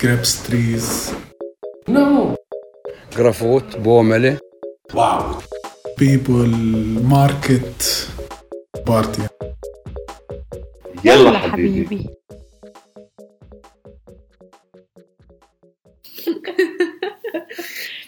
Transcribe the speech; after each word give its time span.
grapes 0.00 0.42
trees, 0.42 1.12
No. 1.88 2.36
جرافوت 3.16 3.76
بوملة 3.76 4.38
Wow. 4.94 5.42
people, 5.96 6.48
market, 7.02 8.06
party. 8.86 9.22
يلا 11.04 11.38
حبيبي. 11.38 12.06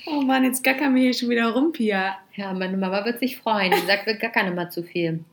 Oh 0.07 0.21
Mann, 0.21 0.45
jetzt 0.45 0.63
gackern 0.63 0.95
wir 0.95 1.03
hier 1.03 1.15
schon 1.15 1.31
wieder 1.31 1.51
rum, 1.53 1.73
Pia. 1.73 2.17
Ja, 2.37 2.53
meine 2.53 2.77
Mama 2.77 3.05
wird 3.05 3.21
sich 3.21 3.37
freuen. 3.39 3.73
Die 3.73 3.87
sagt, 3.87 4.07
wir 4.07 4.15
gackern 4.15 4.49
immer 4.49 4.69
zu 4.71 4.83
viel. 4.83 5.25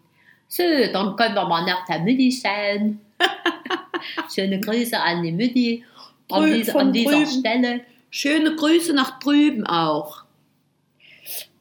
So, 0.48 0.64
dann 0.92 1.16
können 1.16 1.36
wir 1.36 1.46
mal 1.48 1.66
nach 1.66 1.86
der 1.86 2.00
Mütti 2.00 2.32
schauen. 2.32 3.00
Schöne 4.34 4.60
Grüße 4.60 5.00
an 5.00 5.24
die 5.24 5.32
Mütti. 5.32 5.84
an, 6.31 6.53
diese, 6.53 6.79
an 6.79 6.93
dieser 6.93 7.11
drüben. 7.11 7.27
Stelle. 7.27 7.81
Schöne 8.11 8.57
Grüße 8.57 8.95
nach 8.95 9.19
drüben 9.19 9.67
auch. 9.67 10.25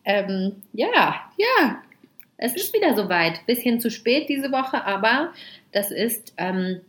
Ähm, 0.05 0.61
ja, 0.73 1.31
Ja, 1.37 1.81
es 2.37 2.55
ist 2.55 2.73
wieder 2.73 2.95
soweit. 2.95 3.45
Bisschen 3.45 3.79
zu 3.79 3.89
spät 3.89 4.29
diese 4.29 4.51
Woche, 4.51 4.85
aber 4.85 5.33
das 5.71 5.91
ist 5.91 6.33
ähm, 6.37 6.81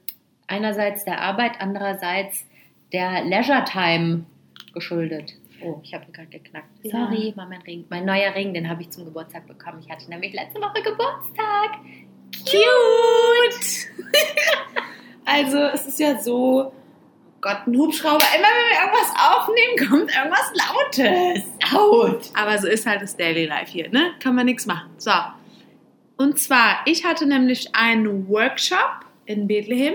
einerseits 0.46 1.04
der 1.04 1.20
Arbeit, 1.20 1.52
andererseits 1.60 2.44
der 2.92 3.24
Leisure 3.24 3.64
Time 3.64 4.24
geschuldet. 4.72 5.34
Oh, 5.62 5.80
ich 5.82 5.94
habe 5.94 6.04
gerade 6.12 6.28
geknackt. 6.28 6.68
Ja. 6.82 7.08
Sorry, 7.08 7.32
war 7.36 7.46
mein 7.46 7.62
Ring. 7.62 7.84
Mein 7.88 8.04
neuer 8.04 8.34
Ring, 8.34 8.52
den 8.52 8.68
habe 8.68 8.82
ich 8.82 8.90
zum 8.90 9.04
Geburtstag 9.04 9.46
bekommen. 9.46 9.80
Ich 9.84 9.90
hatte 9.90 10.08
nämlich 10.10 10.34
letzte 10.34 10.60
Woche 10.60 10.82
Geburtstag. 10.82 11.78
cute. 12.44 13.88
also, 15.24 15.58
es 15.58 15.86
ist 15.86 15.98
ja 15.98 16.20
so, 16.20 16.72
Gott, 17.46 17.64
ein 17.68 17.76
Hubschrauber. 17.76 18.24
Immer 18.36 18.48
wenn 18.48 18.70
wir 18.70 18.80
irgendwas 18.80 19.14
aufnehmen, 19.16 19.88
kommt 19.88 20.16
irgendwas 20.16 20.52
Lautes. 20.52 21.44
Laut. 21.72 22.30
Aber 22.34 22.58
so 22.58 22.66
ist 22.66 22.86
halt 22.86 23.02
das 23.02 23.16
Daily 23.16 23.46
Life 23.46 23.70
hier, 23.70 23.88
ne? 23.88 24.10
Kann 24.18 24.34
man 24.34 24.46
nichts 24.46 24.66
machen. 24.66 24.90
So. 24.98 25.12
Und 26.16 26.40
zwar, 26.40 26.80
ich 26.86 27.04
hatte 27.04 27.24
nämlich 27.24 27.68
einen 27.76 28.28
Workshop 28.28 29.04
in 29.26 29.46
Bethlehem 29.46 29.94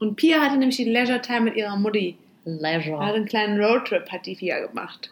und 0.00 0.16
Pia 0.16 0.40
hatte 0.40 0.58
nämlich 0.58 0.76
die 0.76 0.84
Leisure 0.84 1.22
Time 1.22 1.40
mit 1.42 1.56
ihrer 1.56 1.76
Mutti. 1.76 2.18
Leisure. 2.44 2.98
Also 3.00 3.14
einen 3.14 3.24
kleinen 3.24 3.58
Roadtrip 3.58 4.12
hat 4.12 4.26
die 4.26 4.34
Pia 4.34 4.60
gemacht. 4.66 5.10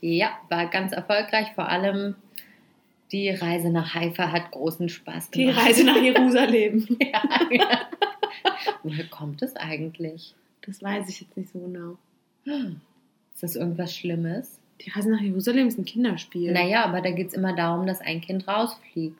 Ja, 0.00 0.30
war 0.48 0.64
ganz 0.70 0.92
erfolgreich. 0.92 1.48
Vor 1.54 1.68
allem 1.68 2.14
die 3.12 3.28
Reise 3.28 3.68
nach 3.68 3.92
Haifa 3.94 4.32
hat 4.32 4.50
großen 4.50 4.88
Spaß 4.88 5.30
Die 5.32 5.44
gemacht. 5.44 5.66
Reise 5.66 5.84
nach 5.84 5.96
Jerusalem. 6.00 6.86
ja, 7.02 7.22
ja. 7.50 7.80
Woher 8.82 9.04
kommt 9.08 9.42
es 9.42 9.54
eigentlich? 9.56 10.34
Das 10.68 10.82
weiß 10.82 11.08
ich 11.08 11.20
jetzt 11.22 11.36
nicht 11.36 11.50
so 11.50 11.58
genau. 11.58 11.96
Ist 13.34 13.42
das 13.42 13.56
irgendwas 13.56 13.94
Schlimmes? 13.96 14.58
Die 14.84 14.90
Reise 14.90 15.10
nach 15.10 15.20
Jerusalem 15.20 15.66
ist 15.66 15.78
ein 15.78 15.84
Kinderspiel. 15.84 16.52
Naja, 16.52 16.84
aber 16.84 17.00
da 17.00 17.10
geht 17.10 17.28
es 17.28 17.34
immer 17.34 17.52
darum, 17.56 17.86
dass 17.86 18.00
ein 18.00 18.20
Kind 18.20 18.46
rausfliegt. 18.46 19.18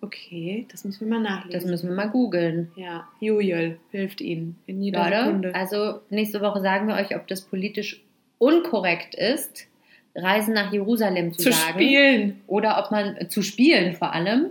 Okay, 0.00 0.66
das 0.70 0.84
müssen 0.84 1.08
wir 1.08 1.18
mal 1.18 1.24
Das 1.24 1.44
nachlesen. 1.44 1.70
müssen 1.70 1.88
wir 1.88 1.96
mal 1.96 2.10
googeln. 2.10 2.70
ja, 2.76 3.08
Juliel 3.18 3.78
hilft 3.90 4.20
Ihnen 4.20 4.56
in 4.66 4.80
jeder 4.82 5.04
Leute, 5.04 5.24
Sekunde. 5.24 5.54
also 5.54 6.00
nächste 6.10 6.40
Woche 6.40 6.60
sagen 6.60 6.86
wir 6.86 6.94
euch, 6.94 7.16
ob 7.16 7.26
das 7.26 7.40
politisch 7.42 8.02
unkorrekt 8.38 9.14
ist, 9.16 9.66
Reisen 10.14 10.54
nach 10.54 10.72
Jerusalem 10.72 11.32
zu, 11.32 11.44
zu 11.44 11.52
sagen. 11.52 11.72
spielen. 11.74 12.40
Oder 12.46 12.78
ob 12.84 12.90
man, 12.92 13.28
zu 13.30 13.42
spielen 13.42 13.94
vor 13.94 14.12
allem. 14.12 14.50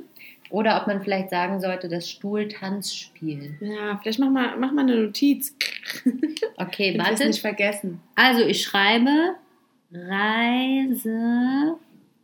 Oder 0.49 0.79
ob 0.81 0.87
man 0.87 1.01
vielleicht 1.01 1.29
sagen 1.29 1.59
sollte, 1.59 1.89
das 1.89 2.09
Stuhltanzspiel. 2.09 3.57
Ja, 3.59 3.99
vielleicht 4.01 4.19
mach 4.19 4.29
mal, 4.29 4.55
mach 4.57 4.71
mal 4.71 4.81
eine 4.81 4.95
Notiz. 4.95 5.55
Okay, 6.57 6.91
Ich 6.91 6.97
warte. 6.97 7.27
nicht 7.27 7.39
vergessen. 7.41 8.01
Also 8.15 8.41
ich 8.41 8.63
schreibe 8.63 9.35
Reise 9.91 11.75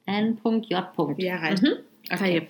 N.J. 0.06 0.70
Ja, 1.17 1.36
reicht. 1.38 1.64
Mhm. 1.64 1.73
Okay. 2.12 2.48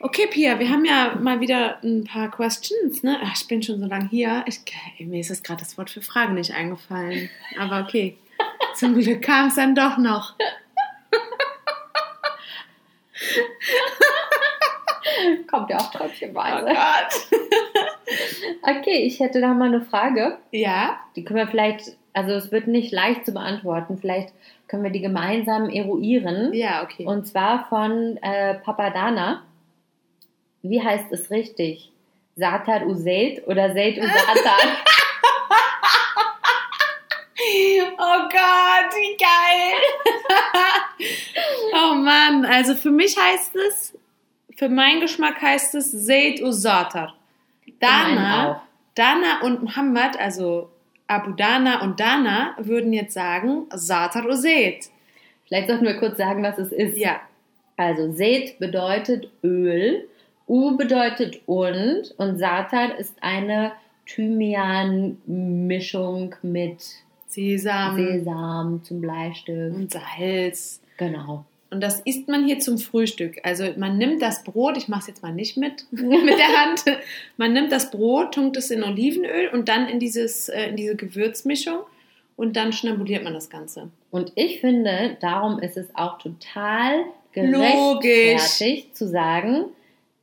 Okay, 0.00 0.26
Pia, 0.30 0.58
wir 0.58 0.68
haben 0.68 0.84
ja 0.84 1.16
mal 1.20 1.40
wieder 1.40 1.82
ein 1.82 2.04
paar 2.04 2.30
Questions, 2.30 3.02
ne? 3.02 3.18
Ach, 3.22 3.32
ich 3.34 3.48
bin 3.48 3.62
schon 3.62 3.80
so 3.80 3.86
lange 3.86 4.08
hier. 4.10 4.44
Ich, 4.46 4.60
mir 4.98 5.20
ist 5.20 5.30
jetzt 5.30 5.44
gerade 5.44 5.60
das 5.60 5.78
Wort 5.78 5.88
für 5.90 6.02
Fragen 6.02 6.34
nicht 6.34 6.52
eingefallen. 6.52 7.30
Aber 7.58 7.80
okay. 7.80 8.18
Zum 8.74 8.94
Glück 9.00 9.22
kam 9.22 9.48
es 9.48 9.54
dann 9.54 9.74
doch 9.74 9.96
noch. 9.96 10.34
Kommt 15.50 15.70
ja 15.70 15.78
auch 15.78 15.94
Oh 15.94 15.98
tröpfchenweise. 15.98 16.66
Gott. 16.66 17.40
Okay, 18.62 19.04
ich 19.06 19.20
hätte 19.20 19.40
da 19.40 19.54
mal 19.54 19.68
eine 19.68 19.80
Frage. 19.80 20.38
Ja? 20.50 20.98
Die 21.16 21.24
können 21.24 21.38
wir 21.38 21.46
vielleicht, 21.46 21.96
also 22.12 22.32
es 22.32 22.52
wird 22.52 22.66
nicht 22.66 22.92
leicht 22.92 23.24
zu 23.26 23.32
beantworten. 23.32 23.98
Vielleicht 23.98 24.32
können 24.68 24.82
wir 24.82 24.90
die 24.90 25.00
gemeinsam 25.00 25.68
eruieren. 25.68 26.52
Ja, 26.52 26.82
okay. 26.82 27.04
Und 27.06 27.26
zwar 27.26 27.66
von 27.68 28.18
äh, 28.22 28.54
Papadana. 28.54 29.42
Wie 30.62 30.82
heißt 30.82 31.12
es 31.12 31.30
richtig? 31.30 31.90
Satar 32.36 32.86
Useid 32.86 33.46
oder 33.46 33.72
Seid 33.74 33.98
Usatar? 33.98 34.58
Oh 37.96 38.28
Gott, 38.30 38.94
wie 38.94 39.16
geil! 39.16 41.08
oh 41.74 41.94
Mann, 41.94 42.44
also 42.44 42.74
für 42.74 42.90
mich 42.90 43.16
heißt 43.16 43.54
es, 43.56 43.92
für 44.64 44.70
meinen 44.70 45.02
Geschmack 45.02 45.42
heißt 45.42 45.74
es 45.74 46.06
Zaid 46.06 46.40
Usatar. 46.42 47.12
meinen 47.66 47.78
Dana. 47.80 48.62
Dana 48.94 49.42
und 49.42 49.62
Muhammad, 49.62 50.18
also 50.18 50.70
Abu 51.06 51.32
Dana 51.32 51.82
und 51.82 52.00
Dana, 52.00 52.54
würden 52.56 52.94
jetzt 52.94 53.12
sagen 53.12 53.64
Satar 53.74 54.24
Usaid. 54.26 54.88
Vielleicht 55.46 55.68
sollten 55.68 55.84
wir 55.84 55.98
kurz 55.98 56.16
sagen, 56.16 56.42
was 56.42 56.56
es 56.56 56.72
ist. 56.72 56.96
Ja, 56.96 57.20
Also 57.76 58.10
Seed 58.12 58.58
bedeutet 58.58 59.28
Öl, 59.42 60.08
U 60.48 60.78
bedeutet 60.78 61.42
und 61.46 62.14
und 62.16 62.38
Satan 62.38 62.92
ist 62.92 63.22
eine 63.22 63.72
Thymian-Mischung 64.06 66.36
mit 66.40 66.82
Sesam 67.26 67.96
Sesam 67.98 68.82
zum 68.82 69.02
Bleistift. 69.02 69.76
und 69.76 69.92
Salz. 69.92 70.80
Genau. 70.96 71.44
Und 71.74 71.80
das 71.80 71.98
isst 72.04 72.28
man 72.28 72.46
hier 72.46 72.60
zum 72.60 72.78
Frühstück. 72.78 73.40
Also 73.42 73.64
man 73.76 73.98
nimmt 73.98 74.22
das 74.22 74.44
Brot, 74.44 74.76
ich 74.76 74.86
mache 74.86 75.00
es 75.00 75.06
jetzt 75.08 75.24
mal 75.24 75.32
nicht 75.32 75.56
mit, 75.56 75.86
mit 75.90 76.38
der 76.38 76.56
Hand. 76.56 76.84
Man 77.36 77.52
nimmt 77.52 77.72
das 77.72 77.90
Brot, 77.90 78.34
tunkt 78.34 78.56
es 78.56 78.70
in 78.70 78.84
Olivenöl 78.84 79.48
und 79.52 79.68
dann 79.68 79.88
in, 79.88 79.98
dieses, 79.98 80.48
äh, 80.48 80.68
in 80.68 80.76
diese 80.76 80.94
Gewürzmischung 80.94 81.80
und 82.36 82.56
dann 82.56 82.72
schnabuliert 82.72 83.24
man 83.24 83.34
das 83.34 83.50
Ganze. 83.50 83.90
Und 84.12 84.30
ich 84.36 84.60
finde, 84.60 85.16
darum 85.20 85.58
ist 85.58 85.76
es 85.76 85.88
auch 85.96 86.18
total 86.18 87.06
Logisch. 87.34 88.02
gerechtfertigt 88.02 88.96
zu 88.96 89.08
sagen, 89.08 89.64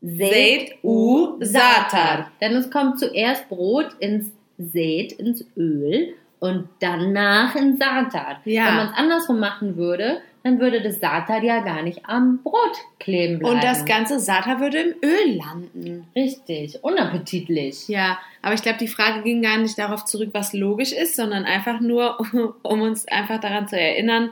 Seid 0.02 0.78
u 0.84 1.36
Satar. 1.42 2.32
Denn 2.40 2.56
es 2.56 2.72
kommt 2.72 2.98
zuerst 2.98 3.50
Brot 3.50 3.90
ins 4.00 4.32
Seed, 4.58 5.12
ins 5.12 5.46
Öl 5.58 6.16
und 6.40 6.70
danach 6.80 7.56
in 7.56 7.78
Satan. 7.78 8.38
Ja. 8.46 8.68
Wenn 8.68 8.76
man 8.78 8.88
es 8.88 8.98
andersrum 8.98 9.40
machen 9.40 9.76
würde, 9.76 10.22
dann 10.44 10.60
würde 10.60 10.82
das 10.82 11.00
Satan 11.00 11.44
ja 11.44 11.60
gar 11.60 11.84
nicht 11.84 12.06
am 12.08 12.42
Brot 12.42 12.78
kleben 13.00 13.40
bleiben. 13.40 13.56
Und 13.56 13.64
das 13.64 13.86
ganze 13.86 14.20
Satar 14.20 14.60
würde 14.60 14.80
im 14.80 14.96
Öl 15.04 15.38
landen. 15.38 16.08
Richtig, 16.16 16.84
unappetitlich. 16.84 17.88
Ja, 17.88 18.20
aber 18.42 18.56
ich 18.56 18.62
glaube, 18.64 18.80
die 18.80 18.88
Frage 18.88 19.22
ging 19.22 19.42
gar 19.42 19.58
nicht 19.58 19.78
darauf 19.78 20.06
zurück, 20.06 20.30
was 20.34 20.54
logisch 20.54 20.94
ist, 20.94 21.16
sondern 21.16 21.46
einfach 21.46 21.80
nur, 21.80 22.20
um 22.64 22.82
uns 22.82 23.08
einfach 23.08 23.40
daran 23.40 23.68
zu 23.68 23.80
erinnern, 23.80 24.32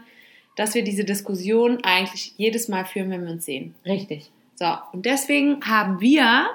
dass 0.56 0.74
wir 0.74 0.84
diese 0.84 1.06
Diskussion 1.06 1.80
eigentlich 1.84 2.34
jedes 2.38 2.68
Mal 2.68 2.86
führen, 2.86 3.12
wenn 3.12 3.24
wir 3.24 3.32
uns 3.32 3.46
sehen. 3.46 3.76
Richtig. 3.86 4.32
So, 4.56 4.66
und 4.92 5.06
deswegen 5.06 5.62
haben 5.66 6.02
wir, 6.02 6.50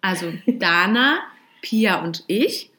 also 0.00 0.32
Dana, 0.46 1.20
Pia 1.60 2.02
und 2.02 2.24
ich, 2.26 2.70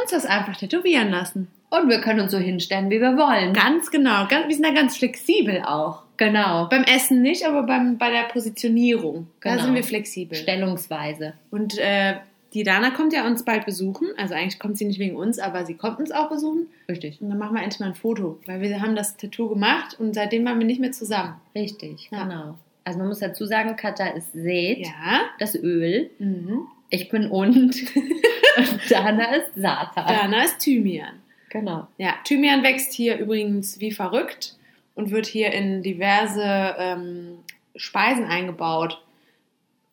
uns 0.00 0.10
das 0.10 0.26
einfach 0.26 0.56
tätowieren 0.56 1.10
lassen. 1.10 1.48
Und 1.80 1.88
wir 1.88 2.00
können 2.00 2.20
uns 2.20 2.32
so 2.32 2.38
hinstellen, 2.38 2.90
wie 2.90 3.00
wir 3.00 3.16
wollen. 3.16 3.52
Ganz 3.52 3.90
genau, 3.90 4.26
ganz, 4.28 4.46
wir 4.48 4.54
sind 4.54 4.64
da 4.66 4.72
ganz 4.72 4.96
flexibel 4.96 5.62
auch. 5.66 6.02
Genau. 6.16 6.68
Beim 6.68 6.84
Essen 6.84 7.22
nicht, 7.22 7.44
aber 7.46 7.64
beim, 7.64 7.98
bei 7.98 8.10
der 8.10 8.24
Positionierung, 8.24 9.26
da 9.42 9.52
Genau. 9.52 9.64
sind 9.64 9.74
wir 9.74 9.82
flexibel. 9.84 10.36
Stellungsweise. 10.38 11.34
Und 11.50 11.76
äh, 11.78 12.14
die 12.52 12.62
Dana 12.62 12.90
kommt 12.90 13.12
ja 13.12 13.26
uns 13.26 13.44
bald 13.44 13.66
besuchen. 13.66 14.06
Also 14.16 14.34
eigentlich 14.34 14.60
kommt 14.60 14.78
sie 14.78 14.84
nicht 14.84 15.00
wegen 15.00 15.16
uns, 15.16 15.40
aber 15.40 15.64
sie 15.66 15.74
kommt 15.74 15.98
uns 15.98 16.12
auch 16.12 16.28
besuchen. 16.28 16.68
Richtig. 16.88 17.20
Und 17.20 17.30
dann 17.30 17.38
machen 17.38 17.56
wir 17.56 17.62
endlich 17.62 17.80
mal 17.80 17.86
ein 17.86 17.94
Foto, 17.96 18.38
weil 18.46 18.60
wir 18.60 18.80
haben 18.80 18.94
das 18.94 19.16
Tattoo 19.16 19.48
gemacht 19.48 19.98
und 19.98 20.14
seitdem 20.14 20.44
waren 20.44 20.58
wir 20.60 20.66
nicht 20.66 20.80
mehr 20.80 20.92
zusammen. 20.92 21.34
Richtig, 21.56 22.08
Ja. 22.12 22.22
genau. 22.22 22.54
Also 22.84 22.98
man 23.00 23.08
muss 23.08 23.18
dazu 23.18 23.44
sagen, 23.46 23.74
Kata 23.76 24.08
ist 24.08 24.32
Seed, 24.34 24.86
Ja. 24.86 25.22
das 25.40 25.56
Öl. 25.56 26.10
Mhm. 26.20 26.60
Ich 26.90 27.08
bin 27.08 27.26
und. 27.28 27.74
und 28.56 28.90
Dana 28.90 29.34
ist 29.34 29.54
Satan. 29.56 30.06
Dana 30.06 30.44
ist 30.44 30.60
Thymian. 30.60 31.14
Genau. 31.54 31.86
Ja, 31.98 32.16
Thymian 32.24 32.64
wächst 32.64 32.92
hier 32.92 33.16
übrigens 33.16 33.78
wie 33.78 33.92
verrückt 33.92 34.56
und 34.96 35.12
wird 35.12 35.24
hier 35.24 35.52
in 35.52 35.84
diverse 35.84 36.74
ähm, 36.76 37.38
Speisen 37.76 38.24
eingebaut. 38.24 39.00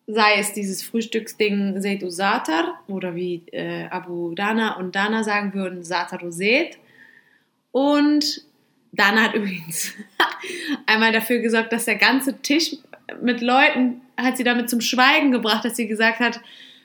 sei 0.08 0.38
es 0.38 0.52
dieses 0.52 0.82
Frühstücksding 0.82 1.80
Setu 1.80 2.10
Satar 2.10 2.80
oder 2.88 3.14
wie 3.14 3.44
äh, 3.52 3.86
Abu 3.90 4.34
Dana 4.34 4.76
und 4.76 4.96
Dana 4.96 5.22
sagen 5.22 5.54
würden, 5.54 5.84
Satar 5.84 6.20
Roset. 6.20 6.78
Und 7.70 8.44
Dana 8.90 9.22
hat 9.22 9.34
übrigens 9.34 9.94
einmal 10.86 11.12
dafür 11.12 11.38
gesorgt, 11.38 11.72
dass 11.72 11.84
der 11.84 11.94
ganze 11.94 12.42
Tisch 12.42 12.76
mit 13.22 13.40
Leuten 13.40 14.00
hat 14.16 14.36
sie 14.36 14.44
damit 14.44 14.68
zum 14.68 14.80
Schweigen 14.80 15.30
gebracht, 15.30 15.64
dass 15.64 15.76
sie 15.76 15.86
gesagt 15.86 16.18
hat, 16.18 16.40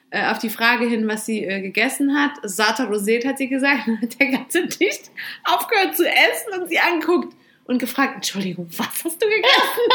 äh, 0.10 0.28
auf 0.28 0.40
die 0.40 0.50
Frage 0.50 0.88
hin, 0.88 1.08
was 1.08 1.26
sie 1.26 1.44
äh, 1.44 1.62
gegessen 1.62 2.18
hat, 2.18 2.32
Sata 2.44 2.86
Roset 2.86 3.26
hat 3.26 3.38
sie 3.38 3.48
gesagt, 3.48 3.88
dann 3.88 4.02
hat 4.02 4.20
der 4.20 4.28
ganze 4.28 4.68
Tisch 4.68 5.00
aufgehört 5.44 5.96
zu 5.96 6.08
essen 6.08 6.62
und 6.62 6.70
sie 6.70 6.80
angeguckt 6.80 7.36
und 7.66 7.80
gefragt, 7.80 8.16
Entschuldigung, 8.16 8.68
was 8.78 9.04
hast 9.04 9.22
du 9.22 9.28
gegessen? 9.28 9.92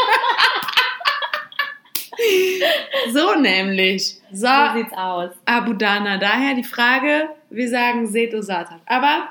so 3.12 3.34
nämlich. 3.40 4.18
So, 4.30 4.46
So 4.46 4.78
sieht's 4.78 4.92
aus. 4.94 5.30
Abu 5.46 5.72
Dana. 5.72 6.18
Daher 6.18 6.54
die 6.54 6.64
Frage, 6.64 7.30
wir 7.50 7.68
sagen 7.68 8.06
Seto 8.06 8.42
Satan. 8.42 8.80
Aber 8.86 9.28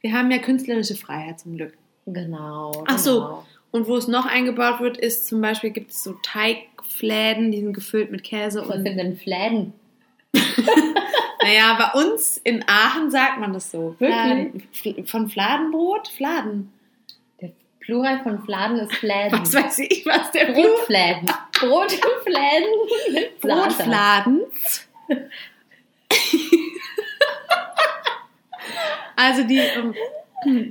wir 0.00 0.12
haben 0.12 0.30
ja 0.30 0.38
künstlerische 0.38 0.96
Freiheit 0.96 1.40
zum 1.40 1.56
Glück. 1.56 1.74
Genau. 2.06 2.84
Ach 2.86 2.98
so. 2.98 3.14
genau. 3.14 3.46
Und 3.72 3.88
wo 3.88 3.96
es 3.96 4.08
noch 4.08 4.26
eingebaut 4.26 4.80
wird, 4.80 4.96
ist 4.96 5.26
zum 5.28 5.40
Beispiel 5.40 5.70
gibt 5.70 5.90
es 5.90 6.02
so 6.02 6.14
Teigfläden, 6.22 7.52
die 7.52 7.60
sind 7.60 7.74
gefüllt 7.74 8.10
mit 8.10 8.24
Käse 8.24 8.60
Was 8.60 8.76
und 8.76 8.84
sind 8.84 8.96
denn 8.96 9.16
Fläden? 9.16 9.74
Naja, 11.46 11.76
bei 11.78 12.00
uns 12.00 12.38
in 12.38 12.64
Aachen 12.66 13.08
sagt 13.10 13.38
man 13.38 13.52
das 13.52 13.70
so. 13.70 13.94
Wirklich? 14.00 15.08
Von 15.08 15.28
Fladenbrot? 15.28 16.08
Fladen. 16.08 16.72
Der 17.40 17.52
Plural 17.78 18.20
von 18.24 18.42
Fladen 18.42 18.78
ist 18.78 18.92
Fläden. 18.96 19.38
Was 19.40 19.54
weiß 19.54 19.78
ich, 19.78 20.04
was 20.06 20.32
der. 20.32 20.46
Brotfläden. 20.46 21.26
Brotfläden. 21.52 22.66
Brotfladen. 23.40 24.40
also 29.14 29.44
die 29.44 29.58
ähm, 29.58 29.94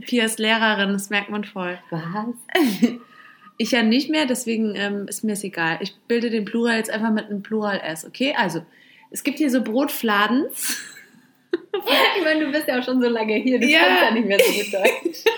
Pias 0.01 0.37
Lehrerin, 0.39 0.91
das 0.91 1.09
merkt 1.09 1.29
man 1.29 1.45
voll. 1.45 1.79
Was? 1.89 2.01
Ich 3.57 3.71
ja 3.71 3.81
nicht 3.81 4.09
mehr, 4.09 4.25
deswegen 4.25 4.75
ähm, 4.75 5.07
ist 5.07 5.23
mir 5.23 5.31
es 5.33 5.43
egal. 5.45 5.77
Ich 5.79 5.95
bilde 6.09 6.29
den 6.29 6.43
Plural 6.43 6.75
jetzt 6.75 6.89
einfach 6.89 7.11
mit 7.11 7.27
einem 7.27 7.43
Plural 7.43 7.79
S, 7.79 8.05
okay? 8.05 8.35
Also, 8.37 8.65
es 9.11 9.23
gibt 9.23 9.37
hier 9.37 9.49
so 9.49 9.61
Brotfladens. 9.63 10.81
Ich 12.17 12.23
meine, 12.23 12.45
du 12.45 12.51
bist 12.51 12.67
ja 12.67 12.79
auch 12.79 12.83
schon 12.83 13.01
so 13.01 13.07
lange 13.09 13.35
hier. 13.35 13.59
Du 13.59 13.65
Ja. 13.67 13.79
kannst 13.79 14.03
ja 14.03 14.11
nicht 14.11 14.25
mehr 14.27 14.39
so 14.39 14.51
gut 14.51 14.73
Deutsch. 14.73 15.23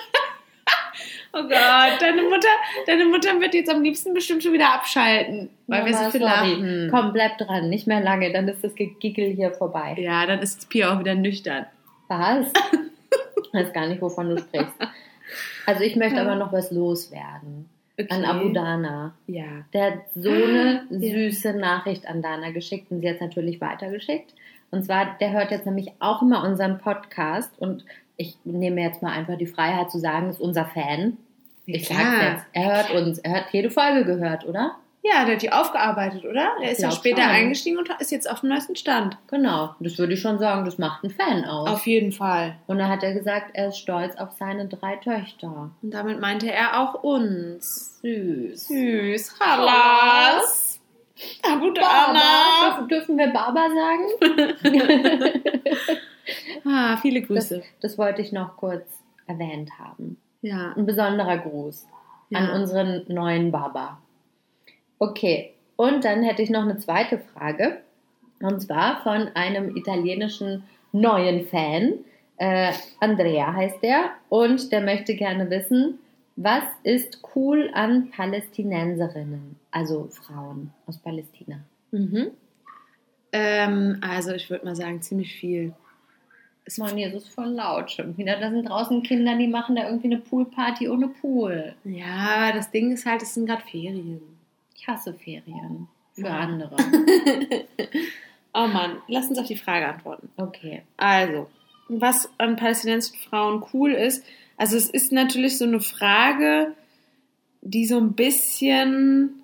Oh 1.34 1.44
Gott, 1.44 2.02
deine 2.02 2.24
Mutter, 2.24 2.48
deine 2.88 3.06
Mutter 3.06 3.40
wird 3.40 3.54
jetzt 3.54 3.70
am 3.70 3.84
liebsten 3.84 4.14
bestimmt 4.16 4.42
schon 4.42 4.54
wieder 4.54 4.74
abschalten, 4.74 5.50
weil 5.68 5.86
wir 5.86 5.94
so 5.94 6.00
Mama, 6.00 6.12
viel 6.12 6.22
lachen. 6.22 6.88
Komm, 6.90 7.14
bleib 7.14 7.38
dran. 7.38 7.70
Nicht 7.70 7.86
mehr 7.86 8.00
lange, 8.02 8.32
dann 8.34 8.48
ist 8.48 8.64
das 8.64 8.74
Gegickel 8.74 9.36
hier 9.36 9.52
vorbei. 9.52 9.96
Ja, 10.00 10.26
dann 10.26 10.40
ist 10.40 10.68
Pia 10.70 10.96
auch 10.96 11.00
wieder 11.00 11.14
nüchtern. 11.16 11.68
Was? 12.08 12.48
Ich 13.50 13.54
weiß 13.54 13.72
gar 13.74 13.88
nicht, 13.88 14.02
wovon 14.02 14.30
du 14.30 14.38
sprichst. 14.40 14.74
Also 15.66 15.82
ich 15.84 15.96
möchte 15.96 16.20
aber 16.20 16.36
noch 16.36 16.52
was 16.52 16.70
loswerden. 16.72 17.70
An 18.10 18.26
Abu 18.26 18.50
Dana. 18.50 19.14
Ja. 19.26 19.44
Der 19.74 19.86
hat 19.92 20.00
so 20.16 20.30
eine 20.30 20.82
Ah, 20.90 20.94
Ja. 20.94 21.10
süße 21.10 21.54
Nachricht 21.54 22.08
an 22.08 22.22
Dana 22.22 22.52
geschickt 22.52 22.92
und 22.92 23.02
sie 23.02 23.08
hat 23.10 23.16
es 23.16 23.22
natürlich 23.22 23.60
weitergeschickt. 23.60 24.34
Und 24.70 24.84
zwar, 24.86 25.18
der 25.20 25.32
hört 25.32 25.52
jetzt 25.52 25.66
nämlich 25.66 25.92
auch 26.00 26.22
immer 26.22 26.44
unseren 26.46 26.78
Podcast 26.78 27.52
und 27.60 27.84
ich 28.18 28.36
nehme 28.44 28.82
jetzt 28.82 29.02
mal 29.02 29.12
einfach 29.12 29.38
die 29.38 29.46
Freiheit 29.48 29.90
zu 29.92 30.00
sagen, 30.00 30.30
ist 30.30 30.40
unser 30.42 30.66
Fan. 30.66 31.18
Ich 31.66 31.86
Klar. 31.86 32.00
sag's 32.00 32.24
jetzt. 32.24 32.46
Er 32.54 32.76
hört 32.76 32.92
uns, 33.02 33.20
er 33.20 33.32
hat 33.32 33.46
jede 33.52 33.70
Folge 33.72 34.06
gehört, 34.06 34.46
oder? 34.46 34.76
Ja, 35.10 35.26
der 35.26 35.36
hat 35.36 35.42
die 35.42 35.52
aufgearbeitet, 35.52 36.26
oder? 36.26 36.52
Der 36.62 36.72
ist 36.72 36.82
ja 36.82 36.92
später 36.92 37.22
schon. 37.22 37.32
eingestiegen 37.32 37.78
und 37.78 37.90
ist 38.00 38.12
jetzt 38.12 38.30
auf 38.30 38.42
dem 38.42 38.50
neuesten 38.50 38.76
Stand. 38.76 39.18
Genau. 39.28 39.76
Das 39.80 39.98
würde 39.98 40.14
ich 40.14 40.22
schon 40.22 40.38
sagen, 40.40 40.66
das 40.66 40.78
macht 40.78 41.04
einen 41.04 41.14
Fan 41.14 41.46
aus. 41.46 41.70
Auf 41.70 41.86
jeden 41.88 42.12
Fall. 42.12 42.56
und 42.68 42.78
da 42.80 42.90
hat 42.90 43.04
er 43.04 43.14
gesagt, 43.14 43.52
er 43.54 43.70
ist 43.70 43.78
stolz 43.78 44.16
auf 44.18 44.32
seine 44.38 44.68
drei 44.68 44.96
Töchter. 44.98 45.70
Und 45.82 45.92
damit 45.94 46.20
meinte 46.20 46.52
er 46.52 46.80
auch 46.82 47.04
uns. 47.04 48.00
Süß. 48.02 48.68
Süß. 48.68 49.40
Hallas. 49.40 50.80
Abu 51.44 51.72
Dana. 51.72 52.20
Dürfen, 52.68 52.88
dürfen 52.90 53.18
wir 53.18 53.28
Baba 53.28 53.68
sagen? 53.70 55.32
Ah, 56.66 56.98
viele 56.98 57.22
Das, 57.22 57.28
Grüße. 57.30 57.64
das 57.82 57.98
wollte 57.98 58.22
ich 58.22 58.34
noch 58.34 58.58
kurz 58.58 58.86
erwähnt 59.28 59.72
haben. 59.80 60.18
Ja. 60.42 60.74
Ein 60.76 60.86
besonderer 60.86 61.38
Gruß 61.38 61.86
Ja. 62.30 62.40
an 62.40 62.50
unseren 62.50 63.06
neuen 63.08 63.52
Baba. 63.52 64.02
Okay, 65.00 65.54
und 65.76 66.04
dann 66.04 66.24
hätte 66.24 66.42
ich 66.42 66.50
noch 66.50 66.64
eine 66.64 66.78
zweite 66.78 67.20
Frage. 67.20 67.78
Und 68.42 68.62
zwar 68.62 69.02
von 69.04 69.30
einem 69.36 69.76
italienischen 69.76 70.64
neuen 70.92 71.48
Fan. 71.48 71.94
Äh, 72.38 72.72
Andrea 73.00 73.54
heißt 73.54 73.82
der. 73.82 74.12
Und 74.30 74.72
der 74.72 74.82
möchte 74.82 75.16
gerne 75.16 75.50
wissen, 75.50 76.00
was 76.36 76.64
ist 76.84 77.22
cool 77.36 77.72
an 77.74 78.12
Palästinenserinnen, 78.12 79.56
also 79.72 80.08
Frauen 80.12 80.72
aus 80.86 81.00
Palästina? 81.00 81.60
Mhm. 81.92 82.28
Ähm, 83.32 83.98
also 84.02 84.34
ich 84.34 84.50
würde 84.50 84.66
mal 84.66 84.76
sagen, 84.76 85.02
ziemlich 85.02 85.34
viel. 85.34 85.74
Es 86.64 86.78
Mann, 86.78 86.96
hier 86.96 87.08
ist 87.08 87.24
es 87.24 87.30
voll 87.30 87.48
laut 87.48 87.92
schon 87.92 88.18
wieder. 88.18 88.40
Da 88.40 88.52
sind 88.52 88.70
draußen 88.70 89.02
Kinder, 89.02 89.36
die 89.36 89.48
machen 89.48 89.76
da 89.76 89.88
irgendwie 89.88 90.08
eine 90.08 90.20
Poolparty 90.20 90.90
ohne 90.90 91.08
Pool. 91.08 91.74
Ja, 91.86 92.52
das 92.52 92.70
Ding 92.72 92.92
ist 92.92 93.06
halt, 93.06 93.22
es 93.22 93.34
sind 93.34 93.48
gerade 93.48 93.64
Ferien. 93.64 94.37
Ich 94.78 94.88
hasse 94.88 95.14
Ferien. 95.14 95.88
Für 96.14 96.30
andere. 96.30 96.76
Oh 98.60 98.66
Mann, 98.66 98.98
lass 99.08 99.28
uns 99.28 99.38
auf 99.38 99.46
die 99.46 99.56
Frage 99.56 99.88
antworten. 99.88 100.30
Okay. 100.36 100.82
Also, 100.98 101.48
was 101.90 102.28
an 102.40 102.56
palästinensischen 102.56 103.20
Frauen 103.30 103.64
cool 103.72 103.92
ist, 103.92 104.26
also 104.58 104.76
es 104.76 104.90
ist 104.90 105.12
natürlich 105.12 105.60
so 105.60 105.66
eine 105.66 105.80
Frage, 105.80 106.74
die 107.62 107.86
so 107.86 108.00
ein 108.00 108.14
bisschen, 108.14 109.44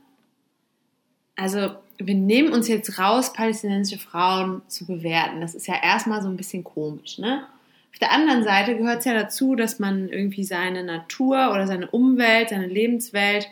also 1.35 1.75
wir 1.99 2.15
nehmen 2.15 2.53
uns 2.53 2.67
jetzt 2.67 2.97
raus, 2.97 3.33
palästinensische 3.33 3.99
Frauen 3.99 4.63
zu 4.67 4.87
bewerten. 4.87 5.41
Das 5.41 5.53
ist 5.53 5.67
ja 5.67 5.75
erstmal 5.83 6.23
so 6.23 6.29
ein 6.29 6.37
bisschen 6.37 6.63
komisch, 6.63 7.19
ne? 7.19 7.45
Auf 7.91 7.99
der 7.99 8.11
anderen 8.11 8.43
Seite 8.43 8.75
gehört 8.75 8.99
es 8.99 9.05
ja 9.05 9.13
dazu, 9.13 9.55
dass 9.55 9.77
man 9.77 10.09
irgendwie 10.09 10.43
seine 10.43 10.83
Natur 10.83 11.51
oder 11.53 11.67
seine 11.67 11.87
Umwelt, 11.91 12.49
seine 12.49 12.65
Lebenswelt 12.65 13.47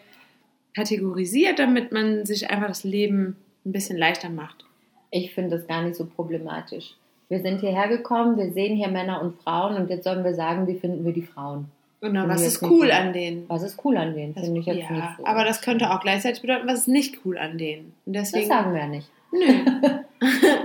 kategorisiert, 0.75 1.59
damit 1.59 1.91
man 1.91 2.25
sich 2.25 2.49
einfach 2.49 2.67
das 2.67 2.83
Leben 2.83 3.35
ein 3.65 3.71
bisschen 3.71 3.97
leichter 3.97 4.29
macht. 4.29 4.65
Ich 5.11 5.33
finde 5.33 5.57
das 5.57 5.67
gar 5.67 5.83
nicht 5.83 5.95
so 5.95 6.05
problematisch. 6.05 6.95
Wir 7.29 7.41
sind 7.41 7.59
hierher 7.59 7.87
gekommen, 7.87 8.37
wir 8.37 8.51
sehen 8.51 8.75
hier 8.77 8.87
Männer 8.89 9.21
und 9.21 9.41
Frauen 9.41 9.75
und 9.75 9.89
jetzt 9.89 10.03
sollen 10.03 10.23
wir 10.23 10.33
sagen, 10.33 10.67
wie 10.67 10.75
finden 10.75 11.05
wir 11.05 11.13
die 11.13 11.21
Frauen. 11.21 11.65
Genau, 12.01 12.27
was 12.27 12.41
ist 12.41 12.61
nicht 12.61 12.71
cool 12.71 12.87
so. 12.87 12.93
an 12.93 13.13
denen? 13.13 13.45
Was 13.47 13.61
ist 13.63 13.77
cool 13.85 13.95
an 13.95 14.15
denen? 14.15 14.33
Das- 14.33 14.45
Finde 14.45 14.59
ich 14.59 14.65
jetzt 14.65 14.89
ja, 14.89 14.91
nicht 14.91 15.17
so. 15.17 15.25
aber 15.25 15.43
das 15.43 15.61
könnte 15.61 15.91
auch 15.91 15.99
gleichzeitig 16.01 16.41
bedeuten, 16.41 16.67
was 16.67 16.79
ist 16.79 16.87
nicht 16.87 17.19
cool 17.25 17.37
an 17.37 17.57
denen. 17.57 17.93
Und 18.05 18.13
Das 18.15 18.31
deswegen, 18.31 18.49
sagen 18.49 18.73
wir 18.73 18.81
ja 18.81 18.87
nicht. 18.87 19.07
nö, 19.31 19.91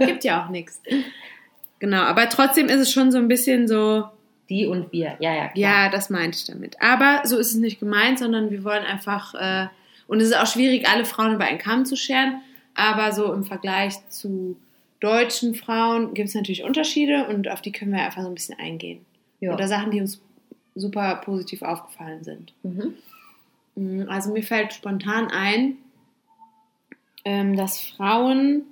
gibt 0.06 0.24
ja 0.24 0.44
auch 0.44 0.48
nichts. 0.50 0.80
Genau, 1.78 2.02
aber 2.02 2.28
trotzdem 2.28 2.66
ist 2.66 2.80
es 2.80 2.90
schon 2.90 3.12
so 3.12 3.18
ein 3.18 3.28
bisschen 3.28 3.68
so, 3.68 4.04
Die 4.48 4.66
und 4.66 4.90
wir. 4.92 5.16
Ja, 5.18 5.34
ja, 5.34 5.48
klar. 5.48 5.56
ja, 5.56 5.90
das 5.90 6.08
meinte 6.08 6.38
ich 6.38 6.44
damit. 6.46 6.80
Aber 6.80 7.20
so 7.24 7.36
ist 7.38 7.48
es 7.50 7.56
nicht 7.56 7.80
gemeint, 7.80 8.18
sondern 8.18 8.50
wir 8.50 8.64
wollen 8.64 8.84
einfach, 8.84 9.34
äh, 9.34 9.66
und 10.06 10.20
es 10.20 10.28
ist 10.28 10.36
auch 10.36 10.46
schwierig, 10.46 10.88
alle 10.88 11.04
Frauen 11.04 11.34
über 11.34 11.44
einen 11.44 11.58
Kamm 11.58 11.84
zu 11.84 11.96
scheren, 11.96 12.40
aber 12.74 13.12
so 13.12 13.32
im 13.32 13.44
Vergleich 13.44 13.94
zu 14.08 14.56
deutschen 15.00 15.54
Frauen 15.54 16.14
gibt 16.14 16.28
es 16.28 16.34
natürlich 16.34 16.62
Unterschiede 16.64 17.26
und 17.28 17.48
auf 17.48 17.60
die 17.60 17.72
können 17.72 17.92
wir 17.92 18.02
einfach 18.02 18.22
so 18.22 18.28
ein 18.28 18.34
bisschen 18.34 18.58
eingehen. 18.58 19.04
Ja. 19.40 19.52
Oder 19.52 19.68
Sachen, 19.68 19.90
die 19.90 20.00
uns 20.00 20.20
super 20.74 21.16
positiv 21.24 21.62
aufgefallen 21.62 22.22
sind. 22.24 22.52
Mhm. 22.62 22.94
Mm, 23.74 24.08
Also 24.08 24.32
mir 24.32 24.42
fällt 24.42 24.72
spontan 24.72 25.28
ein, 25.28 25.76
ähm, 27.24 27.56
dass 27.56 27.80
Frauen, 27.80 28.62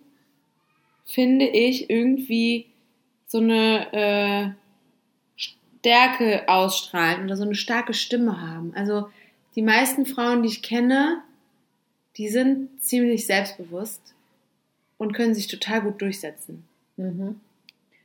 finde 1.05 1.47
ich, 1.47 1.91
irgendwie 1.91 2.67
so 3.27 3.39
eine 3.39 3.93
äh, 3.93 4.51
Stärke 5.37 6.49
ausstrahlen 6.49 7.25
oder 7.25 7.37
so 7.37 7.43
eine 7.43 7.55
starke 7.55 7.93
Stimme 7.93 8.41
haben. 8.41 8.73
Also 8.75 9.09
die 9.55 9.63
meisten 9.63 10.07
Frauen, 10.07 10.43
die 10.43 10.49
ich 10.49 10.63
kenne, 10.63 11.23
die 12.17 12.29
sind 12.29 12.83
ziemlich 12.83 13.27
selbstbewusst 13.27 14.15
und 14.99 15.13
können 15.13 15.35
sich 15.35 15.49
total 15.49 15.83
gut 15.83 16.01
durchsetzen. 16.01 16.65
Mhm. 16.97 17.41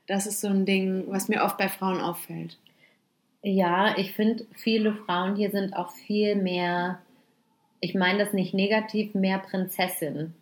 Das 0.08 0.26
ist 0.26 0.42
so 0.42 0.48
ein 0.48 0.66
Ding, 0.66 1.04
was 1.08 1.28
mir 1.28 1.44
oft 1.44 1.58
bei 1.58 1.70
Frauen 1.70 2.02
auffällt. 2.02 2.58
Ja, 3.44 3.98
ich 3.98 4.14
finde, 4.14 4.46
viele 4.56 4.94
Frauen 4.94 5.36
hier 5.36 5.52
sind 5.52 5.74
auch 5.74 5.92
viel 5.92 6.36
mehr, 6.36 7.00
ich 7.80 7.96
meine 7.96 8.24
das 8.24 8.34
nicht 8.34 8.54
negativ, 8.54 9.14
mehr 9.14 9.38
Prinzessin. 9.40 10.34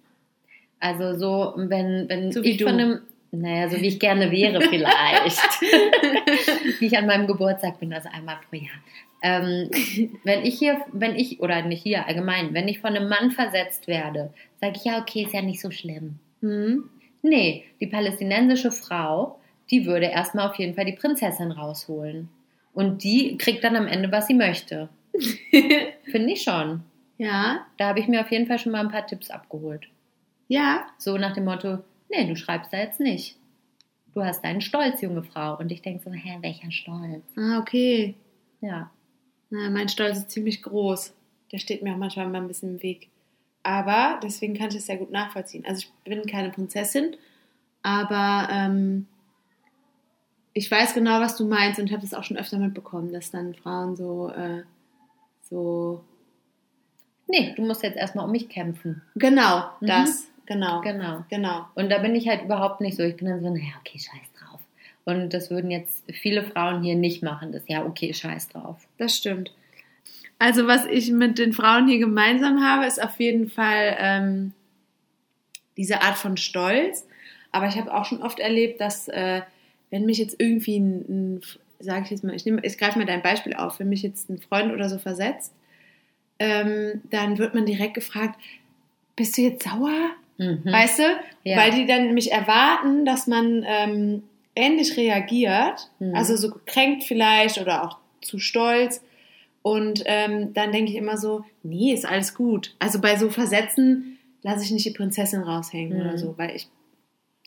Also 0.80 1.18
so, 1.18 1.54
wenn, 1.58 2.08
wenn 2.10 2.32
So 2.32 2.44
wie 2.44 2.52
ich 2.52 2.58
du. 2.58 2.66
von 2.66 2.80
einem, 2.80 3.02
naja, 3.32 3.70
so 3.70 3.80
wie 3.82 3.88
ich 3.88 4.00
gerne 4.00 4.32
wäre 4.32 4.62
vielleicht, 4.70 5.62
wie 6.80 6.86
ich 6.86 6.98
an 6.98 7.06
meinem 7.06 7.28
Geburtstag 7.28 7.80
bin, 7.80 7.94
also 7.94 8.10
einmal 8.10 8.38
pro 8.50 8.56
Jahr. 8.56 8.80
Ähm, 9.22 9.70
wenn 10.24 10.44
ich 10.46 10.60
hier, 10.60 10.82
wenn 10.92 11.16
ich, 11.16 11.40
oder 11.40 11.62
nicht 11.64 11.84
hier 11.84 12.06
allgemein, 12.08 12.54
wenn 12.54 12.68
ich 12.68 12.80
von 12.80 12.96
einem 12.96 13.10
Mann 13.10 13.32
versetzt 13.32 13.88
werde, 13.88 14.34
sage 14.62 14.74
ich, 14.78 14.86
ja, 14.86 15.00
okay, 15.02 15.24
ist 15.24 15.34
ja 15.34 15.42
nicht 15.42 15.62
so 15.62 15.72
schlimm. 15.72 16.20
Mhm. 16.42 16.90
Nee, 17.24 17.66
die 17.80 17.88
palästinensische 17.88 18.72
Frau, 18.72 19.40
die 19.72 19.86
würde 19.86 20.06
erstmal 20.06 20.48
auf 20.50 20.56
jeden 20.56 20.76
Fall 20.76 20.86
die 20.86 20.94
Prinzessin 20.94 21.52
rausholen. 21.52 22.30
Und 22.74 23.04
die 23.04 23.38
kriegt 23.38 23.64
dann 23.64 23.76
am 23.76 23.88
Ende, 23.88 24.12
was 24.12 24.28
sie 24.28 24.36
möchte. 24.36 24.90
Finde 26.06 26.32
ich 26.32 26.44
schon. 26.44 26.84
Ja, 27.18 27.66
Da 27.78 27.88
habe 27.88 28.00
ich 28.00 28.08
mir 28.08 28.22
auf 28.22 28.32
jeden 28.32 28.46
Fall 28.46 28.60
schon 28.60 28.72
mal 28.72 28.82
ein 28.82 28.92
paar 28.92 29.08
Tipps 29.08 29.32
abgeholt. 29.32 29.88
ja, 30.48 30.86
So 31.00 31.18
nach 31.18 31.34
dem 31.34 31.46
Motto, 31.46 31.80
nee, 32.10 32.28
du 32.28 32.36
schreibst 32.36 32.72
da 32.72 32.78
jetzt 32.78 33.00
nicht. 33.00 33.36
Du 34.14 34.24
hast 34.24 34.44
deinen 34.44 34.62
Stolz, 34.62 35.02
junge 35.02 35.24
Frau. 35.24 35.58
Und 35.58 35.72
ich 35.72 35.82
denke 35.82 36.04
so, 36.04 36.12
hä, 36.12 36.38
welcher 36.42 36.72
Stolz? 36.72 37.24
ah, 37.36 37.60
okay. 37.60 38.14
Ja. 38.62 38.92
Na, 39.50 39.70
mein 39.70 39.89
Stolz 39.89 40.18
ist 40.18 40.32
ziemlich 40.32 40.62
groß. 40.62 41.13
Der 41.51 41.60
steht 41.60 41.82
mir 41.84 41.94
auch 41.94 41.98
manchmal 41.98 42.27
mal 42.27 42.42
ein 42.42 42.48
bisschen 42.48 42.75
im 42.75 42.84
Weg. 42.84 43.10
Aber 43.63 44.20
deswegen 44.24 44.54
kann 44.58 44.70
ich 44.70 44.75
es 44.75 44.86
sehr 44.86 44.98
gut 44.98 45.12
nachvollziehen. 45.12 45.66
Also 45.66 45.82
ich 45.88 45.92
bin 46.04 46.25
keine 46.25 46.50
Prinzessin, 46.51 47.16
aber 47.84 48.48
ähm, 48.51 49.08
ich 50.54 50.70
weiß 50.72 50.94
genau, 50.94 51.20
was 51.20 51.36
du 51.38 51.46
meinst 51.48 51.80
und 51.80 51.92
habe 51.92 52.01
das 52.01 52.13
auch 52.13 52.24
schon 52.24 52.38
öfter 52.38 52.58
mitbekommen, 52.60 53.12
dass 53.12 53.32
dann 53.32 53.54
Frauen 53.56 53.96
so, 53.96 54.30
äh, 54.30 54.63
so 55.42 56.04
Nee, 57.30 57.54
du 57.58 57.66
musst 57.66 57.84
jetzt 57.84 57.98
erstmal 57.98 58.24
um 58.25 58.32
mich 58.32 58.48
kämpfen. 58.48 59.01
genau 59.16 59.70
Mhm. 59.82 59.88
das, 59.88 60.27
genau, 60.46 60.80
Genau. 60.82 61.25
genau. 61.30 61.66
Und 61.75 61.89
da 61.89 61.98
bin 61.98 62.16
ich 62.16 62.27
halt 62.30 62.44
überhaupt 62.44 62.80
nicht 62.80 62.96
so. 62.96 63.04
Ich 63.04 63.18
bin 63.18 63.27
dann 63.27 63.42
so, 63.42 63.50
naja, 63.50 63.74
okay, 63.82 64.00
scheiß 64.00 64.32
drauf. 64.37 64.37
Und 65.08 65.34
das 65.34 65.50
würden 65.50 65.72
jetzt 65.72 66.04
viele 66.12 66.44
Frauen 66.44 66.84
hier 66.84 66.96
nicht 66.96 67.24
machen. 67.24 67.54
Das 67.54 67.64
ja, 67.68 67.86
okay, 67.86 68.14
scheiß 68.14 68.50
drauf. 68.50 68.86
Das 68.98 69.16
stimmt. 69.16 69.54
Also 70.38 70.68
was 70.68 70.86
ich 70.86 71.10
mit 71.12 71.40
den 71.40 71.54
Frauen 71.54 71.88
hier 71.88 72.00
gemeinsam 72.00 72.62
habe, 72.62 72.86
ist 72.86 73.02
auf 73.02 73.18
jeden 73.18 73.50
Fall 73.50 73.96
ähm, 74.00 74.54
diese 75.78 76.02
Art 76.02 76.18
von 76.18 76.36
Stolz. 76.36 77.08
Aber 77.54 77.68
ich 77.68 77.78
habe 77.78 77.94
auch 77.94 78.04
schon 78.04 78.22
oft 78.22 78.40
erlebt, 78.40 78.82
dass 78.82 79.08
äh, 79.08 79.42
wenn 79.92 80.06
mich 80.06 80.18
jetzt 80.18 80.36
irgendwie 80.40 80.78
ein, 80.78 81.06
ein 81.38 81.42
sage 81.80 82.04
ich 82.04 82.12
jetzt 82.12 82.26
mal, 82.26 82.36
ich, 82.36 82.46
nehme- 82.46 82.60
ich 82.64 82.78
greife 82.78 83.00
mal 83.00 83.06
dein 83.06 83.22
Beispiel 83.22 83.54
auf, 83.54 83.80
wenn 83.80 83.88
mich 83.88 84.02
jetzt 84.02 84.30
ein 84.30 84.40
Freund 84.40 84.74
oder 84.74 84.90
so 84.90 84.98
versetzt, 84.98 85.54
ähm, 86.40 87.02
dann 87.12 87.38
wird 87.38 87.56
man 87.56 87.66
direkt 87.66 87.94
gefragt, 87.94 88.38
bist 89.16 89.38
du 89.38 89.42
jetzt 89.44 89.64
sauer? 89.64 90.12
Mhm. 90.38 90.62
Weißt 90.66 91.00
du? 91.00 91.04
Ja. 91.46 91.58
Weil 91.58 91.72
die 91.72 91.86
dann 91.86 92.08
nämlich 92.08 92.32
erwarten, 92.34 93.06
dass 93.06 93.26
man 93.26 93.64
ähm, 93.66 94.24
ähnlich 94.58 94.98
reagiert, 94.98 95.90
Mhm. 96.00 96.16
also 96.16 96.36
so 96.36 96.50
gekränkt 96.52 97.04
vielleicht 97.04 97.60
oder 97.60 97.84
auch 97.86 97.98
zu 98.22 98.40
stolz. 98.40 99.02
Und 99.62 100.04
ähm, 100.06 100.54
dann 100.54 100.72
denke 100.72 100.92
ich 100.92 100.98
immer 100.98 101.18
so, 101.18 101.44
nee, 101.64 101.94
ist 101.94 102.06
alles 102.06 102.34
gut. 102.34 102.76
Also 102.80 103.00
bei 103.02 103.18
so 103.18 103.30
Versetzen 103.30 104.18
lasse 104.44 104.64
ich 104.64 104.72
nicht 104.72 104.86
die 104.86 104.92
Prinzessin 104.92 105.42
raushängen 105.44 105.98
Mhm. 105.98 106.02
oder 106.02 106.18
so, 106.18 106.38
weil 106.38 106.56
ich. 106.56 106.68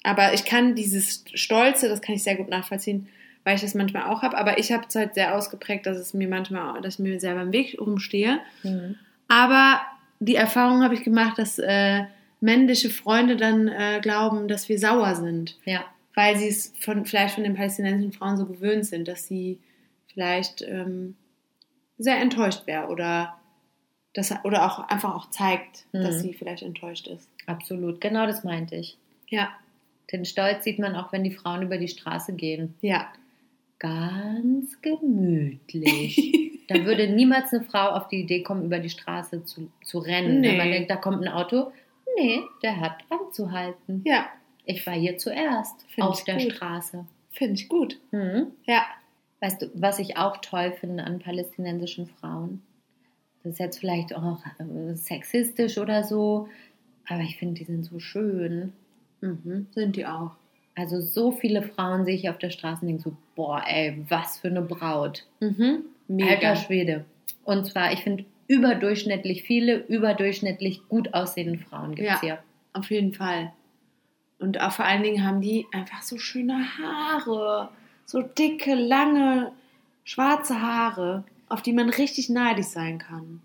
Aber 0.03 0.33
ich 0.35 0.45
kann 0.45 0.75
dieses 0.75 1.25
Stolze, 1.35 1.89
das 1.89 2.01
kann 2.01 2.15
ich 2.15 2.23
sehr 2.23 2.37
gut 2.37 2.49
nachvollziehen, 2.49 3.09
weil 3.45 3.55
ich 3.57 3.61
das 3.63 3.75
manchmal 3.75 4.05
auch 4.05 4.23
habe. 4.23 4.37
Aber 4.39 4.59
ich 4.59 4.71
habe 4.73 4.85
es 4.89 4.95
halt 4.95 5.15
sehr 5.15 5.35
ausgeprägt, 5.37 5.87
dass 5.87 5.99
es 5.99 6.15
mir 6.15 6.29
manchmal, 6.29 6.81
dass 6.83 6.95
ich 6.95 7.01
mir 7.01 7.21
selber 7.21 7.43
im 7.43 7.53
Weg 7.53 7.77
rumstehe. 7.81 8.39
Mhm. 8.63 8.97
Aber 9.29 9.81
die 10.21 10.37
Erfahrung 10.37 10.83
habe 10.83 10.95
ich 10.95 11.03
gemacht, 11.05 11.39
dass 11.39 11.59
äh, 11.59 12.03
männliche 12.41 12.91
Freunde 12.91 13.37
dann 13.37 13.69
äh, 13.69 14.01
glauben, 14.03 14.49
dass 14.49 14.69
wir 14.69 14.79
sauer 14.79 15.15
sind, 15.15 15.57
Ja. 15.65 15.85
Weil 16.15 16.37
sie 16.37 16.49
es 16.49 16.73
von, 16.81 17.05
vielleicht 17.05 17.35
von 17.35 17.45
den 17.45 17.55
palästinensischen 17.55 18.13
Frauen 18.13 18.37
so 18.37 18.47
gewöhnt 18.47 18.87
sind, 18.87 19.07
dass 19.09 19.27
sie 19.27 19.59
vielleicht 20.13 20.63
ähm, 20.63 21.17
sehr 21.99 22.19
enttäuscht 22.21 22.67
wäre 22.67 22.89
oder, 22.89 23.37
das, 24.15 24.35
oder 24.45 24.67
auch 24.67 24.89
einfach 24.89 25.15
auch 25.15 25.31
zeigt, 25.31 25.85
Mhm. 25.93 26.03
dass 26.03 26.21
sie 26.21 26.33
vielleicht 26.35 26.63
enttäuscht 26.63 27.07
ist. 27.07 27.29
Absolut. 27.47 28.01
Genau 28.01 28.27
das 28.27 28.45
meinte 28.45 28.77
ich. 28.77 28.97
Ja, 29.29 29.51
Den 30.13 30.25
Stolz 30.25 30.65
sieht 30.65 30.79
man 30.81 30.97
auch, 30.97 31.13
wenn 31.13 31.23
die 31.25 31.31
Frauen 31.31 31.63
über 31.63 31.79
die 31.79 31.89
Straße 31.89 32.33
gehen. 32.35 32.75
ja. 32.81 33.07
Ganz 33.79 34.77
gemütlich. 34.83 36.61
da 36.69 36.85
würde 36.85 37.09
niemals 37.09 37.53
eine 37.53 37.65
Frau 37.65 37.89
auf 37.91 38.09
die 38.09 38.21
Idee 38.21 38.43
kommen, 38.43 38.65
über 38.65 38.79
die 38.79 38.91
Straße 38.91 39.45
zu, 39.45 39.71
zu 39.85 39.99
rennen. 40.01 40.43
Wenn 40.43 40.53
Nee. 40.53 40.57
man 40.59 40.71
denkt, 40.71 40.91
da 40.91 40.97
kommt 40.97 41.23
ein 41.23 41.29
Auto. 41.33 41.73
Nee, 42.19 42.41
der 42.63 42.79
hat 42.81 42.99
anzuhalten. 43.09 44.03
Ja, 44.05 44.27
Ich 44.65 44.87
war 44.87 44.95
hier 44.95 45.17
zuerst 45.19 45.83
Find 45.89 46.07
auf 46.07 46.23
der 46.25 46.37
gut. 46.37 46.53
Straße. 46.53 47.05
finde 47.33 47.55
ich 47.55 47.69
gut. 47.69 47.99
Mhm. 48.13 48.49
Ja. 48.65 48.83
Weißt 49.41 49.63
du, 49.63 49.71
was 49.75 49.99
ich 49.99 50.17
auch 50.19 50.37
toll 50.39 50.73
finde 50.79 51.05
an 51.05 51.19
palästinensischen 51.19 52.07
Frauen? 52.07 52.61
Das 53.43 53.55
ist 53.55 53.59
jetzt 53.59 53.79
vielleicht 53.79 54.15
auch 54.15 54.39
äh, 54.59 54.95
sexistisch 54.95 55.79
oder 55.79 56.05
so, 56.05 56.49
aber 57.09 57.21
ich 57.21 57.39
finde, 57.39 57.55
die 57.55 57.65
sind 57.65 57.85
so 57.85 57.99
schön. 58.01 58.73
Mhm. 59.23 59.67
Sind 59.73 59.97
die 59.97 60.05
auch. 60.07 60.33
Also 60.77 61.01
so 61.01 61.33
viele 61.33 61.63
Frauen 61.63 62.05
sehe 62.05 62.15
ich 62.15 62.29
auf 62.29 62.39
der 62.39 62.51
Straße 62.51 62.83
und 62.83 62.89
denke 62.89 63.03
so, 63.03 63.17
boah, 63.35 63.63
ey, 63.67 64.05
was 64.09 64.39
für 64.39 64.49
eine 64.49 64.61
Braut. 64.63 65.27
Mhm. 65.41 65.85
Mega. 66.09 66.31
Alter 66.51 66.57
Schwede. 66.57 67.05
Und 67.45 67.67
zwar, 67.67 67.93
ich 67.93 68.01
finde, 68.01 68.25
überdurchschnittlich 68.47 69.43
viele, 69.43 69.77
überdurchschnittlich 69.87 70.83
gut 70.89 71.15
aussehende 71.15 71.59
Frauen 71.59 71.95
gibt 71.95 72.09
es 72.09 72.15
Ja. 72.17 72.21
hier. 72.21 72.39
Auf 72.75 72.91
jeden 72.91 73.15
Fall. 73.15 73.53
Und 74.41 74.61
auch 74.61 74.73
vor 74.73 74.85
allen 74.87 75.03
Dingen 75.03 75.25
haben 75.27 75.41
die 75.41 75.67
einfach 75.73 76.03
so 76.03 76.19
schöne 76.19 76.65
Haare. 76.79 77.69
So 78.07 78.23
dicke, 78.23 78.75
lange, 78.75 79.53
schwarze 80.05 80.61
Haare, 80.61 81.25
auf 81.49 81.63
die 81.63 81.73
man 81.73 81.91
richtig 81.91 82.29
neidisch 82.31 82.67
sein 82.67 82.99
kann. 82.99 83.43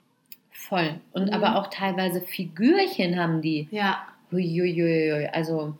Voll. 0.51 0.95
Und 1.11 1.25
Mhm. 1.27 1.33
aber 1.33 1.57
auch 1.57 1.67
teilweise 1.67 2.21
Figürchen 2.21 3.19
haben 3.19 3.41
die. 3.41 3.67
Ja, 3.71 4.07
Huiuiui. 4.31 5.27
Also, 5.31 5.75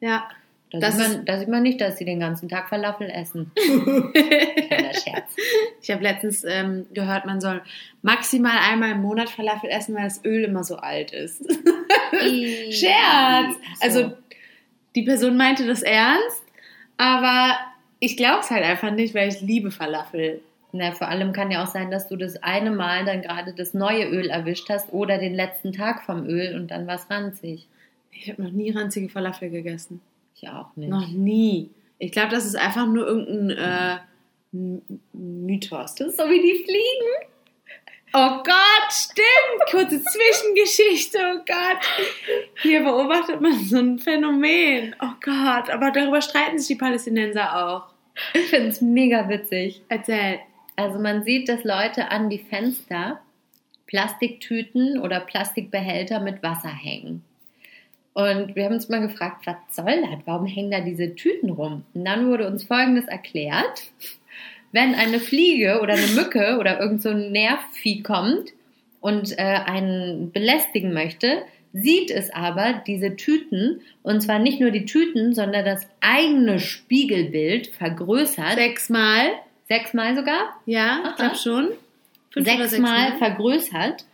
ja. 0.00 0.28
da, 0.72 0.78
Das 0.80 0.96
sieht 0.98 1.08
man, 1.08 1.24
da 1.26 1.38
sieht 1.38 1.48
man 1.48 1.62
nicht, 1.62 1.80
dass 1.80 1.98
sie 1.98 2.04
den 2.04 2.18
ganzen 2.18 2.48
Tag 2.48 2.68
Falafel 2.68 3.08
essen. 3.10 3.52
Kleiner 3.56 4.94
Scherz. 4.94 5.36
Ich 5.80 5.90
habe 5.90 6.02
letztens 6.02 6.42
ähm, 6.44 6.86
gehört, 6.92 7.26
man 7.26 7.40
soll 7.40 7.62
maximal 8.02 8.56
einmal 8.68 8.90
im 8.92 9.02
Monat 9.02 9.30
Falafel 9.30 9.70
essen, 9.70 9.94
weil 9.94 10.04
das 10.04 10.24
Öl 10.24 10.44
immer 10.44 10.64
so 10.64 10.76
alt 10.76 11.12
ist. 11.12 11.42
Scherz! 12.70 13.56
Also, 13.80 14.12
die 14.94 15.02
Person 15.02 15.36
meinte 15.36 15.66
das 15.66 15.82
ernst, 15.82 16.42
aber 16.96 17.58
ich 18.00 18.16
glaube 18.16 18.40
es 18.40 18.50
halt 18.50 18.64
einfach 18.64 18.90
nicht, 18.90 19.14
weil 19.14 19.28
ich 19.28 19.40
liebe 19.40 19.70
Falafel. 19.70 20.40
Na, 20.72 20.92
vor 20.92 21.08
allem 21.08 21.32
kann 21.32 21.50
ja 21.50 21.62
auch 21.62 21.68
sein, 21.68 21.90
dass 21.90 22.08
du 22.08 22.16
das 22.16 22.42
eine 22.42 22.70
Mal 22.70 23.06
dann 23.06 23.22
gerade 23.22 23.54
das 23.54 23.72
neue 23.72 24.06
Öl 24.06 24.28
erwischt 24.28 24.68
hast 24.68 24.92
oder 24.92 25.18
den 25.18 25.34
letzten 25.34 25.72
Tag 25.72 26.02
vom 26.04 26.26
Öl 26.26 26.54
und 26.54 26.70
dann 26.70 26.86
war 26.86 26.96
es 26.96 27.08
ranzig. 27.08 27.66
Ich 28.12 28.30
habe 28.30 28.42
noch 28.42 28.50
nie 28.50 28.70
ranzige 28.70 29.08
Falafel 29.08 29.50
gegessen. 29.50 30.00
Ich 30.34 30.48
auch 30.48 30.76
nicht. 30.76 30.90
Noch 30.90 31.08
nie. 31.08 31.70
Ich 31.98 32.12
glaube, 32.12 32.30
das 32.30 32.44
ist 32.44 32.56
einfach 32.56 32.86
nur 32.86 33.06
irgendein 33.06 33.50
äh, 33.50 33.98
Mythos. 35.12 35.94
Das 35.94 36.08
ist 36.08 36.18
so 36.18 36.24
wie 36.24 36.40
die 36.40 36.64
Fliegen. 36.64 37.32
Oh 38.14 38.42
Gott, 38.42 38.90
stimmt. 38.90 39.70
Kurze 39.70 40.02
Zwischengeschichte. 40.02 41.18
Oh 41.18 41.38
Gott. 41.46 41.78
Hier 42.62 42.82
beobachtet 42.82 43.40
man 43.40 43.58
so 43.64 43.78
ein 43.78 43.98
Phänomen. 43.98 44.96
Oh 45.00 45.12
Gott. 45.20 45.70
Aber 45.70 45.90
darüber 45.90 46.20
streiten 46.22 46.58
sich 46.58 46.68
die 46.68 46.74
Palästinenser 46.76 47.66
auch. 47.66 47.86
Ich 48.34 48.46
finde 48.46 48.68
es 48.68 48.80
mega 48.80 49.28
witzig. 49.28 49.82
Erzähl. 49.88 50.40
Also 50.76 50.98
man 50.98 51.24
sieht, 51.24 51.48
dass 51.48 51.64
Leute 51.64 52.10
an 52.10 52.30
die 52.30 52.38
Fenster 52.38 53.20
Plastiktüten 53.86 55.00
oder 55.00 55.20
Plastikbehälter 55.20 56.20
mit 56.20 56.42
Wasser 56.42 56.68
hängen. 56.68 57.24
Und 58.12 58.56
wir 58.56 58.64
haben 58.64 58.74
uns 58.74 58.88
mal 58.88 59.00
gefragt, 59.00 59.46
was 59.46 59.56
soll 59.70 60.02
das? 60.02 60.20
Warum 60.24 60.46
hängen 60.46 60.70
da 60.70 60.80
diese 60.80 61.14
Tüten 61.14 61.50
rum? 61.50 61.84
Und 61.94 62.04
dann 62.04 62.28
wurde 62.28 62.46
uns 62.46 62.64
Folgendes 62.64 63.06
erklärt. 63.06 63.84
Wenn 64.72 64.94
eine 64.94 65.20
Fliege 65.20 65.80
oder 65.82 65.94
eine 65.94 66.08
Mücke 66.08 66.58
oder 66.58 66.80
irgend 66.80 67.02
so 67.02 67.10
ein 67.10 67.32
Nervvieh 67.32 68.02
kommt 68.02 68.52
und 69.00 69.38
äh, 69.38 69.42
einen 69.42 70.32
belästigen 70.32 70.92
möchte, 70.92 71.42
sieht 71.72 72.10
es 72.10 72.30
aber 72.30 72.82
diese 72.86 73.16
Tüten 73.16 73.80
und 74.02 74.20
zwar 74.20 74.38
nicht 74.38 74.60
nur 74.60 74.70
die 74.70 74.84
Tüten, 74.84 75.34
sondern 75.34 75.64
das 75.64 75.86
eigene 76.00 76.58
Spiegelbild 76.58 77.68
vergrößert. 77.68 78.54
Sechsmal. 78.54 79.30
Sechsmal 79.68 80.16
sogar? 80.16 80.60
Ja, 80.66 81.00
Aha. 81.02 81.10
ich 81.10 81.16
glaube 81.16 81.36
schon. 81.36 81.68
Fünf 82.30 82.46
sechsmal 82.46 83.16
vergrößert 83.18 84.04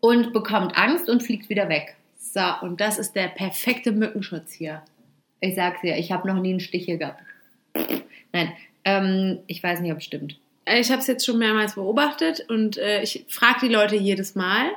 und 0.00 0.32
bekommt 0.32 0.76
Angst 0.76 1.08
und 1.08 1.22
fliegt 1.22 1.48
wieder 1.48 1.68
weg. 1.68 1.96
So, 2.18 2.42
und 2.62 2.80
das 2.80 2.98
ist 2.98 3.14
der 3.14 3.28
perfekte 3.28 3.92
Mückenschutz 3.92 4.52
hier. 4.52 4.82
Ich 5.40 5.54
sag's 5.54 5.82
dir, 5.82 5.96
ich 5.96 6.10
habe 6.10 6.26
noch 6.26 6.40
nie 6.40 6.50
einen 6.50 6.60
Stich 6.60 6.84
hier 6.86 6.96
gehabt. 6.96 7.22
Nein, 8.32 8.52
ähm, 8.84 9.38
ich 9.46 9.62
weiß 9.62 9.80
nicht, 9.80 9.92
ob 9.92 9.98
es 9.98 10.04
stimmt. 10.04 10.38
Äh, 10.64 10.80
Ich 10.80 10.90
habe 10.90 11.00
es 11.00 11.06
jetzt 11.06 11.24
schon 11.24 11.38
mehrmals 11.38 11.74
beobachtet 11.74 12.44
und 12.48 12.76
äh, 12.78 13.02
ich 13.02 13.24
frage 13.28 13.60
die 13.62 13.72
Leute 13.72 13.96
jedes 13.96 14.34
Mal, 14.34 14.70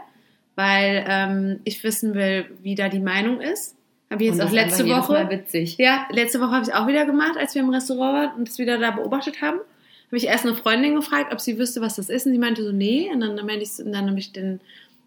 weil 0.56 1.06
ähm, 1.08 1.60
ich 1.64 1.84
wissen 1.84 2.14
will, 2.14 2.46
wie 2.62 2.76
da 2.76 2.90
die 2.90 3.00
Meinung 3.00 3.42
ist. 3.42 3.76
Habe 4.10 4.24
ich 4.24 4.30
jetzt 4.30 4.42
auch 4.42 4.48
ist 4.48 4.54
letzte 4.54 4.88
Woche. 4.88 5.30
Witzig. 5.30 5.78
Ja, 5.78 6.08
letzte 6.12 6.40
Woche 6.40 6.52
habe 6.52 6.66
ich 6.66 6.74
auch 6.74 6.88
wieder 6.88 7.06
gemacht, 7.06 7.38
als 7.38 7.56
wir 7.56 7.62
im 7.62 7.70
Restaurant 7.70 8.14
waren 8.14 8.36
und 8.38 8.48
das 8.48 8.58
wieder 8.58 8.78
da 8.78 8.92
beobachtet 8.92 9.42
haben. 9.42 9.58
Habe 10.08 10.18
ich 10.18 10.28
erst 10.28 10.46
eine 10.46 10.56
Freundin 10.56 10.96
gefragt, 10.96 11.34
ob 11.34 11.42
sie 11.42 11.60
wüsste, 11.60 11.82
was 11.82 11.98
das 11.98 12.08
ist. 12.08 12.26
Und 12.26 12.32
sie 12.32 12.38
meinte 12.38 12.64
so, 12.64 12.72
nee. 12.72 13.10
Und 13.12 13.20
dann, 13.20 13.36
meinte 13.36 13.64
ich, 13.64 13.86
und 13.86 13.92
dann 13.92 14.10
habe 14.10 14.18
ich 14.18 14.32
den 14.32 14.62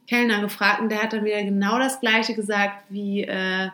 Kellner 0.07 0.43
gefragt 0.43 0.83
und 0.83 0.91
der 0.91 1.03
hat 1.03 1.15
dann 1.15 1.25
wieder 1.25 1.43
genau 1.43 1.79
das 1.79 2.01
Gleiche 2.01 2.35
gesagt 2.35 2.85
wie, 2.91 3.23
äh, 3.23 3.71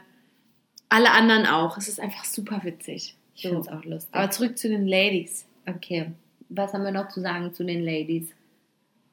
alle 0.89 1.11
anderen 1.11 1.47
auch. 1.47 1.77
Es 1.77 1.89
ist 1.89 2.01
einfach 2.01 2.25
super 2.25 2.61
witzig. 2.63 3.17
Ich 3.37 3.43
finde 3.43 3.61
es 3.61 3.69
auch 3.69 3.85
lustig. 3.85 4.13
Aber 4.15 4.31
zurück 4.31 4.59
zu 4.59 4.69
den 4.69 4.87
Ladies. 4.89 5.47
okay, 5.69 6.11
was 6.49 6.73
haben 6.73 6.85
wir 6.85 6.91
noch 6.93 7.09
zu 7.09 7.21
sagen 7.21 7.53
zu 7.55 7.65
den 7.65 7.85
Ladies? 7.85 8.31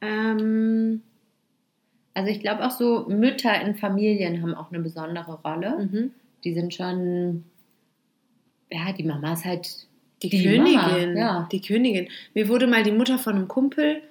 Ähm, 0.01 1.01
Also 2.13 2.29
ich 2.29 2.39
glaube 2.41 2.65
auch 2.65 2.71
so 2.71 3.05
Mütter 3.09 3.59
in 3.61 3.75
Familien 3.75 4.41
haben 4.41 4.53
auch 4.55 4.71
eine 4.71 4.81
besondere 4.81 5.39
Rolle. 5.41 5.89
mhm. 5.91 6.11
Die 6.43 6.53
sind 6.53 6.73
schon, 6.73 7.45
ja, 8.71 8.91
die 8.91 9.03
Mama 9.03 9.33
ist 9.33 9.45
halt 9.45 9.87
Die, 10.21 10.29
Die 10.29 10.43
Königin. 10.43 10.73
Mama, 10.73 10.97
ja. 11.19 11.49
Die 11.51 11.61
Königin. 11.61 12.07
Mir 12.33 12.49
wurde 12.49 12.67
mal 12.67 12.83
die 12.83 12.91
Mutter 12.91 13.17
von 13.17 13.35
einem 13.35 13.47
Kumpel 13.47 14.01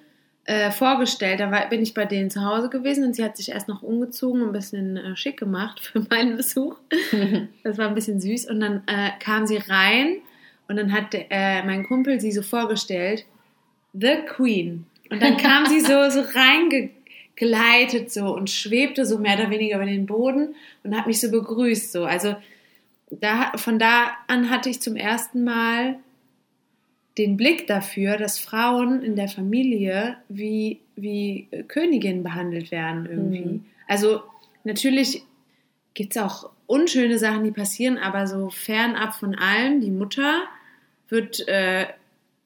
äh, 0.45 0.71
vorgestellt. 0.71 1.39
Da 1.39 1.51
war, 1.51 1.69
bin 1.69 1.81
ich 1.81 1.93
bei 1.93 2.05
denen 2.05 2.29
zu 2.29 2.43
Hause 2.43 2.69
gewesen 2.69 3.05
und 3.05 3.15
sie 3.15 3.23
hat 3.23 3.37
sich 3.37 3.49
erst 3.49 3.67
noch 3.67 3.81
umgezogen 3.81 4.41
und 4.41 4.49
ein 4.49 4.53
bisschen 4.53 4.97
äh, 4.97 5.15
schick 5.15 5.37
gemacht 5.37 5.79
für 5.93 6.01
meinen 6.09 6.37
Besuch. 6.37 6.77
Das 7.63 7.77
war 7.77 7.87
ein 7.87 7.95
bisschen 7.95 8.19
süß. 8.19 8.49
Und 8.49 8.59
dann 8.59 8.83
äh, 8.87 9.11
kam 9.19 9.47
sie 9.47 9.57
rein 9.57 10.17
und 10.67 10.75
dann 10.75 10.91
hat 10.91 11.13
äh, 11.13 11.63
mein 11.63 11.85
Kumpel 11.85 12.19
sie 12.19 12.31
so 12.31 12.41
vorgestellt: 12.41 13.25
The 13.93 14.17
Queen. 14.27 14.85
Und 15.09 15.21
dann 15.21 15.37
kam 15.37 15.65
sie 15.65 15.79
so, 15.79 16.09
so 16.09 16.21
reingegleitet 16.21 18.11
so 18.11 18.33
und 18.33 18.49
schwebte 18.49 19.05
so 19.05 19.19
mehr 19.19 19.37
oder 19.37 19.49
weniger 19.49 19.75
über 19.75 19.85
den 19.85 20.07
Boden 20.07 20.55
und 20.83 20.97
hat 20.97 21.07
mich 21.07 21.21
so 21.21 21.29
begrüßt. 21.29 21.91
So. 21.91 22.05
Also 22.05 22.35
da, 23.11 23.51
von 23.57 23.79
da 23.79 24.11
an 24.27 24.49
hatte 24.49 24.69
ich 24.69 24.81
zum 24.81 24.95
ersten 24.95 25.43
Mal 25.43 25.99
den 27.17 27.37
Blick 27.37 27.67
dafür, 27.67 28.17
dass 28.17 28.39
Frauen 28.39 29.01
in 29.03 29.15
der 29.15 29.27
Familie 29.27 30.17
wie, 30.29 30.79
wie 30.95 31.47
Königinnen 31.67 32.23
behandelt 32.23 32.71
werden 32.71 33.05
irgendwie. 33.05 33.45
Mhm. 33.45 33.65
Also 33.87 34.21
natürlich 34.63 35.23
gibt 35.93 36.15
es 36.15 36.21
auch 36.21 36.49
unschöne 36.65 37.19
Sachen, 37.19 37.43
die 37.43 37.51
passieren, 37.51 37.97
aber 37.97 38.25
so 38.25 38.49
fernab 38.49 39.13
von 39.13 39.35
allem, 39.35 39.81
die 39.81 39.91
Mutter 39.91 40.43
wird 41.09 41.47
äh, 41.47 41.85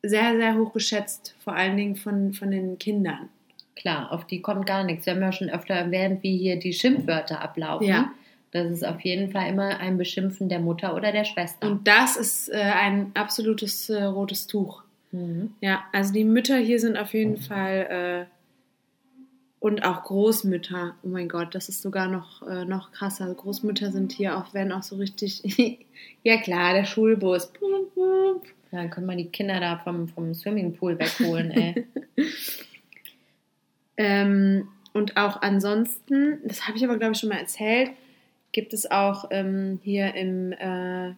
sehr, 0.04 0.36
sehr 0.36 0.56
hoch 0.56 0.74
geschätzt, 0.74 1.36
vor 1.40 1.56
allen 1.56 1.78
Dingen 1.78 1.96
von, 1.96 2.34
von 2.34 2.52
den 2.52 2.78
Kindern. 2.78 3.30
Klar, 3.76 4.12
auf 4.12 4.26
die 4.26 4.42
kommt 4.42 4.66
gar 4.66 4.84
nichts. 4.84 5.06
Wir 5.06 5.14
haben 5.14 5.22
ja 5.22 5.32
schon 5.32 5.50
öfter 5.50 5.76
erwähnt, 5.76 6.24
wie 6.24 6.38
hier 6.38 6.58
die 6.58 6.74
Schimpfwörter 6.74 7.42
ablaufen. 7.42 7.88
Ja. 7.88 8.12
Das 8.52 8.72
ist 8.72 8.86
auf 8.86 9.02
jeden 9.02 9.32
Fall 9.32 9.50
immer 9.50 9.80
ein 9.80 9.98
Beschimpfen 9.98 10.50
der 10.50 10.60
Mutter 10.60 10.96
oder 10.96 11.12
der 11.12 11.26
Schwester. 11.26 11.68
Und 11.68 11.88
das 11.88 12.16
ist 12.16 12.50
äh, 12.50 12.56
ein 12.58 13.12
absolutes 13.14 13.90
äh, 13.90 14.04
rotes 14.04 14.48
Tuch. 14.48 14.84
Mhm. 15.12 15.54
Ja, 15.62 15.84
also 15.92 16.14
die 16.14 16.24
Mütter 16.24 16.58
hier 16.58 16.80
sind 16.80 16.98
auf 16.98 17.14
jeden 17.14 17.38
Fall 17.38 18.28
äh, 18.30 18.34
und 19.60 19.84
auch 19.84 20.04
Großmütter. 20.04 20.96
Oh 21.04 21.08
mein 21.08 21.28
Gott, 21.28 21.56
das 21.56 21.68
ist 21.68 21.82
sogar 21.82 22.08
noch, 22.08 22.48
äh, 22.48 22.64
noch 22.66 22.92
krasser. 22.92 23.34
Großmütter 23.34 23.92
sind 23.92 24.12
hier 24.14 24.38
auch, 24.38 24.54
werden 24.54 24.72
auch 24.72 24.84
so 24.84 24.96
richtig. 24.96 25.44
ja 26.24 26.38
klar, 26.38 26.74
der 26.74 26.86
Schulbus. 26.86 27.52
Ja, 28.72 28.80
Dann 28.80 28.90
können 28.90 29.08
wir 29.08 29.16
die 29.16 29.30
Kinder 29.30 29.60
da 29.60 29.78
vom, 29.78 30.08
vom 30.08 30.34
Swimmingpool 30.34 30.98
wegholen, 31.00 31.52
ey. 31.52 31.88
Ähm, 33.98 34.68
und 34.94 35.18
auch 35.18 35.42
ansonsten, 35.42 36.40
das 36.46 36.68
habe 36.68 36.78
ich 36.78 36.86
aber 36.86 36.98
glaube 36.98 37.14
ich 37.14 37.20
schon 37.20 37.30
mal 37.30 37.40
erzählt, 37.40 37.92
gibt 38.58 38.74
es 38.74 38.90
auch 38.90 39.26
ähm, 39.30 39.80
hier 39.84 40.16
im, 40.16 40.52
äh, 40.52 41.14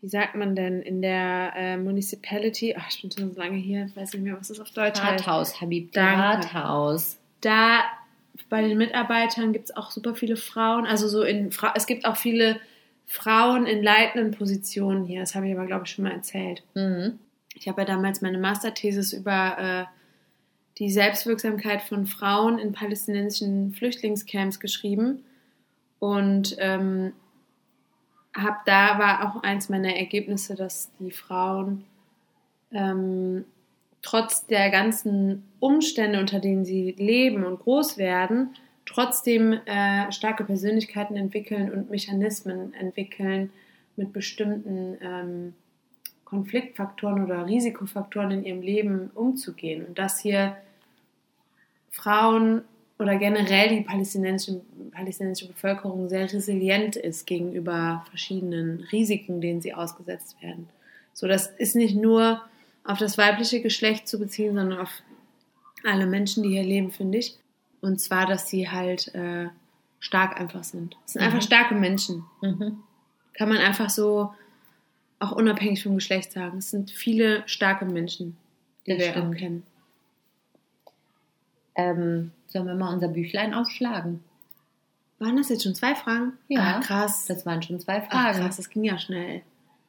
wie 0.00 0.08
sagt 0.08 0.36
man 0.36 0.54
denn, 0.54 0.82
in 0.82 1.02
der 1.02 1.52
äh, 1.56 1.76
Municipality, 1.76 2.76
ach, 2.78 2.86
ich 2.90 3.02
bin 3.02 3.10
schon 3.10 3.34
so 3.34 3.40
lange 3.40 3.56
hier, 3.56 3.86
ich 3.86 3.96
weiß 3.96 4.12
nicht 4.12 4.22
mehr, 4.22 4.38
was 4.38 4.46
das 4.46 4.60
auf 4.60 4.70
Deutsch 4.70 5.02
heißt. 5.02 5.26
Rathaus, 5.26 5.60
Habib, 5.60 5.90
Danke. 5.90 6.46
Rathaus. 6.46 7.18
da 7.40 7.80
bei 8.48 8.62
den 8.62 8.78
Mitarbeitern 8.78 9.52
gibt 9.52 9.64
es 9.64 9.76
auch 9.76 9.90
super 9.90 10.14
viele 10.14 10.36
Frauen. 10.36 10.86
Also 10.86 11.08
so 11.08 11.24
in 11.24 11.50
es 11.74 11.88
gibt 11.88 12.04
auch 12.04 12.16
viele 12.16 12.60
Frauen 13.08 13.66
in 13.66 13.82
leitenden 13.82 14.30
Positionen 14.30 15.06
hier. 15.06 15.18
Das 15.18 15.34
habe 15.34 15.48
ich 15.48 15.56
aber, 15.56 15.66
glaube 15.66 15.86
ich, 15.86 15.90
schon 15.90 16.04
mal 16.04 16.12
erzählt. 16.12 16.62
Mhm. 16.74 17.18
Ich 17.56 17.66
habe 17.66 17.80
ja 17.80 17.84
damals 17.84 18.20
meine 18.20 18.38
Masterthesis 18.38 19.12
über 19.12 19.58
äh, 19.58 19.84
die 20.78 20.88
Selbstwirksamkeit 20.92 21.82
von 21.82 22.06
Frauen 22.06 22.60
in 22.60 22.70
palästinensischen 22.70 23.72
Flüchtlingscamps 23.72 24.60
geschrieben. 24.60 25.24
Und 26.00 26.56
ähm, 26.58 27.12
hab, 28.34 28.64
da 28.64 28.98
war 28.98 29.24
auch 29.24 29.42
eins 29.42 29.68
meiner 29.68 29.94
Ergebnisse, 29.96 30.56
dass 30.56 30.90
die 30.98 31.10
Frauen 31.12 31.84
ähm, 32.72 33.44
trotz 34.02 34.46
der 34.46 34.70
ganzen 34.70 35.44
Umstände, 35.60 36.18
unter 36.18 36.40
denen 36.40 36.64
sie 36.64 36.92
leben 36.92 37.44
und 37.44 37.60
groß 37.60 37.98
werden, 37.98 38.56
trotzdem 38.86 39.52
äh, 39.52 40.10
starke 40.10 40.44
Persönlichkeiten 40.44 41.16
entwickeln 41.16 41.70
und 41.70 41.90
Mechanismen 41.90 42.74
entwickeln, 42.74 43.50
mit 43.96 44.12
bestimmten 44.12 44.96
ähm, 45.02 45.54
Konfliktfaktoren 46.24 47.24
oder 47.24 47.46
Risikofaktoren 47.46 48.30
in 48.30 48.44
ihrem 48.44 48.62
Leben 48.62 49.10
umzugehen. 49.14 49.84
Und 49.84 49.98
dass 49.98 50.20
hier 50.20 50.56
Frauen 51.90 52.62
oder 53.00 53.16
generell 53.16 53.68
die 53.70 53.80
palästinensische, 53.82 54.60
palästinensische 54.92 55.48
Bevölkerung 55.48 56.08
sehr 56.08 56.32
resilient 56.32 56.96
ist 56.96 57.26
gegenüber 57.26 58.04
verschiedenen 58.10 58.80
Risiken, 58.92 59.40
denen 59.40 59.60
sie 59.60 59.74
ausgesetzt 59.74 60.36
werden. 60.42 60.68
So, 61.12 61.26
das 61.26 61.46
ist 61.48 61.74
nicht 61.76 61.96
nur 61.96 62.42
auf 62.84 62.98
das 62.98 63.18
weibliche 63.18 63.60
Geschlecht 63.60 64.06
zu 64.08 64.18
beziehen, 64.18 64.54
sondern 64.54 64.78
auf 64.78 64.90
alle 65.84 66.06
Menschen, 66.06 66.42
die 66.42 66.50
hier 66.50 66.62
leben, 66.62 66.90
finde 66.92 67.18
ich. 67.18 67.36
Und 67.80 68.00
zwar, 68.00 68.26
dass 68.26 68.48
sie 68.48 68.68
halt 68.68 69.14
äh, 69.14 69.48
stark 69.98 70.38
einfach 70.40 70.64
sind. 70.64 70.96
Es 71.06 71.12
sind 71.14 71.22
Mhm. 71.22 71.28
einfach 71.28 71.42
starke 71.42 71.74
Menschen. 71.74 72.24
Mhm. 72.42 72.82
Kann 73.34 73.48
man 73.48 73.58
einfach 73.58 73.90
so 73.90 74.32
auch 75.18 75.32
unabhängig 75.32 75.82
vom 75.82 75.94
Geschlecht 75.96 76.32
sagen. 76.32 76.58
Es 76.58 76.70
sind 76.70 76.90
viele 76.90 77.42
starke 77.46 77.84
Menschen, 77.86 78.36
die 78.86 78.92
Das 78.92 79.00
wir 79.00 79.08
auch 79.10 79.12
stimmt. 79.16 79.36
kennen. 79.36 79.62
Ähm, 81.74 82.32
sollen 82.46 82.66
wir 82.66 82.74
mal 82.74 82.92
unser 82.92 83.08
Büchlein 83.08 83.54
aufschlagen? 83.54 84.22
Waren 85.18 85.36
das 85.36 85.50
jetzt 85.50 85.62
schon 85.64 85.74
zwei 85.74 85.94
Fragen? 85.94 86.32
Ja, 86.48 86.78
Ach, 86.78 86.86
krass. 86.86 87.26
Das 87.26 87.44
waren 87.46 87.62
schon 87.62 87.78
zwei 87.78 88.02
Ach, 88.08 88.10
Fragen. 88.10 88.38
krass, 88.40 88.56
das 88.56 88.70
ging 88.70 88.84
ja 88.84 88.98
schnell. 88.98 89.42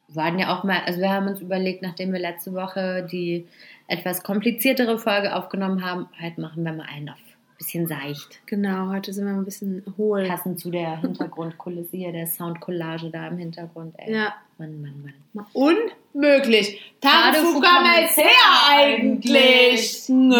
waren 0.08 0.38
ja 0.38 0.54
auch 0.56 0.62
mal, 0.64 0.80
also 0.86 1.00
wir 1.00 1.10
haben 1.10 1.26
uns 1.26 1.40
überlegt, 1.40 1.82
nachdem 1.82 2.12
wir 2.12 2.20
letzte 2.20 2.52
Woche 2.52 3.06
die 3.10 3.46
etwas 3.88 4.22
kompliziertere 4.22 4.98
Folge 4.98 5.34
aufgenommen 5.34 5.84
haben, 5.84 6.06
halt 6.20 6.36
machen 6.38 6.64
wir 6.64 6.72
mal 6.72 6.86
einen 6.86 7.08
auf 7.08 7.16
ein 7.16 7.56
bisschen 7.58 7.86
seicht. 7.86 8.40
Genau, 8.46 8.88
heute 8.90 9.12
sind 9.12 9.24
wir 9.24 9.32
ein 9.32 9.44
bisschen 9.44 9.82
hohl. 9.96 10.26
Passend 10.26 10.60
zu 10.60 10.70
der 10.70 11.00
Hintergrundkulisse 11.00 11.96
hier, 11.96 12.12
der 12.12 12.26
Soundcollage 12.26 13.08
da 13.10 13.28
im 13.28 13.38
Hintergrund, 13.38 13.94
ey. 13.98 14.12
Ja. 14.14 14.34
Mann, 14.58 14.82
Mann, 14.82 15.14
Mann. 15.32 15.46
Unmöglich. 15.54 16.92
Tadefuka 17.00 17.80
Melzer 17.80 18.22
eigentlich. 18.70 20.08
Nö. 20.08 20.36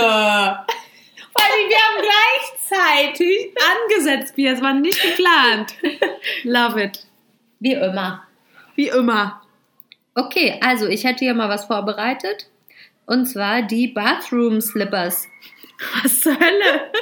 Vor 1.33 1.43
allem, 1.43 1.69
wir 1.69 1.79
haben 1.79 2.03
gleichzeitig 2.71 3.55
angesetzt, 3.57 4.35
Pia. 4.37 4.53
Es 4.53 4.63
war 4.63 4.75
nicht 4.75 5.01
geplant. 5.01 5.75
Love 6.45 6.83
it. 6.83 7.07
Wie 7.61 7.73
immer. 7.73 8.27
Wie 8.75 8.89
immer. 8.89 9.43
Okay, 10.15 10.59
also 10.63 10.87
ich 10.89 11.05
hätte 11.05 11.25
hier 11.25 11.35
mal 11.35 11.49
was 11.49 11.65
vorbereitet. 11.65 12.49
Und 13.07 13.27
zwar 13.27 13.63
die 13.63 13.89
Bathroom 13.89 14.61
Slippers. 14.61 15.27
Was 16.03 16.21
zur 16.21 16.39
Hölle? 16.39 16.93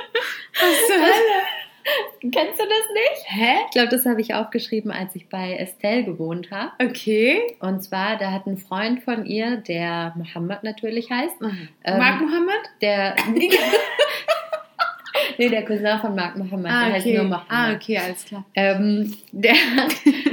Was 0.60 0.86
zur 0.86 0.96
Hölle? 0.96 1.42
Kennst 2.20 2.60
du 2.60 2.64
das 2.64 2.94
nicht? 2.94 3.24
Hä? 3.26 3.54
Ich 3.66 3.70
glaube, 3.72 3.88
das 3.88 4.04
habe 4.06 4.20
ich 4.20 4.34
aufgeschrieben, 4.34 4.90
als 4.90 5.14
ich 5.16 5.28
bei 5.28 5.54
Estelle 5.56 6.04
gewohnt 6.04 6.50
habe. 6.50 6.70
Okay. 6.82 7.56
Und 7.60 7.82
zwar, 7.82 8.16
da 8.18 8.30
hat 8.32 8.46
ein 8.46 8.58
Freund 8.58 9.02
von 9.02 9.24
ihr, 9.26 9.56
der 9.58 10.12
Mohammed 10.16 10.62
natürlich 10.62 11.10
heißt, 11.10 11.36
Ähm, 11.40 11.98
Mark 11.98 12.20
Mohammed? 12.20 12.60
der. 12.82 13.16
nee, 15.38 15.48
der 15.48 15.64
Cousin 15.64 15.98
von 16.00 16.14
Mark 16.14 16.36
Mohammed, 16.36 16.66
der 16.70 16.92
heißt 16.92 17.06
nur 17.06 17.24
Mohammed. 17.24 17.46
ah, 17.50 17.72
okay, 17.72 17.98
alles 17.98 18.24
klar. 18.24 18.44
Ähm, 18.54 19.14
der 19.32 19.54
hat, 19.54 19.92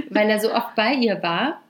weil 0.09 0.29
er 0.29 0.39
so 0.39 0.53
oft 0.53 0.75
bei 0.75 0.93
ihr 0.93 1.21
war 1.23 1.61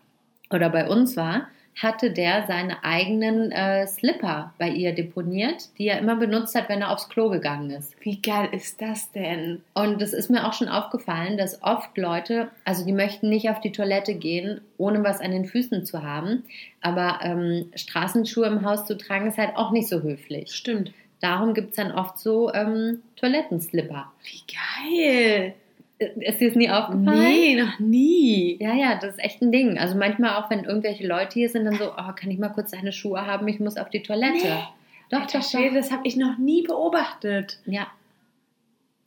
oder 0.52 0.70
bei 0.70 0.88
uns 0.88 1.16
war, 1.18 1.48
hatte 1.78 2.12
der 2.12 2.46
seine 2.48 2.84
eigenen 2.84 3.52
äh, 3.52 3.86
Slipper 3.86 4.54
bei 4.58 4.70
ihr 4.70 4.94
deponiert, 4.94 5.70
die 5.78 5.88
er 5.88 6.00
immer 6.00 6.16
benutzt 6.16 6.56
hat, 6.56 6.70
wenn 6.70 6.82
er 6.82 6.92
aufs 6.92 7.08
Klo 7.08 7.30
gegangen 7.30 7.70
ist. 7.70 7.94
Wie 8.02 8.20
geil 8.20 8.50
ist 8.52 8.82
das 8.82 9.12
denn? 9.12 9.62
Und 9.74 10.02
es 10.02 10.14
ist 10.14 10.30
mir 10.30 10.48
auch 10.48 10.54
schon 10.54 10.70
aufgefallen, 10.70 11.38
dass 11.38 11.62
oft 11.62 11.96
Leute, 11.98 12.50
also 12.66 12.84
die 12.84 12.94
möchten 12.94 13.30
nicht 13.30 13.50
auf 13.50 13.62
die 13.62 13.72
Toilette 13.72 14.16
gehen, 14.16 14.62
ohne 14.78 15.04
was 15.04 15.22
an 15.22 15.32
den 15.32 15.46
Füßen 15.46 15.86
zu 15.86 16.02
haben, 16.02 16.44
aber 16.82 17.20
ähm, 17.22 17.72
Straßenschuhe 17.76 18.48
im 18.48 18.66
Haus 18.66 18.86
zu 18.86 18.98
tragen, 18.98 19.28
ist 19.28 19.38
halt 19.38 19.56
auch 19.56 19.72
nicht 19.72 19.88
so 19.88 20.02
höflich. 20.02 20.52
Stimmt. 20.54 20.92
Darum 21.20 21.54
gibt 21.54 21.72
es 21.72 21.76
dann 21.76 21.92
oft 21.92 22.18
so 22.20 22.54
ähm, 22.54 23.02
Toilettenslipper. 23.16 24.12
Wie 24.24 24.42
geil. 24.54 25.56
Ist 26.00 26.40
dir 26.40 26.50
das 26.50 26.56
nie 26.56 26.70
aufgefallen? 26.70 27.20
Nee, 27.20 27.56
noch 27.56 27.80
nie. 27.80 28.58
Ja, 28.62 28.74
ja, 28.76 28.96
das 29.00 29.16
ist 29.16 29.20
echt 29.24 29.42
ein 29.42 29.52
Ding. 29.52 29.80
Also 29.80 29.96
manchmal 29.98 30.36
auch, 30.36 30.50
wenn 30.50 30.64
irgendwelche 30.64 31.08
Leute 31.08 31.34
hier 31.34 31.50
sind, 31.50 31.66
dann 31.66 31.76
so, 31.76 31.92
oh, 31.92 32.14
kann 32.16 32.30
ich 32.30 32.38
mal 32.38 32.50
kurz 32.50 32.72
deine 32.72 32.92
Schuhe 32.92 33.26
haben? 33.26 33.48
Ich 33.48 33.60
muss 33.60 33.78
auf 33.78 33.90
die 33.90 34.04
Toilette. 34.04 34.38
Nee. 34.48 34.64
Doch, 35.10 35.22
Alter 35.22 35.40
doch, 35.40 35.50
Schwede, 35.50 35.70
doch. 35.70 35.82
das 35.82 35.92
habe 35.92 36.06
ich 36.08 36.16
noch 36.16 36.38
nie 36.38 36.62
beobachtet. 36.64 37.60
Ja, 37.66 37.88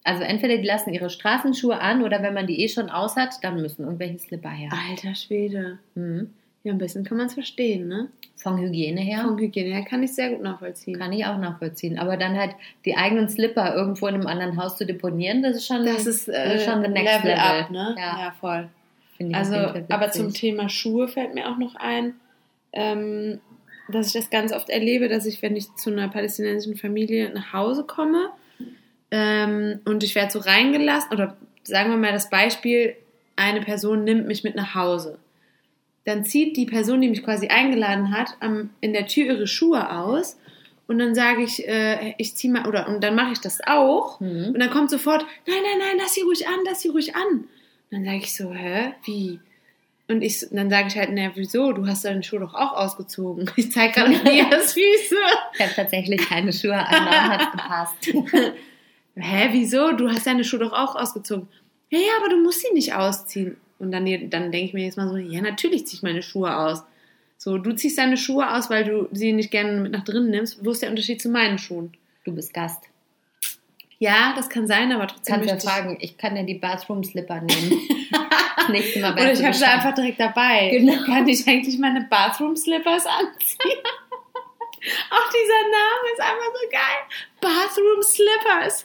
Also 0.03 0.22
entweder 0.24 0.57
die 0.57 0.66
lassen 0.66 0.92
ihre 0.92 1.11
Straßenschuhe 1.11 1.79
an 1.79 2.03
oder 2.03 2.22
wenn 2.22 2.35
man 2.35 2.46
die 2.46 2.61
eh 2.62 2.68
schon 2.68 2.88
aus 2.90 3.16
hat, 3.16 3.35
dann 3.42 3.61
müssen 3.61 3.85
irgendwelche 3.85 4.18
Slipper 4.18 4.48
her. 4.50 4.70
Alter 4.90 5.14
Schwede. 5.14 5.79
Mhm. 5.94 6.31
Ja, 6.62 6.72
ein 6.72 6.78
bisschen 6.78 7.04
kann 7.04 7.16
man 7.16 7.26
es 7.26 7.34
verstehen, 7.34 7.88
ne? 7.88 8.08
Von 8.36 8.58
Hygiene 8.58 9.00
her 9.00 9.22
Vom 9.22 9.38
Hygiene 9.38 9.74
her 9.74 9.84
kann 9.84 10.02
ich 10.02 10.14
sehr 10.14 10.30
gut 10.30 10.42
nachvollziehen. 10.42 10.98
kann 10.98 11.12
ich 11.12 11.24
auch 11.24 11.38
nachvollziehen. 11.38 11.98
Aber 11.98 12.16
dann 12.16 12.36
halt 12.36 12.54
die 12.84 12.96
eigenen 12.96 13.28
Slipper 13.28 13.74
irgendwo 13.74 14.06
in 14.08 14.14
einem 14.14 14.26
anderen 14.26 14.56
Haus 14.56 14.76
zu 14.76 14.84
deponieren, 14.84 15.42
das 15.42 15.56
ist 15.56 15.66
schon, 15.66 15.84
das 15.84 16.06
ist, 16.06 16.28
äh, 16.28 16.58
schon 16.58 16.82
the 16.82 16.88
next 16.88 17.24
Level, 17.24 17.30
level. 17.30 17.62
up, 17.62 17.70
ne? 17.70 17.94
Ja. 17.98 18.20
ja 18.20 18.34
voll. 18.38 18.68
finde 19.16 19.32
ich 19.32 19.36
Also, 19.36 19.84
aber 19.88 20.10
zum 20.10 20.34
Thema 20.34 20.68
Schuhe 20.68 21.08
fällt 21.08 21.34
mir 21.34 21.50
auch 21.50 21.58
noch 21.58 21.76
ein, 21.76 22.14
ähm, 22.72 23.40
dass 23.88 24.08
ich 24.08 24.12
das 24.12 24.30
ganz 24.30 24.52
oft 24.52 24.68
erlebe, 24.68 25.08
dass 25.08 25.26
ich, 25.26 25.40
wenn 25.42 25.56
ich 25.56 25.74
zu 25.76 25.90
einer 25.90 26.08
palästinensischen 26.08 26.76
Familie 26.76 27.30
nach 27.32 27.52
Hause 27.52 27.84
komme 27.84 28.30
ähm, 29.10 29.80
und 29.86 30.04
ich 30.04 30.14
werde 30.14 30.30
so 30.30 30.38
reingelassen, 30.38 31.10
oder 31.12 31.36
sagen 31.62 31.90
wir 31.90 31.96
mal 31.96 32.12
das 32.12 32.30
Beispiel, 32.30 32.96
eine 33.36 33.60
Person 33.62 34.04
nimmt 34.04 34.26
mich 34.26 34.44
mit 34.44 34.54
nach 34.54 34.74
Hause. 34.74 35.18
Dann 36.04 36.24
zieht 36.24 36.56
die 36.56 36.66
Person, 36.66 37.00
die 37.00 37.08
mich 37.08 37.22
quasi 37.22 37.48
eingeladen 37.48 38.16
hat, 38.16 38.34
am, 38.40 38.70
in 38.80 38.92
der 38.92 39.06
Tür 39.06 39.26
ihre 39.26 39.46
Schuhe 39.46 39.90
aus 39.98 40.38
und 40.86 40.98
dann 40.98 41.14
sage 41.14 41.42
ich, 41.42 41.68
äh, 41.68 42.14
ich 42.18 42.34
ziehe 42.36 42.52
mal, 42.52 42.66
oder 42.66 42.88
und 42.88 43.04
dann 43.04 43.14
mache 43.14 43.32
ich 43.32 43.40
das 43.40 43.60
auch 43.66 44.18
Mhm. 44.20 44.52
und 44.54 44.58
dann 44.60 44.70
kommt 44.70 44.90
sofort, 44.90 45.24
nein, 45.46 45.56
nein, 45.62 45.78
nein, 45.78 45.96
lass 45.98 46.14
sie 46.14 46.22
ruhig 46.22 46.46
an, 46.48 46.58
lass 46.64 46.80
sie 46.80 46.88
ruhich 46.88 47.14
an. 47.14 47.22
Und 47.32 47.48
dann 47.90 48.04
sage 48.04 48.16
ich 48.18 48.34
so, 48.34 48.52
hä, 48.52 48.92
wie? 49.04 49.40
Und 50.08 50.22
ich, 50.22 50.44
dann 50.50 50.70
sage 50.70 50.88
ich 50.88 50.96
halt, 50.96 51.10
na, 51.12 51.30
wieso? 51.36 51.72
Du 51.72 51.86
hast 51.86 52.04
deine 52.04 52.22
Schuhe 52.24 52.40
doch 52.40 52.54
auch 52.54 52.72
ausgezogen. 52.72 53.48
Ich 53.56 53.70
zeige 53.70 53.92
gerade 53.94 54.10
Nias 54.10 54.72
Füße. 54.74 55.16
Ich 55.54 55.60
habe 55.60 55.72
tatsächlich 55.76 56.20
keine 56.28 56.52
Schuhe 56.52 56.74
an, 56.76 56.86
darum 56.90 57.30
hat 57.30 57.52
gepasst. 57.52 57.94
Hä, 59.16 59.48
wieso? 59.52 59.92
Du 59.92 60.08
hast 60.08 60.26
deine 60.26 60.42
Schuhe 60.44 60.60
doch 60.60 60.72
auch 60.72 60.96
ausgezogen. 60.96 61.46
Ja, 61.90 61.98
ja, 61.98 62.12
aber 62.20 62.28
du 62.30 62.42
musst 62.42 62.60
sie 62.62 62.72
nicht 62.72 62.94
ausziehen. 62.94 63.56
Und 63.80 63.90
dann, 63.92 64.04
dann 64.30 64.52
denke 64.52 64.66
ich 64.66 64.72
mir 64.74 64.84
jetzt 64.84 64.96
mal 64.96 65.08
so, 65.08 65.16
ja, 65.16 65.40
natürlich 65.40 65.86
ziehe 65.86 65.96
ich 65.96 66.02
meine 66.02 66.22
Schuhe 66.22 66.54
aus. 66.56 66.84
So, 67.38 67.56
du 67.58 67.72
ziehst 67.72 67.98
deine 67.98 68.16
Schuhe 68.18 68.54
aus, 68.54 68.68
weil 68.70 68.84
du 68.84 69.08
sie 69.12 69.32
nicht 69.32 69.50
gerne 69.50 69.80
mit 69.80 69.92
nach 69.92 70.04
drinnen 70.04 70.30
nimmst. 70.30 70.64
Wo 70.64 70.70
ist 70.70 70.82
der 70.82 70.90
Unterschied 70.90 71.20
zu 71.22 71.30
meinen 71.30 71.58
Schuhen? 71.58 71.94
Du 72.24 72.34
bist 72.34 72.52
Gast. 72.52 72.82
Ja, 73.98 74.32
das 74.36 74.48
kann 74.48 74.66
sein, 74.66 74.92
aber 74.92 75.06
trotzdem 75.06 75.34
Kannst 75.36 75.48
ja 75.48 75.54
möchte 75.54 75.66
ich- 75.66 75.72
fragen, 75.72 75.96
ich 76.00 76.16
kann 76.18 76.36
ja 76.36 76.42
die 76.42 76.54
Bathroom-Slipper 76.54 77.40
nehmen. 77.40 77.80
Das 78.56 78.68
nächste 78.68 79.00
Mal 79.00 79.12
Oder 79.14 79.32
ich 79.32 79.38
du 79.38 79.44
habe 79.46 79.54
sie 79.56 79.64
einfach 79.64 79.94
direkt 79.94 80.20
dabei. 80.20 80.68
Genau. 80.70 81.02
Kann 81.04 81.26
ich 81.26 81.46
eigentlich 81.48 81.78
meine 81.78 82.02
Bathroom-Slippers 82.10 83.06
anziehen? 83.06 83.58
Auch 85.10 85.30
dieser 85.32 85.62
Name 85.70 86.12
ist 86.12 86.20
einfach 86.20 86.52
so 86.60 86.68
geil. 86.70 87.00
Bathroom-Slippers. 87.40 88.84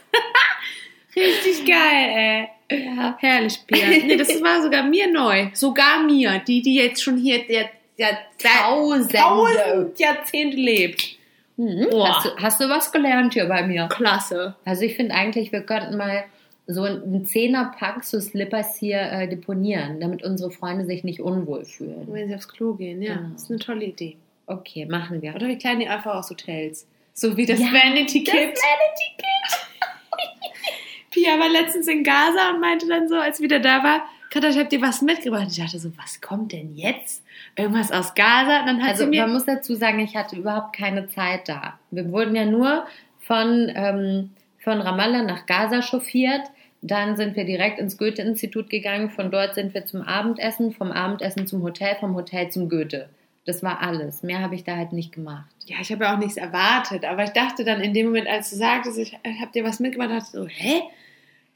Richtig 1.15 1.65
geil, 1.65 2.09
ey. 2.15 2.49
Ja. 2.71 3.17
Herrlich, 3.19 3.59
Pia. 3.67 3.87
Nee, 3.87 4.17
das 4.17 4.41
war 4.41 4.61
sogar 4.61 4.83
mir 4.83 5.11
neu. 5.11 5.49
Sogar 5.53 6.03
mir, 6.03 6.39
die, 6.47 6.61
die 6.61 6.75
jetzt 6.75 7.03
schon 7.03 7.17
hier 7.17 7.45
der, 7.47 7.69
der, 7.97 8.17
Tausende. 8.41 9.17
tausend 9.17 9.99
Jahrzehnte 9.99 10.57
lebt. 10.57 11.17
Mhm. 11.57 11.87
Hast, 12.03 12.25
du, 12.25 12.29
hast 12.37 12.61
du 12.61 12.69
was 12.69 12.91
gelernt 12.91 13.33
hier 13.33 13.45
bei 13.45 13.65
mir? 13.65 13.87
Klasse. 13.87 14.55
Also 14.65 14.83
ich 14.83 14.95
finde 14.95 15.15
eigentlich, 15.15 15.51
wir 15.51 15.61
könnten 15.61 15.95
mal 15.97 16.25
so 16.67 16.83
einen 16.83 17.25
Zehnerpack 17.25 18.03
so 18.03 18.19
Slippers 18.19 18.77
hier 18.77 18.99
äh, 18.99 19.27
deponieren, 19.27 19.99
damit 19.99 20.23
unsere 20.23 20.51
Freunde 20.51 20.85
sich 20.85 21.03
nicht 21.03 21.21
unwohl 21.21 21.63
fühlen. 21.63 22.07
Wenn 22.09 22.27
sie 22.27 22.35
aufs 22.35 22.47
Klo 22.47 22.73
gehen, 22.73 23.01
ja. 23.01 23.15
Genau. 23.15 23.29
Das 23.33 23.43
ist 23.43 23.51
eine 23.51 23.59
tolle 23.59 23.85
Idee. 23.85 24.17
Okay, 24.47 24.85
machen 24.85 25.21
wir. 25.21 25.35
Oder 25.35 25.47
wir 25.47 25.57
kleiden 25.57 25.79
die 25.79 25.87
einfach 25.87 26.15
aus 26.15 26.29
Hotels. 26.29 26.87
So 27.13 27.37
wie 27.37 27.45
das 27.45 27.59
Ja, 27.59 27.67
Vanity 27.67 28.23
das 28.23 28.33
Kit. 28.33 28.43
Vanity 28.43 29.11
Kit. 29.17 29.59
Pia 31.15 31.39
war 31.39 31.47
letztens 31.49 31.87
in 31.87 32.03
Gaza 32.03 32.51
und 32.53 32.59
meinte 32.59 32.87
dann 32.89 33.07
so, 33.07 33.15
als 33.15 33.39
wieder 33.39 33.59
da 33.59 33.81
war, 33.83 34.01
Katja, 34.29 34.49
ich 34.49 34.57
hab 34.57 34.69
dir 34.69 34.81
was 34.81 35.01
mitgebracht. 35.01 35.47
Ich 35.49 35.57
dachte 35.57 35.79
so, 35.79 35.89
was 35.97 36.19
kommt 36.19 36.51
denn 36.51 36.75
jetzt? 36.75 37.23
Irgendwas 37.55 37.89
aus 37.91 38.13
Gaza? 38.15 38.59
Und 38.59 38.65
dann 38.67 38.81
hat 38.83 38.89
Also 38.89 39.05
sie 39.05 39.09
mir... 39.11 39.21
man 39.21 39.31
muss 39.33 39.45
dazu 39.45 39.75
sagen, 39.75 39.99
ich 39.99 40.15
hatte 40.17 40.35
überhaupt 40.35 40.75
keine 40.75 41.07
Zeit 41.07 41.47
da. 41.47 41.79
Wir 41.89 42.11
wurden 42.11 42.35
ja 42.35 42.43
nur 42.43 42.85
von, 43.21 43.71
ähm, 43.73 44.31
von 44.59 44.81
Ramallah 44.81 45.23
nach 45.23 45.45
Gaza 45.45 45.81
chauffiert. 45.81 46.41
Dann 46.81 47.15
sind 47.15 47.37
wir 47.37 47.45
direkt 47.45 47.79
ins 47.79 47.97
Goethe-Institut 47.97 48.69
gegangen. 48.69 49.09
Von 49.09 49.31
dort 49.31 49.55
sind 49.55 49.73
wir 49.73 49.85
zum 49.85 50.01
Abendessen, 50.01 50.73
vom 50.73 50.91
Abendessen 50.91 51.47
zum 51.47 51.63
Hotel, 51.63 51.95
vom 52.01 52.13
Hotel 52.13 52.49
zum 52.49 52.67
Goethe. 52.67 53.07
Das 53.45 53.63
war 53.63 53.79
alles. 53.81 54.21
Mehr 54.21 54.41
habe 54.41 54.55
ich 54.55 54.65
da 54.65 54.75
halt 54.75 54.91
nicht 54.91 55.13
gemacht. 55.13 55.45
ja, 55.65 55.77
ich 55.79 55.91
habe 55.91 56.03
ja 56.03 56.13
auch 56.13 56.19
nichts 56.19 56.35
erwartet, 56.35 57.05
aber 57.05 57.23
ich 57.23 57.29
dachte 57.29 57.63
dann 57.63 57.79
in 57.79 57.93
dem 57.93 58.07
Moment, 58.07 58.27
als 58.27 58.49
du 58.49 58.57
sagtest, 58.57 58.97
ich 58.97 59.17
hab 59.39 59.53
dir 59.53 59.63
was 59.63 59.79
mitgebracht, 59.79 60.09
dachte 60.09 60.25
ich 60.25 60.31
so, 60.31 60.47
hä? 60.47 60.81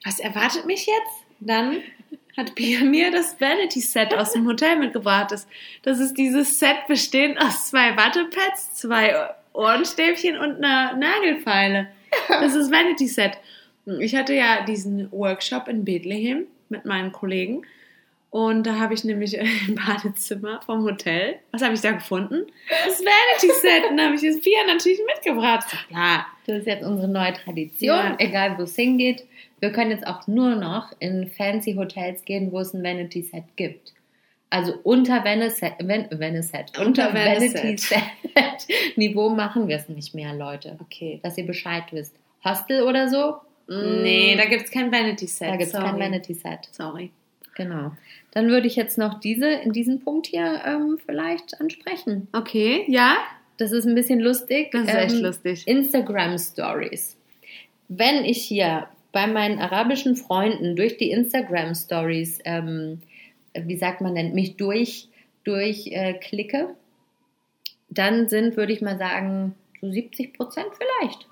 Was 0.06 0.20
erwartet 0.20 0.66
mich 0.66 0.86
jetzt? 0.86 1.26
Dann 1.40 1.78
hat 2.38 2.56
Pia 2.56 2.82
mir 2.84 3.12
das 3.12 3.40
Vanity-Set 3.40 4.14
aus 4.14 4.34
dem 4.34 4.48
Hotel 4.48 4.78
mitgebracht. 4.78 5.32
Das, 5.32 5.48
das 5.84 6.00
ist 6.00 6.14
dieses 6.18 6.60
Set 6.60 6.88
bestehend 6.88 7.42
aus 7.42 7.70
zwei 7.70 7.96
Wattepads, 7.98 8.76
zwei 8.76 9.16
Ohrenstäbchen 9.54 10.38
und 10.38 10.64
einer 10.64 10.96
Nagelfeile. 10.96 11.90
Das 12.30 12.56
ist 12.56 12.72
Vanity-Set. 12.72 13.38
Ich 14.00 14.16
hatte 14.16 14.34
ja 14.34 14.64
diesen 14.66 15.12
Workshop 15.12 15.68
in 15.68 15.84
Bethlehem 15.84 16.46
mit 16.70 16.86
meinen 16.86 17.12
Kollegen. 17.12 17.64
Und 18.32 18.68
da 18.68 18.76
habe 18.78 18.94
ich 18.94 19.04
nämlich 19.04 19.34
im 19.68 19.76
Badezimmer 19.76 20.62
vom 20.66 20.84
Hotel, 20.84 21.40
was 21.52 21.62
habe 21.64 21.74
ich 21.74 21.82
da 21.82 21.92
gefunden? 21.92 22.46
Das 22.86 23.00
Vanity-Set. 23.04 23.90
Und 23.90 23.98
da 23.98 24.04
habe 24.06 24.16
ich 24.16 24.22
das 24.22 24.40
Pia 24.40 24.60
natürlich 24.68 25.00
mitgebracht. 25.14 25.68
Klar. 25.90 26.28
Das 26.46 26.60
ist 26.60 26.68
jetzt 26.68 26.86
unsere 26.86 27.08
neue 27.08 27.34
Tradition, 27.34 27.90
Ja. 27.90 28.16
egal 28.20 28.58
wo 28.58 28.64
es 28.64 28.76
hingeht. 28.76 29.24
Wir 29.60 29.72
können 29.72 29.92
jetzt 29.92 30.08
auch 30.08 30.28
nur 30.28 30.56
noch 30.56 30.92
in 31.00 31.28
fancy 31.28 31.74
Hotels 31.76 32.24
gehen, 32.26 32.52
wo 32.52 32.60
es 32.60 32.74
ein 32.74 32.84
Vanity-Set 32.84 33.44
gibt. 33.56 33.94
Also 34.50 34.74
unter 34.84 35.24
Venice- 35.24 35.62
Ven- 35.80 36.08
Venice-Set, 36.10 36.78
unter 36.80 37.08
Unter 37.10 37.14
Venice-Set. 37.14 37.64
Vanity-Set-Niveau 38.36 39.30
machen 39.36 39.68
wir 39.68 39.76
es 39.78 39.90
nicht 39.90 40.16
mehr, 40.16 40.34
Leute. 40.34 40.78
Okay. 40.82 41.20
Dass 41.24 41.38
ihr 41.38 41.46
Bescheid 41.46 41.84
wisst. 41.92 42.16
Hostel 42.44 42.84
oder 42.84 43.10
so? 43.10 43.36
Mm, 43.68 44.02
Nee, 44.02 44.36
da 44.38 44.46
gibt 44.46 44.64
es 44.66 44.72
kein 44.72 44.92
Vanity-Set. 44.92 45.50
da 45.50 45.56
gibt 45.56 45.68
es 45.68 45.74
kein 45.74 45.92
Sorry. 45.92 46.00
Vanity-Set. 46.00 46.60
Sorry. 46.72 47.12
Genau. 47.56 47.92
Dann 48.32 48.48
würde 48.48 48.68
ich 48.68 48.76
jetzt 48.76 48.98
noch 48.98 49.20
diese, 49.20 49.50
in 49.50 49.74
diesen 49.74 50.00
Punkt 50.02 50.28
hier 50.28 50.62
ähm, 50.66 50.98
vielleicht 51.06 51.60
ansprechen. 51.60 52.28
Okay, 52.32 52.86
ja? 52.88 53.18
Das 53.58 53.72
ist 53.74 53.86
ein 53.86 53.96
bisschen 53.96 54.22
lustig. 54.22 54.72
Das 54.72 54.84
ist 54.84 54.94
echt 54.96 55.16
Ähm, 55.16 55.22
lustig. 55.24 55.68
Instagram 55.68 56.38
Stories. 56.38 57.18
Wenn 57.90 58.24
ich 58.24 58.42
hier 58.44 58.88
bei 59.12 59.28
meinen 59.28 59.60
arabischen 59.60 60.16
Freunden 60.16 60.76
durch 60.76 60.98
die 60.98 61.12
Instagram 61.12 61.74
Stories, 61.76 62.40
ähm, 62.46 63.02
wie 63.54 63.78
sagt 63.78 64.02
man 64.02 64.16
denn, 64.16 64.34
mich 64.34 64.58
durch, 64.58 65.08
durch 65.44 65.88
äh, 65.88 66.14
klicke, 66.14 66.76
dann 67.90 68.30
sind, 68.30 68.56
würde 68.56 68.74
ich 68.74 68.82
mal 68.82 68.98
sagen, 68.98 69.56
so 69.82 69.92
70 69.92 70.34
Prozent 70.34 70.68
vielleicht. 70.78 71.28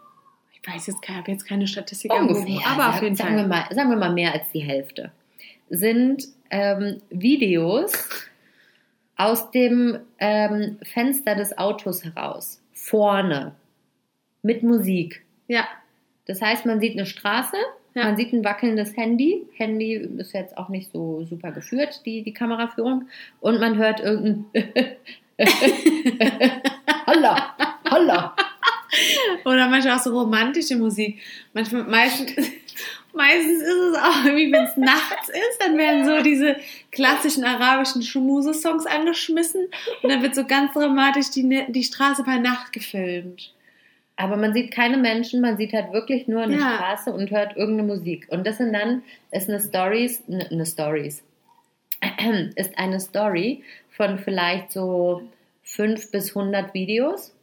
Ich 0.53 0.67
weiß 0.67 0.87
jetzt, 0.87 0.99
ich 1.03 1.09
habe 1.09 1.31
jetzt 1.31 1.45
keine 1.45 1.67
Statistik 1.67 2.11
Ungefähr. 2.11 2.43
erhoben, 2.43 2.63
aber 2.65 2.89
auf 2.89 3.01
jeden 3.01 3.15
sagen 3.15 3.35
Fall. 3.35 3.43
Wir 3.43 3.47
mal, 3.47 3.65
sagen 3.71 3.89
wir 3.89 3.97
mal 3.97 4.13
mehr 4.13 4.33
als 4.33 4.51
die 4.51 4.59
Hälfte. 4.59 5.11
Sind 5.69 6.27
ähm, 6.49 7.01
Videos 7.09 7.91
aus 9.15 9.51
dem 9.51 9.99
ähm, 10.19 10.77
Fenster 10.83 11.35
des 11.35 11.57
Autos 11.57 12.03
heraus, 12.03 12.61
vorne, 12.73 13.55
mit 14.41 14.63
Musik. 14.63 15.25
Ja, 15.47 15.67
Das 16.27 16.41
heißt, 16.41 16.65
man 16.65 16.79
sieht 16.79 16.93
eine 16.93 17.05
Straße, 17.05 17.55
Ja. 17.95 18.05
man 18.05 18.17
sieht 18.17 18.33
ein 18.33 18.43
wackelndes 18.43 18.95
Handy. 18.97 19.43
Handy 19.55 19.93
ist 19.93 20.33
jetzt 20.33 20.57
auch 20.57 20.69
nicht 20.69 20.91
so 20.91 21.23
super 21.25 21.51
geführt, 21.51 22.01
die, 22.05 22.21
die 22.23 22.33
Kameraführung. 22.33 23.07
Und 23.39 23.59
man 23.59 23.77
hört 23.77 23.99
irgendein 24.01 24.45
Holla, 27.07 27.55
holla. 27.89 28.35
oder 29.45 29.67
manchmal 29.67 29.95
auch 29.97 30.01
so 30.03 30.17
romantische 30.17 30.75
Musik. 30.75 31.19
Manchmal, 31.53 31.83
meistens, 31.83 32.31
meistens 33.13 33.61
ist 33.61 33.67
es 33.91 33.97
auch 33.97 34.25
irgendwie, 34.25 34.51
wenn 34.51 34.63
es 34.63 34.75
nachts 34.77 35.29
ist, 35.29 35.61
dann 35.61 35.77
werden 35.77 36.05
so 36.05 36.23
diese 36.23 36.55
klassischen 36.91 37.43
arabischen 37.43 38.01
Schmuse-Songs 38.01 38.85
angeschmissen 38.85 39.67
und 40.01 40.09
dann 40.09 40.21
wird 40.21 40.35
so 40.35 40.45
ganz 40.45 40.73
dramatisch 40.73 41.29
die, 41.31 41.65
die 41.69 41.83
Straße 41.83 42.23
bei 42.23 42.37
Nacht 42.37 42.73
gefilmt. 42.73 43.53
Aber 44.17 44.35
man 44.35 44.53
sieht 44.53 44.71
keine 44.71 44.97
Menschen, 44.97 45.41
man 45.41 45.57
sieht 45.57 45.73
halt 45.73 45.93
wirklich 45.93 46.27
nur 46.27 46.41
eine 46.41 46.57
Ja. 46.57 46.75
Straße 46.75 47.11
und 47.13 47.29
hört 47.31 47.55
irgendeine 47.55 47.87
Musik. 47.93 48.27
Und 48.29 48.45
das 48.47 48.57
sind 48.57 48.73
dann, 48.73 49.03
ist 49.31 49.47
eine 49.47 49.59
Stories, 49.61 50.23
eine, 50.27 50.49
eine 50.49 50.65
Stories, 50.65 51.23
ist 52.55 52.77
eine 52.77 52.99
Story 52.99 53.63
von 53.91 54.19
vielleicht 54.19 54.71
so 54.71 55.21
fünf 55.63 56.11
bis 56.11 56.35
100 56.35 56.73
Videos. 56.73 57.33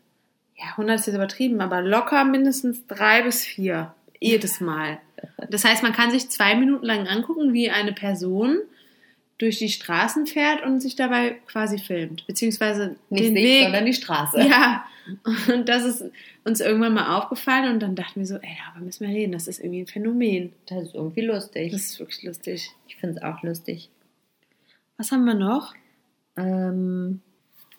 Ja, 0.57 0.67
100 0.73 1.01
ist 1.01 1.07
jetzt 1.07 1.15
übertrieben, 1.17 1.61
aber 1.61 1.81
locker 1.81 2.25
mindestens 2.25 2.87
drei 2.87 3.23
bis 3.23 3.45
vier. 3.45 3.95
Jedes 4.21 4.61
Mal. 4.61 4.99
Das 5.51 5.65
heißt, 5.65 5.83
man 5.83 5.93
kann 5.93 6.11
sich 6.11 6.29
zwei 6.31 6.55
Minuten 6.55 6.85
lang 6.87 7.07
angucken, 7.09 7.53
wie 7.53 7.71
eine 7.71 7.93
Person 7.93 8.59
durch 9.39 9.59
die 9.59 9.69
Straßen 9.69 10.27
fährt 10.27 10.65
und 10.65 10.81
sich 10.81 10.97
dabei 10.97 11.37
quasi 11.47 11.79
filmt. 11.79 12.27
Beziehungsweise 12.27 12.97
Nicht 13.11 13.25
den 13.25 13.35
sich, 13.35 13.45
Weg. 13.45 13.63
sondern 13.65 13.87
die 13.87 13.93
Straße. 13.95 14.41
Ja, 14.49 14.85
Und 15.49 15.69
das 15.69 15.85
ist 15.85 16.05
uns 16.45 16.61
irgendwann 16.61 16.95
mal 16.95 17.17
aufgefallen 17.17 17.75
und 17.75 17.81
dann 17.81 17.95
dachten 17.95 18.21
wir 18.21 18.27
so, 18.27 18.37
ey, 18.37 18.57
darüber 18.65 18.85
müssen 18.85 19.07
wir 19.07 19.15
reden, 19.15 19.33
das 19.33 19.49
ist 19.49 19.59
irgendwie 19.61 19.81
ein 19.81 19.87
Phänomen. 19.87 20.53
Das 20.67 20.85
ist 20.85 20.95
irgendwie 20.95 21.23
lustig. 21.23 21.73
Das 21.73 21.83
ist 21.83 22.01
wirklich 22.01 22.23
lustig. 22.23 22.75
ich 22.87 22.97
finde 22.97 23.17
es 23.17 23.23
auch 23.23 23.43
lustig. 23.43 23.91
Was 24.97 25.11
haben 25.13 25.25
wir 25.25 25.35
noch? 25.35 25.75
Ähm, 26.37 27.21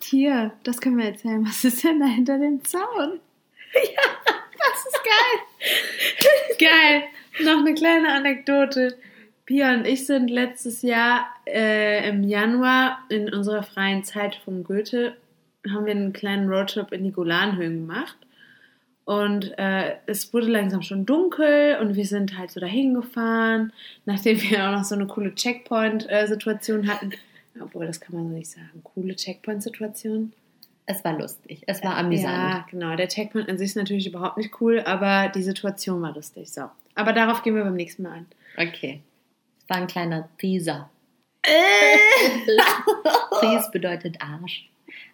Hier, 0.01 0.53
das 0.63 0.81
können 0.81 0.97
wir 0.97 1.05
erzählen. 1.05 1.45
Was 1.45 1.63
ist 1.63 1.83
denn 1.83 1.99
da 1.99 2.07
hinter 2.07 2.37
dem 2.37 2.63
Zaun? 2.63 3.19
Ja, 3.75 4.33
das 4.57 4.85
ist 4.85 5.01
geil. 6.59 6.69
geil. 6.69 7.03
Noch 7.43 7.59
eine 7.59 7.73
kleine 7.73 8.13
Anekdote. 8.13 8.97
Pia 9.45 9.73
und 9.73 9.85
ich 9.85 10.05
sind 10.05 10.29
letztes 10.29 10.81
Jahr 10.81 11.27
äh, 11.45 12.07
im 12.07 12.23
Januar 12.23 12.99
in 13.09 13.33
unserer 13.33 13.63
freien 13.63 14.05
Zeit 14.05 14.35
vom 14.45 14.63
Goethe 14.63 15.17
haben 15.71 15.85
wir 15.85 15.91
einen 15.91 16.13
kleinen 16.13 16.49
Roadtrip 16.49 16.91
in 16.91 17.03
die 17.03 17.11
Golanhöhen 17.11 17.87
gemacht. 17.87 18.17
Und 19.05 19.57
äh, 19.59 19.97
es 20.07 20.33
wurde 20.33 20.47
langsam 20.47 20.81
schon 20.81 21.05
dunkel 21.05 21.77
und 21.79 21.95
wir 21.95 22.05
sind 22.05 22.37
halt 22.39 22.49
so 22.49 22.59
dahin 22.59 22.95
gefahren, 22.95 23.71
nachdem 24.05 24.41
wir 24.41 24.67
auch 24.67 24.71
noch 24.77 24.83
so 24.83 24.95
eine 24.95 25.05
coole 25.05 25.35
Checkpoint-Situation 25.35 26.87
hatten. 26.87 27.11
Obwohl, 27.61 27.85
das 27.85 28.01
kann 28.01 28.15
man 28.15 28.27
so 28.27 28.33
nicht 28.33 28.49
sagen. 28.49 28.81
Coole 28.83 29.15
Checkpoint-Situation. 29.15 30.33
es 30.87 31.03
war 31.05 31.17
lustig. 31.17 31.61
Es 31.67 31.83
war 31.83 31.97
amüsant. 31.97 32.33
Ja, 32.33 32.65
genau. 32.69 32.95
Der 32.95 33.07
Checkpoint 33.07 33.47
an 33.47 33.57
sich 33.59 33.69
ist 33.69 33.75
natürlich 33.75 34.07
überhaupt 34.07 34.37
nicht 34.37 34.59
cool, 34.59 34.81
aber 34.81 35.29
die 35.29 35.43
Situation 35.43 36.01
war 36.01 36.13
lustig. 36.13 36.51
So. 36.51 36.63
Aber 36.95 37.13
darauf 37.13 37.43
gehen 37.43 37.55
wir 37.55 37.63
beim 37.63 37.75
nächsten 37.75 38.03
Mal 38.03 38.13
ein. 38.13 38.25
Okay. 38.57 39.01
Es 39.61 39.69
war 39.69 39.77
ein 39.77 39.87
kleiner 39.87 40.27
Teaser. 40.39 40.89
Äh. 41.43 41.99
Tease 43.39 43.69
bedeutet 43.71 44.17
Arsch. 44.19 44.67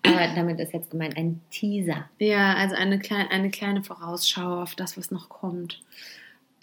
Aber 0.03 0.27
damit 0.35 0.59
ist 0.59 0.73
jetzt 0.73 0.91
gemeint 0.91 1.15
ein 1.17 1.41
Teaser. 1.51 2.09
Ja, 2.19 2.55
also 2.55 2.75
eine, 2.75 2.99
klein, 2.99 3.27
eine 3.29 3.51
kleine 3.51 3.83
Vorausschau 3.83 4.61
auf 4.61 4.75
das, 4.75 4.97
was 4.97 5.11
noch 5.11 5.29
kommt. 5.29 5.81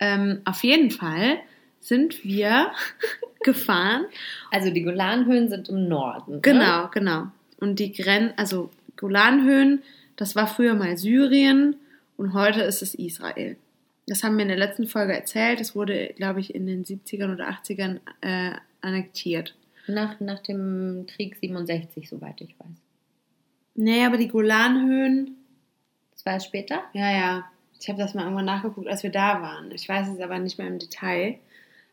Ähm, 0.00 0.40
auf 0.44 0.62
jeden 0.64 0.90
Fall 0.90 1.38
sind 1.80 2.24
wir 2.24 2.72
gefahren. 3.44 4.06
Also 4.50 4.70
die 4.70 4.82
Golanhöhen 4.82 5.48
sind 5.48 5.68
im 5.68 5.88
Norden. 5.88 6.34
Ne? 6.34 6.40
Genau, 6.40 6.88
genau. 6.88 7.28
Und 7.60 7.78
die 7.78 7.92
Grenzen, 7.92 8.36
also 8.36 8.70
Golanhöhen, 8.96 9.82
das 10.16 10.34
war 10.34 10.46
früher 10.46 10.74
mal 10.74 10.96
Syrien 10.96 11.76
und 12.16 12.34
heute 12.34 12.62
ist 12.62 12.82
es 12.82 12.94
Israel. 12.94 13.56
Das 14.06 14.24
haben 14.24 14.36
wir 14.36 14.42
in 14.42 14.48
der 14.48 14.56
letzten 14.56 14.86
Folge 14.86 15.12
erzählt. 15.12 15.60
Es 15.60 15.74
wurde, 15.74 16.14
glaube 16.16 16.40
ich, 16.40 16.54
in 16.54 16.66
den 16.66 16.84
70ern 16.84 17.32
oder 17.32 17.48
80ern 17.48 18.00
äh, 18.20 18.52
annektiert. 18.80 19.54
Nach, 19.86 20.18
nach 20.20 20.40
dem 20.40 21.06
Krieg 21.06 21.36
67, 21.36 22.08
soweit 22.08 22.40
ich 22.40 22.58
weiß. 22.58 22.87
Nee, 23.80 24.04
aber 24.04 24.16
die 24.16 24.28
Golanhöhen, 24.28 25.36
Das 26.12 26.26
war 26.26 26.36
es 26.36 26.44
später? 26.44 26.82
ja, 26.92 27.10
ja. 27.10 27.44
Ich 27.80 27.88
habe 27.88 28.00
das 28.00 28.12
mal 28.12 28.24
irgendwann 28.24 28.44
nachgeguckt, 28.44 28.88
als 28.88 29.04
wir 29.04 29.10
da 29.10 29.40
waren. 29.40 29.70
Ich 29.70 29.88
weiß 29.88 30.08
es 30.08 30.20
aber 30.20 30.40
nicht 30.40 30.58
mehr 30.58 30.66
im 30.66 30.80
Detail. 30.80 31.36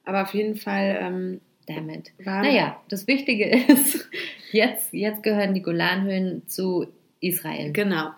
Aber 0.04 0.24
auf 0.24 0.34
jeden 0.34 0.56
Fall 0.56 0.98
ähm, 1.00 1.42
Damit. 1.68 2.12
Naja, 2.18 2.82
das 2.90 3.06
Wichtige 3.06 3.46
ist, 3.68 4.10
jetzt, 4.52 4.92
jetzt 4.94 5.22
gehören 5.22 5.54
die 5.54 5.62
Golanhöhen 5.62 6.42
zu 6.48 6.88
Israel. 7.22 7.72
Genau. 7.72 8.10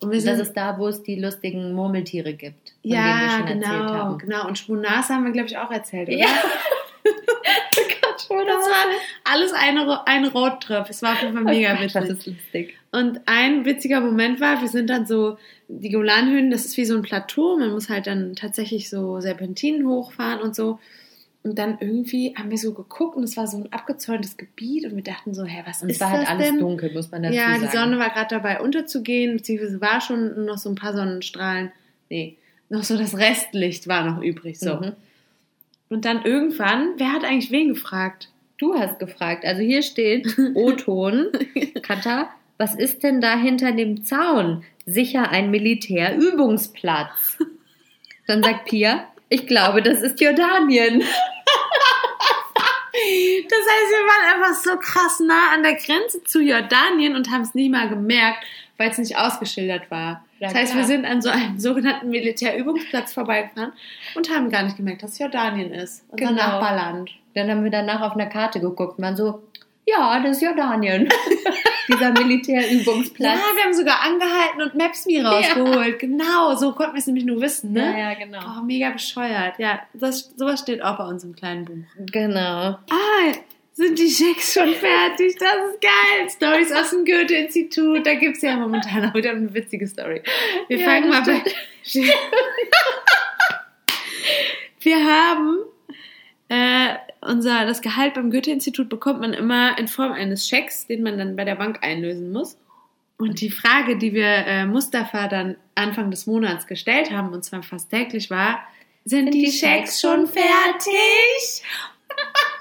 Und 0.00 0.10
wir 0.10 0.16
Das 0.16 0.24
sind, 0.24 0.40
ist 0.40 0.54
da, 0.54 0.76
wo 0.76 0.88
es 0.88 1.04
die 1.04 1.14
lustigen 1.14 1.72
Murmeltiere 1.72 2.34
gibt, 2.34 2.70
von 2.82 2.90
ja, 2.90 3.04
denen 3.06 3.20
wir 3.20 3.30
schon 3.30 3.46
erzählt 3.46 3.62
genau, 3.86 3.94
haben. 3.94 4.18
genau. 4.18 4.48
Und 4.48 4.58
Schmunase 4.58 5.14
haben 5.14 5.24
wir, 5.24 5.32
glaube 5.32 5.46
ich, 5.48 5.56
auch 5.56 5.70
erzählt, 5.70 6.08
oder? 6.08 6.18
Ja. 6.18 6.26
Das 8.46 8.66
war 8.68 8.86
alles 9.24 9.52
eine, 9.52 10.06
ein 10.06 10.24
Roadtrip. 10.26 10.86
Es 10.88 11.02
war 11.02 11.12
auf 11.12 11.22
jeden 11.22 11.34
Fall 11.34 11.44
mega 11.44 11.74
Oh 11.78 11.82
Das 11.82 11.94
witzig. 11.94 12.10
ist 12.18 12.26
lustig. 12.26 12.74
Und 12.92 13.20
ein 13.26 13.64
witziger 13.64 14.00
Moment 14.00 14.40
war, 14.40 14.60
wir 14.60 14.68
sind 14.68 14.88
dann 14.88 15.06
so, 15.06 15.36
die 15.68 15.90
Golanhöhen, 15.90 16.50
das 16.50 16.64
ist 16.64 16.76
wie 16.76 16.84
so 16.84 16.94
ein 16.94 17.02
Plateau, 17.02 17.56
man 17.58 17.72
muss 17.72 17.88
halt 17.88 18.06
dann 18.06 18.34
tatsächlich 18.36 18.88
so 18.88 19.20
Serpentinen 19.20 19.86
hochfahren 19.88 20.40
und 20.40 20.54
so. 20.54 20.78
Und 21.42 21.58
dann 21.58 21.76
irgendwie 21.80 22.34
haben 22.36 22.50
wir 22.50 22.56
so 22.56 22.72
geguckt 22.72 23.16
und 23.16 23.24
es 23.24 23.36
war 23.36 23.46
so 23.46 23.58
ein 23.58 23.70
abgezäuntes 23.72 24.38
Gebiet 24.38 24.86
und 24.86 24.96
wir 24.96 25.02
dachten 25.02 25.34
so, 25.34 25.44
hä, 25.44 25.62
was 25.66 25.82
Und 25.82 25.90
ist 25.90 25.96
es 25.96 26.00
war 26.00 26.10
das 26.12 26.20
halt 26.20 26.28
alles 26.30 26.46
denn? 26.48 26.58
dunkel, 26.58 26.92
muss 26.94 27.10
man 27.10 27.22
dazu 27.22 27.34
ja, 27.34 27.48
sagen. 27.50 27.60
die 27.70 27.76
Sonne 27.76 27.98
war 27.98 28.10
gerade 28.10 28.28
dabei 28.30 28.60
unterzugehen, 28.60 29.36
beziehungsweise 29.36 29.80
war 29.80 30.00
schon 30.00 30.46
noch 30.46 30.56
so 30.56 30.70
ein 30.70 30.74
paar 30.74 30.94
Sonnenstrahlen. 30.94 31.70
Nee, 32.08 32.38
noch 32.70 32.82
so 32.82 32.96
das 32.96 33.16
Restlicht 33.18 33.88
war 33.88 34.04
noch 34.10 34.22
übrig. 34.22 34.58
So. 34.58 34.76
Mhm. 34.76 34.92
Und 35.90 36.06
dann 36.06 36.24
irgendwann, 36.24 36.94
wer 36.96 37.12
hat 37.12 37.24
eigentlich 37.24 37.50
wen 37.50 37.68
gefragt? 37.68 38.30
Du 38.64 38.74
hast 38.78 38.98
gefragt. 38.98 39.44
Also 39.44 39.60
hier 39.60 39.82
steht 39.82 40.26
O-Ton. 40.54 41.26
Katha, 41.82 42.30
was 42.56 42.74
ist 42.74 43.02
denn 43.02 43.20
da 43.20 43.36
hinter 43.36 43.72
dem 43.72 44.04
Zaun? 44.04 44.64
Sicher 44.86 45.30
ein 45.30 45.50
Militärübungsplatz. 45.50 47.38
Dann 48.26 48.42
sagt 48.42 48.64
Pia, 48.64 49.06
ich 49.28 49.46
glaube, 49.46 49.82
das 49.82 50.00
ist 50.00 50.20
Jordanien. 50.20 51.02
Das 52.96 53.58
heißt, 53.58 53.90
wir 53.90 54.06
waren 54.06 54.34
einfach 54.34 54.62
so 54.62 54.76
krass 54.78 55.18
nah 55.18 55.52
an 55.52 55.64
der 55.64 55.74
Grenze 55.74 56.22
zu 56.22 56.40
Jordanien 56.40 57.16
und 57.16 57.28
haben 57.28 57.42
es 57.42 57.52
nicht 57.52 57.72
mal 57.72 57.88
gemerkt, 57.88 58.44
weil 58.78 58.88
es 58.88 58.98
nicht 58.98 59.18
ausgeschildert 59.18 59.90
war. 59.90 60.23
Ja, 60.40 60.48
das 60.48 60.54
heißt, 60.54 60.72
klar. 60.72 60.82
wir 60.82 60.86
sind 60.88 61.04
an 61.04 61.22
so 61.22 61.30
einem 61.30 61.58
sogenannten 61.58 62.10
Militärübungsplatz 62.10 63.12
vorbeigefahren 63.14 63.72
und 64.16 64.30
haben 64.34 64.50
gar 64.50 64.62
nicht 64.62 64.76
gemerkt, 64.76 65.02
dass 65.02 65.12
es 65.12 65.18
Jordanien 65.18 65.72
ist. 65.72 66.04
Unser 66.10 66.26
Genau. 66.28 66.34
Nachbarland. 66.42 67.10
Dann 67.34 67.50
haben 67.50 67.64
wir 67.64 67.70
danach 67.70 68.00
auf 68.00 68.12
einer 68.14 68.26
Karte 68.26 68.60
geguckt 68.60 68.98
und 68.98 69.04
waren 69.04 69.16
so, 69.16 69.42
ja, 69.86 70.20
das 70.20 70.36
ist 70.38 70.42
Jordanien. 70.42 71.08
Dieser 71.88 72.00
Ja, 72.04 72.10
Militärübungsplatz. 72.12 73.38
wir 73.54 73.64
haben 73.64 73.74
sogar 73.74 74.00
angehalten 74.02 74.62
und 74.62 74.74
Maps.me 74.74 75.22
rausgeholt. 75.22 75.98
Genau, 75.98 76.54
so 76.56 76.72
konnten 76.72 76.94
wir 76.94 76.98
es 77.00 77.06
nämlich 77.06 77.26
nur 77.26 77.40
wissen, 77.42 77.72
ne? 77.72 77.92
Ja, 77.92 77.98
ja, 78.10 78.14
genau. 78.14 78.38
Oh, 78.58 78.62
mega 78.64 78.88
bescheuert. 78.90 79.58
Ja, 79.58 79.80
das, 79.92 80.32
sowas 80.36 80.60
steht 80.60 80.82
auch 80.82 80.96
bei 80.96 81.04
uns 81.04 81.24
im 81.24 81.36
kleinen 81.36 81.66
Buch. 81.66 81.74
Genau. 82.10 82.40
Ah, 82.40 83.32
sind 83.74 83.98
die 83.98 84.08
Schecks 84.08 84.54
schon 84.54 84.72
fertig? 84.74 85.36
Das 85.38 85.56
ist 85.70 85.80
geil. 85.80 86.28
Stories 86.30 86.72
aus 86.72 86.90
dem 86.90 87.04
Goethe-Institut. 87.04 88.06
Da 88.06 88.14
gibt 88.14 88.36
es 88.36 88.42
ja 88.42 88.56
momentan 88.56 89.10
auch 89.10 89.14
wieder 89.14 89.30
eine 89.30 89.52
witzige 89.52 89.86
Story. 89.86 90.22
Wir 90.68 90.78
Ja, 90.78 90.84
fangen 90.86 91.08
mal 91.10 91.22
bei. 91.22 91.42
Wir 94.80 95.04
haben 95.04 95.58
äh, 96.48 96.94
unser, 97.22 97.64
das 97.66 97.80
Gehalt 97.82 98.14
beim 98.14 98.30
Goethe-Institut 98.30 98.88
bekommt 98.88 99.20
man 99.20 99.32
immer 99.32 99.78
in 99.78 99.88
Form 99.88 100.12
eines 100.12 100.46
Schecks, 100.48 100.86
den 100.86 101.02
man 101.02 101.18
dann 101.18 101.36
bei 101.36 101.44
der 101.44 101.56
Bank 101.56 101.78
einlösen 101.82 102.32
muss. 102.32 102.58
Und 103.16 103.40
die 103.40 103.50
Frage, 103.50 103.96
die 103.96 104.12
wir 104.12 104.26
äh, 104.26 104.66
Mustafa 104.66 105.28
dann 105.28 105.56
Anfang 105.74 106.10
des 106.10 106.26
Monats 106.26 106.66
gestellt 106.66 107.10
haben, 107.10 107.32
und 107.32 107.44
zwar 107.44 107.62
fast 107.62 107.90
täglich, 107.90 108.28
war, 108.28 108.66
sind, 109.04 109.32
die, 109.32 109.44
die 109.44 109.52
Schecks 109.52 110.00
schon 110.00 110.26
fertig? 110.26 111.62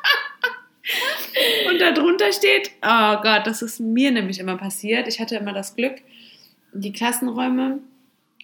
und 1.69 1.79
darunter 1.79 2.31
steht, 2.31 2.71
oh 2.81 3.21
Gott, 3.21 3.45
das 3.45 3.61
ist 3.61 3.79
mir 3.79 4.11
nämlich 4.11 4.39
immer 4.39 4.57
passiert. 4.57 5.07
Ich 5.07 5.19
hatte 5.19 5.35
immer 5.35 5.53
das 5.53 5.75
Glück, 5.75 5.95
die 6.73 6.91
Klassenräume 6.91 7.79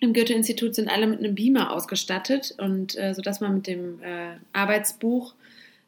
im 0.02 0.14
Goethe-Institut 0.14 0.76
sind 0.76 0.88
alle 0.88 1.08
mit 1.08 1.20
einem 1.20 1.36
Beamer 1.36 1.72
ausgestattet 1.72 2.56
und 2.58 2.98
äh, 2.98 3.14
sodass 3.14 3.42
man 3.42 3.56
mit 3.56 3.68
dem 3.68 4.02
äh, 4.02 4.38
Arbeitsbuch, 4.54 5.34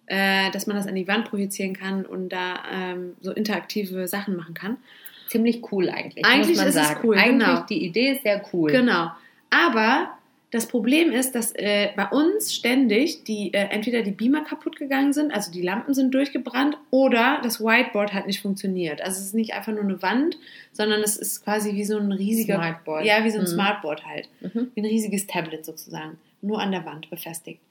äh, 0.07 0.51
dass 0.51 0.67
man 0.67 0.75
das 0.75 0.87
an 0.87 0.95
die 0.95 1.07
Wand 1.07 1.29
projizieren 1.29 1.73
kann 1.73 2.05
und 2.05 2.29
da 2.29 2.59
ähm, 2.71 3.15
so 3.21 3.31
interaktive 3.31 4.07
Sachen 4.07 4.35
machen 4.35 4.53
kann. 4.53 4.77
Ziemlich 5.27 5.71
cool 5.71 5.89
eigentlich, 5.89 6.25
Eigentlich 6.25 6.57
ist 6.57 6.65
es 6.65 6.73
sagen. 6.73 6.99
cool, 7.03 7.17
eigentlich 7.17 7.47
genau. 7.47 7.65
die 7.69 7.85
Idee 7.85 8.11
ist 8.11 8.23
sehr 8.23 8.43
cool. 8.51 8.69
Genau. 8.69 9.11
Aber 9.49 10.17
das 10.51 10.67
Problem 10.67 11.11
ist, 11.11 11.33
dass 11.33 11.53
äh, 11.55 11.89
bei 11.95 12.07
uns 12.09 12.53
ständig 12.53 13.23
die 13.23 13.53
äh, 13.53 13.67
entweder 13.69 14.01
die 14.01 14.11
Beamer 14.11 14.43
kaputt 14.43 14.75
gegangen 14.75 15.13
sind, 15.13 15.33
also 15.33 15.49
die 15.49 15.61
Lampen 15.61 15.93
sind 15.93 16.13
durchgebrannt, 16.13 16.77
oder 16.89 17.39
das 17.41 17.61
Whiteboard 17.61 18.13
hat 18.13 18.27
nicht 18.27 18.41
funktioniert. 18.41 19.01
Also 19.01 19.19
es 19.19 19.27
ist 19.27 19.33
nicht 19.33 19.53
einfach 19.53 19.71
nur 19.71 19.83
eine 19.83 20.01
Wand, 20.01 20.37
sondern 20.73 21.01
es 21.01 21.15
ist 21.15 21.43
quasi 21.45 21.73
wie 21.75 21.85
so 21.85 21.97
ein 21.97 22.11
riesiger 22.11 22.55
Smartboard. 22.55 23.05
Ja, 23.05 23.23
wie 23.23 23.31
so 23.31 23.37
ein 23.37 23.43
Mhm. 23.45 23.47
Smartboard 23.47 24.05
halt. 24.05 24.29
Mhm. 24.41 24.71
Wie 24.75 24.81
ein 24.81 24.85
riesiges 24.85 25.25
Tablet 25.25 25.65
sozusagen. 25.65 26.17
Nur 26.41 26.59
an 26.61 26.71
der 26.71 26.85
Wand 26.85 27.09
befestigt. 27.09 27.61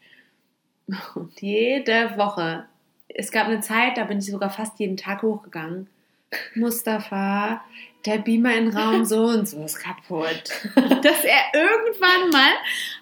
Und 1.14 1.38
jede 1.40 2.16
Woche. 2.16 2.64
Es 3.08 3.30
gab 3.30 3.46
eine 3.48 3.60
Zeit, 3.60 3.98
da 3.98 4.04
bin 4.04 4.18
ich 4.18 4.26
sogar 4.26 4.50
fast 4.50 4.78
jeden 4.80 4.96
Tag 4.96 5.22
hochgegangen. 5.22 5.86
Mustafa, 6.54 7.62
der 8.06 8.18
Beamer 8.18 8.54
in 8.56 8.68
Raum 8.68 9.04
so 9.04 9.24
und 9.24 9.48
so 9.48 9.64
ist 9.64 9.78
kaputt. 9.78 10.50
Dass 10.74 11.24
er 11.24 11.42
irgendwann 11.52 12.30
mal 12.30 12.52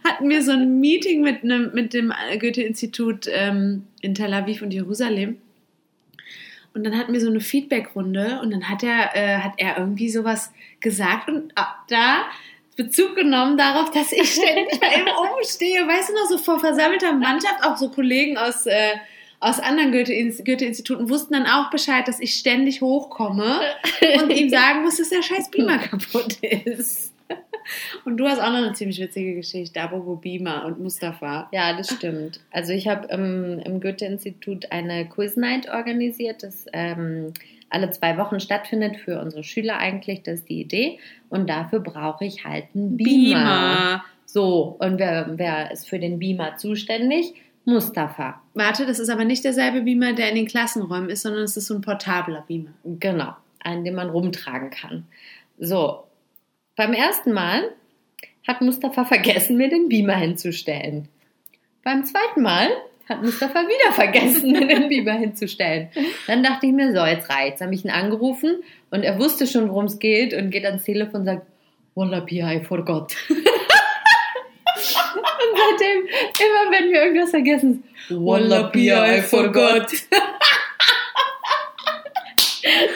hatten 0.04 0.28
wir 0.28 0.42
so 0.42 0.52
ein 0.52 0.80
Meeting 0.80 1.22
mit, 1.22 1.44
einem, 1.44 1.72
mit 1.72 1.94
dem 1.94 2.12
Goethe-Institut 2.38 3.28
ähm, 3.32 3.86
in 4.00 4.14
Tel 4.14 4.34
Aviv 4.34 4.62
und 4.62 4.72
Jerusalem. 4.72 5.38
Und 6.74 6.84
dann 6.84 6.96
hatten 6.96 7.12
wir 7.12 7.20
so 7.20 7.28
eine 7.28 7.40
Feedback-Runde 7.40 8.40
und 8.42 8.52
dann 8.52 8.68
hat 8.68 8.82
er, 8.82 9.16
äh, 9.16 9.38
hat 9.38 9.54
er 9.56 9.78
irgendwie 9.78 10.10
sowas 10.10 10.52
gesagt 10.80 11.28
und 11.28 11.56
ab 11.56 11.84
da 11.88 12.26
Bezug 12.76 13.16
genommen 13.16 13.58
darauf, 13.58 13.90
dass 13.90 14.12
ich 14.12 14.34
ständig 14.34 14.78
bei 14.78 14.86
ihm 14.86 15.08
umstehe. 15.36 15.86
Weißt 15.88 16.10
du 16.10 16.14
noch, 16.14 16.28
so 16.28 16.38
vor 16.38 16.60
versammelter 16.60 17.12
Mannschaft, 17.12 17.64
auch 17.64 17.76
so 17.76 17.90
Kollegen 17.90 18.38
aus, 18.38 18.66
äh, 18.66 18.92
aus 19.40 19.60
anderen 19.60 19.92
Goethe- 19.92 20.42
Goethe-Instituten 20.44 21.08
wussten 21.08 21.34
dann 21.34 21.46
auch 21.46 21.70
Bescheid, 21.70 22.08
dass 22.08 22.20
ich 22.20 22.34
ständig 22.34 22.80
hochkomme 22.80 23.60
und 24.20 24.30
ihm 24.30 24.48
sagen 24.50 24.82
muss, 24.82 24.96
dass 24.96 25.10
der 25.10 25.22
scheiß 25.22 25.50
Beamer 25.50 25.78
kaputt 25.78 26.38
ist. 26.42 27.14
Und 28.06 28.16
du 28.16 28.26
hast 28.26 28.40
auch 28.40 28.50
noch 28.50 28.58
eine 28.58 28.72
ziemlich 28.72 28.98
witzige 28.98 29.34
Geschichte, 29.34 29.78
apropos 29.80 30.22
Beamer 30.22 30.64
und 30.64 30.80
Mustafa. 30.80 31.48
Ja, 31.52 31.76
das 31.76 31.90
stimmt. 31.90 32.40
Also 32.50 32.72
ich 32.72 32.88
habe 32.88 33.08
ähm, 33.10 33.60
im 33.62 33.80
Goethe-Institut 33.80 34.72
eine 34.72 35.06
Quiz-Night 35.06 35.68
organisiert, 35.68 36.42
das 36.42 36.64
ähm, 36.72 37.34
alle 37.68 37.90
zwei 37.90 38.16
Wochen 38.16 38.40
stattfindet 38.40 38.96
für 38.96 39.20
unsere 39.20 39.44
Schüler 39.44 39.76
eigentlich. 39.78 40.22
Das 40.22 40.36
ist 40.40 40.48
die 40.48 40.62
Idee. 40.62 40.98
Und 41.28 41.50
dafür 41.50 41.80
brauche 41.80 42.24
ich 42.24 42.44
halt 42.44 42.64
einen 42.74 42.96
Beamer. 42.96 43.34
Beamer. 43.34 44.04
So, 44.24 44.76
und 44.78 44.98
wer, 44.98 45.32
wer 45.36 45.70
ist 45.70 45.88
für 45.88 45.98
den 45.98 46.18
Beamer 46.18 46.56
zuständig? 46.56 47.34
Mustafa. 47.68 48.40
Warte, 48.54 48.86
das 48.86 48.98
ist 48.98 49.10
aber 49.10 49.26
nicht 49.26 49.44
derselbe 49.44 49.82
Beamer, 49.82 50.14
der 50.14 50.30
in 50.30 50.36
den 50.36 50.46
Klassenräumen 50.46 51.10
ist, 51.10 51.22
sondern 51.22 51.42
es 51.42 51.54
ist 51.54 51.66
so 51.66 51.74
ein 51.74 51.82
portabler 51.82 52.42
Beamer. 52.48 52.72
Genau, 52.82 53.34
einen, 53.60 53.84
den 53.84 53.94
man 53.94 54.08
rumtragen 54.08 54.70
kann. 54.70 55.06
So, 55.58 56.04
beim 56.76 56.94
ersten 56.94 57.32
Mal 57.32 57.70
hat 58.46 58.62
Mustafa 58.62 59.04
vergessen, 59.04 59.58
mir 59.58 59.68
den 59.68 59.90
Beamer 59.90 60.16
hinzustellen. 60.16 61.08
Beim 61.84 62.06
zweiten 62.06 62.40
Mal 62.40 62.68
hat 63.06 63.22
Mustafa 63.22 63.60
wieder 63.60 63.92
vergessen, 63.92 64.52
mir 64.52 64.66
den 64.66 64.88
Beamer 64.88 65.18
hinzustellen. 65.18 65.90
Dann 66.26 66.42
dachte 66.42 66.66
ich 66.66 66.72
mir, 66.72 66.92
so, 66.92 67.04
jetzt 67.04 67.28
reicht's. 67.28 67.60
Habe 67.60 67.74
ich 67.74 67.84
ihn 67.84 67.90
angerufen 67.90 68.62
und 68.90 69.02
er 69.02 69.18
wusste 69.18 69.46
schon, 69.46 69.68
worum 69.68 69.84
es 69.84 69.98
geht 69.98 70.32
und 70.32 70.50
geht 70.50 70.64
ans 70.64 70.84
Telefon 70.84 71.20
und 71.20 71.26
sagt, 71.26 71.46
Walla 71.94 72.20
Pia, 72.20 72.50
I 72.50 72.64
forgot. 72.64 73.14
Seitdem, 75.70 76.06
immer 76.06 76.70
wenn 76.72 76.90
wir 76.90 77.02
irgendwas 77.04 77.30
vergessen, 77.30 77.84
Walla 78.10 78.64
Pia, 78.64 79.18
I 79.18 79.20
forgot. 79.20 79.92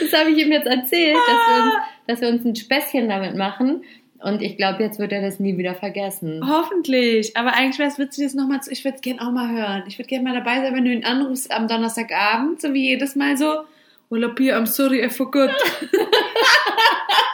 das 0.00 0.12
habe 0.18 0.30
ich 0.30 0.38
ihm 0.38 0.52
jetzt 0.52 0.66
erzählt, 0.66 1.16
dass 1.16 1.48
wir, 1.48 1.64
uns, 1.64 1.74
dass 2.06 2.20
wir 2.20 2.28
uns 2.28 2.44
ein 2.44 2.56
Späßchen 2.56 3.08
damit 3.08 3.36
machen. 3.36 3.84
Und 4.22 4.40
ich 4.40 4.56
glaube, 4.56 4.82
jetzt 4.84 5.00
wird 5.00 5.10
er 5.12 5.20
das 5.20 5.40
nie 5.40 5.58
wieder 5.58 5.74
vergessen. 5.74 6.42
Hoffentlich. 6.48 7.36
Aber 7.36 7.54
eigentlich 7.54 7.78
wäre 7.80 7.88
es 7.88 7.98
witzig, 7.98 8.24
das 8.24 8.34
nochmal 8.34 8.62
zu. 8.62 8.70
Ich 8.70 8.84
würde 8.84 8.94
es 8.96 9.02
gerne 9.02 9.20
auch 9.20 9.32
mal 9.32 9.50
hören. 9.50 9.82
Ich 9.88 9.98
würde 9.98 10.08
gerne 10.08 10.28
mal 10.28 10.34
dabei 10.34 10.60
sein, 10.60 10.74
wenn 10.74 10.84
du 10.84 10.92
ihn 10.92 11.04
anrufst 11.04 11.50
am 11.50 11.66
Donnerstagabend, 11.66 12.60
so 12.60 12.72
wie 12.72 12.90
jedes 12.90 13.16
Mal 13.16 13.36
so. 13.36 13.62
Well, 14.10 14.28
Pia, 14.28 14.56
I'm 14.56 14.66
sorry, 14.66 15.04
I 15.04 15.08
forgot. 15.08 15.50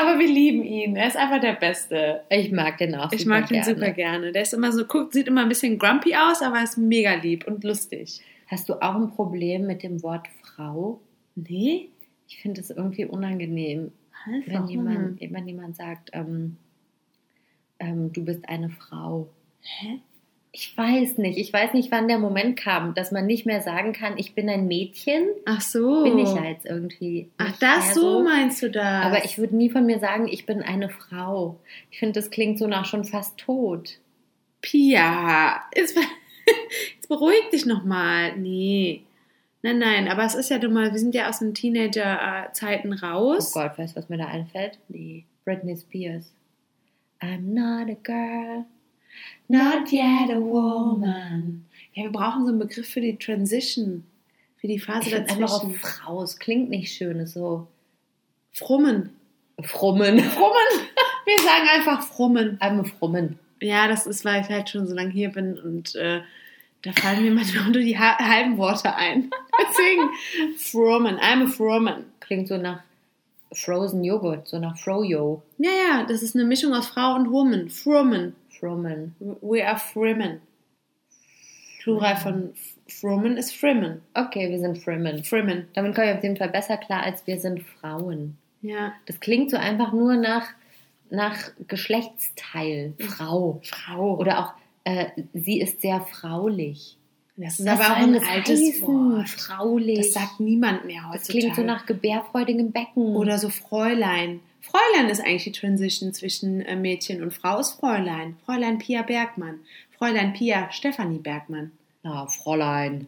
Aber 0.00 0.18
wir 0.18 0.26
lieben 0.26 0.62
ihn. 0.64 0.96
Er 0.96 1.08
ist 1.08 1.16
einfach 1.16 1.40
der 1.40 1.54
Beste. 1.54 2.22
Ich 2.30 2.50
mag 2.52 2.78
den 2.78 2.94
auch 2.94 3.12
Ich 3.12 3.20
super 3.22 3.40
mag 3.40 3.48
den 3.48 3.62
gerne. 3.62 3.74
super 3.74 3.90
gerne. 3.92 4.32
Der 4.32 4.42
ist 4.42 4.54
immer 4.54 4.72
so, 4.72 4.84
guckt, 4.84 5.12
sieht 5.12 5.28
immer 5.28 5.42
ein 5.42 5.48
bisschen 5.48 5.78
grumpy 5.78 6.14
aus, 6.14 6.42
aber 6.42 6.62
ist 6.62 6.76
mega 6.78 7.14
lieb 7.14 7.46
und 7.46 7.64
lustig. 7.64 8.20
Hast 8.48 8.68
du 8.68 8.74
auch 8.74 8.94
ein 8.94 9.10
Problem 9.10 9.66
mit 9.66 9.82
dem 9.82 10.02
Wort 10.02 10.28
Frau? 10.42 11.00
Nee? 11.34 11.88
Ich 12.28 12.38
finde 12.38 12.60
es 12.60 12.70
irgendwie 12.70 13.04
unangenehm, 13.04 13.92
wenn 14.46 14.66
jemand, 14.66 15.20
wenn 15.20 15.46
jemand 15.46 15.76
sagt, 15.76 16.10
ähm, 16.12 16.56
ähm, 17.78 18.12
du 18.12 18.24
bist 18.24 18.48
eine 18.48 18.70
Frau. 18.70 19.28
Hä? 19.60 20.00
Ich 20.58 20.74
weiß 20.74 21.18
nicht. 21.18 21.36
Ich 21.36 21.52
weiß 21.52 21.74
nicht, 21.74 21.92
wann 21.92 22.08
der 22.08 22.18
Moment 22.18 22.56
kam, 22.56 22.94
dass 22.94 23.12
man 23.12 23.26
nicht 23.26 23.44
mehr 23.44 23.60
sagen 23.60 23.92
kann, 23.92 24.16
ich 24.16 24.34
bin 24.34 24.48
ein 24.48 24.66
Mädchen. 24.66 25.28
Ach 25.44 25.60
so. 25.60 26.02
Bin 26.02 26.18
ich 26.18 26.30
ja 26.30 26.44
jetzt 26.44 26.64
irgendwie. 26.64 27.28
Ach, 27.36 27.54
das 27.58 27.84
mehr 27.84 27.94
so 27.94 28.22
meinst 28.22 28.62
du 28.62 28.70
das? 28.70 29.04
Aber 29.04 29.26
ich 29.26 29.36
würde 29.36 29.54
nie 29.54 29.68
von 29.68 29.84
mir 29.84 29.98
sagen, 29.98 30.26
ich 30.28 30.46
bin 30.46 30.62
eine 30.62 30.88
Frau. 30.88 31.60
Ich 31.90 31.98
finde, 31.98 32.18
das 32.18 32.30
klingt 32.30 32.58
so 32.58 32.66
nach 32.66 32.86
schon 32.86 33.04
fast 33.04 33.36
tot. 33.36 33.98
Pia, 34.62 35.60
jetzt, 35.76 35.94
jetzt 36.96 37.08
beruhig 37.10 37.50
dich 37.52 37.66
nochmal. 37.66 38.34
Nee. 38.38 39.02
Nein, 39.60 39.78
nein, 39.78 40.08
aber 40.08 40.24
es 40.24 40.34
ist 40.34 40.48
ja 40.48 40.58
nun 40.58 40.72
mal, 40.72 40.90
wir 40.90 40.98
sind 40.98 41.14
ja 41.14 41.28
aus 41.28 41.40
den 41.40 41.52
Teenager-Zeiten 41.52 42.94
Oh 42.94 43.06
raus. 43.06 43.52
Gott, 43.52 43.76
weißt 43.76 43.94
du, 43.94 44.00
was 44.00 44.08
mir 44.08 44.16
da 44.16 44.28
einfällt? 44.28 44.78
Nee. 44.88 45.26
Britney 45.44 45.76
Spears. 45.76 46.32
I'm 47.20 47.52
not 47.52 47.90
a 47.90 47.96
girl, 48.02 48.64
not 49.48 49.92
yet 49.92 50.30
a 50.30 50.40
woman. 50.40 51.64
Ja, 51.94 52.04
wir 52.04 52.12
brauchen 52.12 52.44
so 52.44 52.50
einen 52.50 52.58
Begriff 52.58 52.88
für 52.88 53.00
die 53.00 53.16
Transition, 53.16 54.04
für 54.58 54.66
die 54.68 54.78
Phase 54.78 55.08
Ich 55.08 55.14
finde 55.14 55.30
einfach 55.30 55.60
dazwischen. 55.60 55.74
Frau, 55.78 56.22
es 56.22 56.38
klingt 56.38 56.70
nicht 56.70 56.92
schön, 56.92 57.18
ist 57.20 57.34
so 57.34 57.66
Frummen. 58.52 59.10
frummen. 59.62 60.18
Frummen. 60.20 60.88
Wir 61.26 61.38
sagen 61.40 61.68
einfach 61.74 62.02
frummen. 62.02 62.58
I'm 62.60 62.80
a 62.80 62.84
frummen. 62.84 63.38
Ja, 63.60 63.88
das 63.88 64.06
ist, 64.06 64.24
weil 64.24 64.42
ich 64.42 64.48
halt 64.48 64.68
schon 64.68 64.86
so 64.86 64.94
lange 64.94 65.10
hier 65.10 65.30
bin 65.30 65.58
und 65.58 65.94
äh, 65.94 66.20
da 66.82 66.92
fallen 66.92 67.22
mir 67.22 67.32
manchmal 67.32 67.64
nur 67.64 67.82
die 67.82 67.98
ha 67.98 68.16
halben 68.18 68.58
Worte 68.58 68.94
ein. 68.94 69.30
Deswegen 69.60 70.56
frummen. 70.56 71.18
I'm 71.18 71.44
a 71.44 71.48
frummen. 71.48 72.04
Klingt 72.20 72.48
so 72.48 72.56
nach 72.56 72.80
Frozen 73.52 74.04
Joghurt, 74.04 74.48
so 74.48 74.58
nach 74.58 74.76
Froyo. 74.76 75.42
Ja, 75.58 75.70
ja, 75.70 76.04
das 76.04 76.22
ist 76.22 76.34
eine 76.34 76.44
Mischung 76.44 76.74
aus 76.74 76.86
Frau 76.86 77.14
und 77.14 77.30
Woman. 77.30 77.70
Frummen. 77.70 78.34
Frummen. 78.58 79.14
We 79.40 79.66
are 79.66 79.78
Frimmen. 79.78 80.40
Plural 81.82 82.16
von 82.16 82.52
Frummen 82.88 83.36
ist 83.36 83.54
Frimmen. 83.54 84.00
Okay, 84.14 84.50
wir 84.50 84.58
sind 84.58 84.78
Frimmen. 84.78 85.22
Frimmen. 85.24 85.68
Damit 85.74 85.94
komme 85.94 86.10
ich 86.10 86.16
auf 86.16 86.22
jeden 86.22 86.36
Fall 86.36 86.48
besser 86.48 86.76
klar, 86.76 87.02
als 87.02 87.26
wir 87.26 87.38
sind 87.38 87.62
Frauen. 87.62 88.36
Ja. 88.62 88.92
Das 89.06 89.20
klingt 89.20 89.50
so 89.50 89.56
einfach 89.56 89.92
nur 89.92 90.16
nach, 90.16 90.46
nach 91.10 91.36
Geschlechtsteil. 91.68 92.94
Frau. 92.98 93.60
Frau. 93.62 94.16
Oder 94.18 94.40
auch, 94.40 94.52
äh, 94.84 95.06
sie 95.32 95.60
ist 95.60 95.80
sehr 95.80 96.00
fraulich. 96.00 96.96
das 97.36 97.60
ist 97.60 97.66
Was 97.66 97.80
aber 97.80 97.92
auch 97.94 97.96
ein 97.98 98.14
das 98.14 98.22
altes 98.28 98.60
heißen? 98.60 98.82
Wort. 98.88 99.28
Fraulich. 99.28 99.98
Das 99.98 100.12
sagt 100.12 100.40
niemand 100.40 100.86
mehr 100.86 101.02
Das 101.12 101.20
heutzutage. 101.20 101.38
klingt 101.38 101.56
so 101.56 101.62
nach 101.62 101.86
gebärfreudigem 101.86 102.72
Becken. 102.72 103.14
Oder 103.14 103.38
so 103.38 103.48
Fräulein. 103.48 104.40
Fräulein 104.70 105.08
ist 105.10 105.20
eigentlich 105.20 105.44
die 105.44 105.52
Transition 105.52 106.12
zwischen 106.12 106.60
äh, 106.60 106.76
Mädchen 106.76 107.22
und 107.22 107.32
Frau 107.32 107.60
ist 107.60 107.78
Fräulein. 107.78 108.36
Fräulein 108.44 108.78
Pia 108.78 109.02
Bergmann. 109.02 109.60
Fräulein 109.96 110.32
Pia 110.32 110.70
Stefanie 110.72 111.18
Bergmann. 111.18 111.72
Na, 112.02 112.26
Fräulein. 112.26 113.06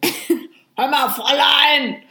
Hör 0.77 0.87
mal, 0.87 1.09
Fräulein! 1.09 2.01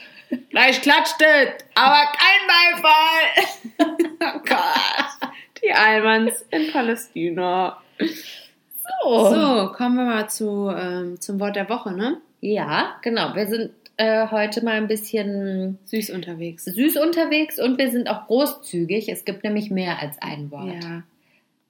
Gleich 0.51 0.83
klatscht 0.83 1.21
es, 1.21 1.65
aber 1.75 2.13
kein 2.13 2.47
Beifall! 2.47 3.97
oh 4.37 4.41
Gott. 4.47 5.33
Die 5.63 5.73
Almans 5.73 6.45
in 6.51 6.71
Palästina. 6.71 7.81
So. 7.99 9.31
So, 9.31 9.73
kommen 9.73 9.97
wir 9.97 10.05
mal 10.05 10.29
zu, 10.29 10.71
ähm, 10.71 11.21
zum 11.21 11.41
Wort 11.41 11.57
der 11.57 11.69
Woche, 11.69 11.93
ne? 11.93 12.21
Ja, 12.41 12.97
genau. 13.03 13.35
Wir 13.35 13.47
sind 13.47 13.73
äh, 13.99 14.29
heute 14.31 14.65
mal 14.65 14.75
ein 14.75 14.89
bisschen 14.89 15.79
Süß 15.85 16.11
unterwegs. 16.11 16.65
süß 16.65 16.97
unterwegs 16.97 17.59
und 17.61 17.79
wir 17.79 17.91
sind 17.91 18.09
auch 18.09 18.27
großzügig. 18.27 19.09
Es 19.09 19.25
gibt 19.25 19.45
nämlich 19.45 19.71
mehr 19.71 20.01
als 20.01 20.17
ein 20.21 20.51
Wort. 20.51 20.83
Ja, 20.83 21.03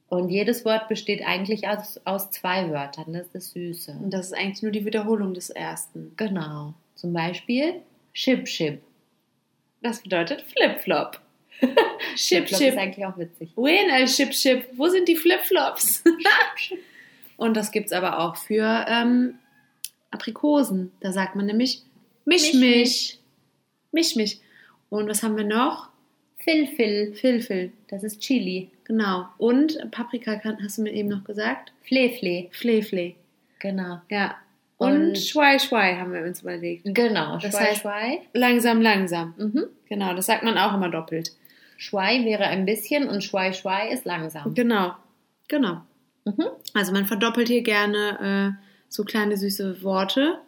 Und 0.09 0.29
jedes 0.31 0.65
Wort 0.65 0.89
besteht 0.89 1.23
eigentlich 1.27 1.67
aus, 1.69 2.01
aus 2.05 2.31
zwei 2.31 2.71
Wörtern. 2.71 3.13
Das 3.13 3.27
ist 3.27 3.35
das 3.35 3.51
Süße. 3.51 3.93
und 4.03 4.11
das 4.13 4.27
ist 4.27 4.33
eigentlich 4.35 4.63
nur 4.63 4.73
die 4.73 4.85
Wiederholung 4.85 5.35
des 5.35 5.51
ersten. 5.51 6.13
Genau. 6.17 6.75
Zum 6.95 7.13
Beispiel 7.13 7.75
Chip 8.15 8.45
Chip. 8.45 8.81
Das 9.83 10.01
bedeutet 10.03 10.43
Flip-Flop. 10.43 11.21
Chip, 12.17 12.47
Das 12.49 12.59
Chip. 12.59 12.69
ist 12.75 12.79
eigentlich 12.79 13.05
auch 13.07 13.17
witzig. 13.19 13.51
Wen, 13.57 13.91
El 13.91 14.07
Chip, 14.07 14.31
Chip? 14.31 14.67
Wo 14.77 14.89
sind 14.89 15.09
die 15.09 15.17
Flip-Flops? 15.17 16.05
und 17.37 17.57
das 17.57 17.71
gibt's 17.73 17.93
aber 17.93 18.19
auch 18.21 18.37
für 18.37 18.85
ähm, 18.89 19.35
Aprikosen. 20.11 20.93
Da 21.01 21.13
sagt 21.13 21.37
man 21.37 21.47
nämlich 21.47 21.83
Misch, 22.29 22.53
Misch. 22.55 23.19
Misch, 23.93 24.17
Misch. 24.17 24.37
Und 24.91 25.09
was 25.09 25.23
haben 25.23 25.37
wir 25.37 25.45
noch? 25.45 25.89
Filfil. 26.39 27.15
Filfil. 27.15 27.73
Das 27.89 28.05
ist 28.05 28.21
Chili. 28.21 28.71
Genau. 28.85 29.27
Und 29.39 29.79
Paprika 29.91 30.41
hast 30.63 30.79
du 30.79 30.83
mir 30.83 30.93
eben 30.93 31.09
noch 31.09 31.25
gesagt? 31.25 31.73
Flefle. 31.83 32.49
Flefle. 32.53 33.15
Genau. 33.59 34.01
Ja. 34.11 34.37
Und, 34.77 35.09
Und- 35.09 35.19
Schwei 35.19 35.59
Schwei 35.59 35.97
haben 35.97 36.13
wir 36.13 36.23
uns 36.23 36.43
überlegt. 36.43 36.85
Genau. 36.85 37.39
Das 37.39 37.53
Schwei, 37.55 37.73
heißt- 37.73 37.81
Schwei. 37.81 38.21
Langsam, 38.35 38.81
langsam. 38.81 39.35
Mhm. 39.37 39.65
Genau, 39.89 40.15
das 40.15 40.27
sagt 40.27 40.45
man 40.45 40.57
auch 40.59 40.75
immer 40.75 40.91
doppelt. 40.91 41.33
Schwei 41.77 42.25
wäre 42.25 42.45
ein 42.45 42.65
bisschen 42.67 43.09
und 43.09 43.25
Schwei 43.25 43.53
Schwei 43.53 43.89
ist 43.91 44.05
langsam. 44.05 44.55
Genau. 44.55 44.95
Genau. 45.49 45.81
Mhm. 46.25 46.45
Also 46.75 46.93
man 46.93 47.07
verdoppelt 47.07 47.49
hier 47.49 47.63
gerne 47.63 48.55
äh, 48.59 48.65
so 48.89 49.05
kleine 49.05 49.37
süße 49.37 49.83
Worte 49.83 50.39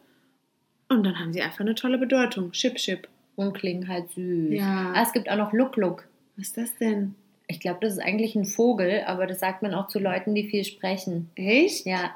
und 0.91 1.05
dann 1.05 1.19
haben 1.19 1.33
sie 1.33 1.41
einfach 1.41 1.61
eine 1.61 1.75
tolle 1.75 1.99
Bedeutung. 1.99 2.53
Chip, 2.53 2.77
Chip. 2.77 3.09
Und 3.37 3.55
klingen 3.55 3.89
halt 3.89 4.11
süß. 4.11 4.53
Ja. 4.53 4.93
Ah, 4.95 5.03
es 5.03 5.13
gibt 5.13 5.31
auch 5.31 5.37
noch 5.37 5.53
Look 5.53 5.77
Look. 5.77 6.07
Was 6.37 6.49
ist 6.49 6.57
das 6.57 6.77
denn? 6.77 7.15
Ich 7.47 7.61
glaube, 7.61 7.79
das 7.81 7.95
ist 7.95 7.99
eigentlich 8.01 8.35
ein 8.35 8.45
Vogel, 8.45 9.03
aber 9.07 9.27
das 9.27 9.41
sagt 9.41 9.63
man 9.63 9.75
auch 9.75 9.89
zu 9.89 9.99
Leuten, 9.99 10.35
die 10.35 10.45
viel 10.45 10.65
sprechen. 10.65 11.31
Echt? 11.35 11.87
Ja. 11.87 12.15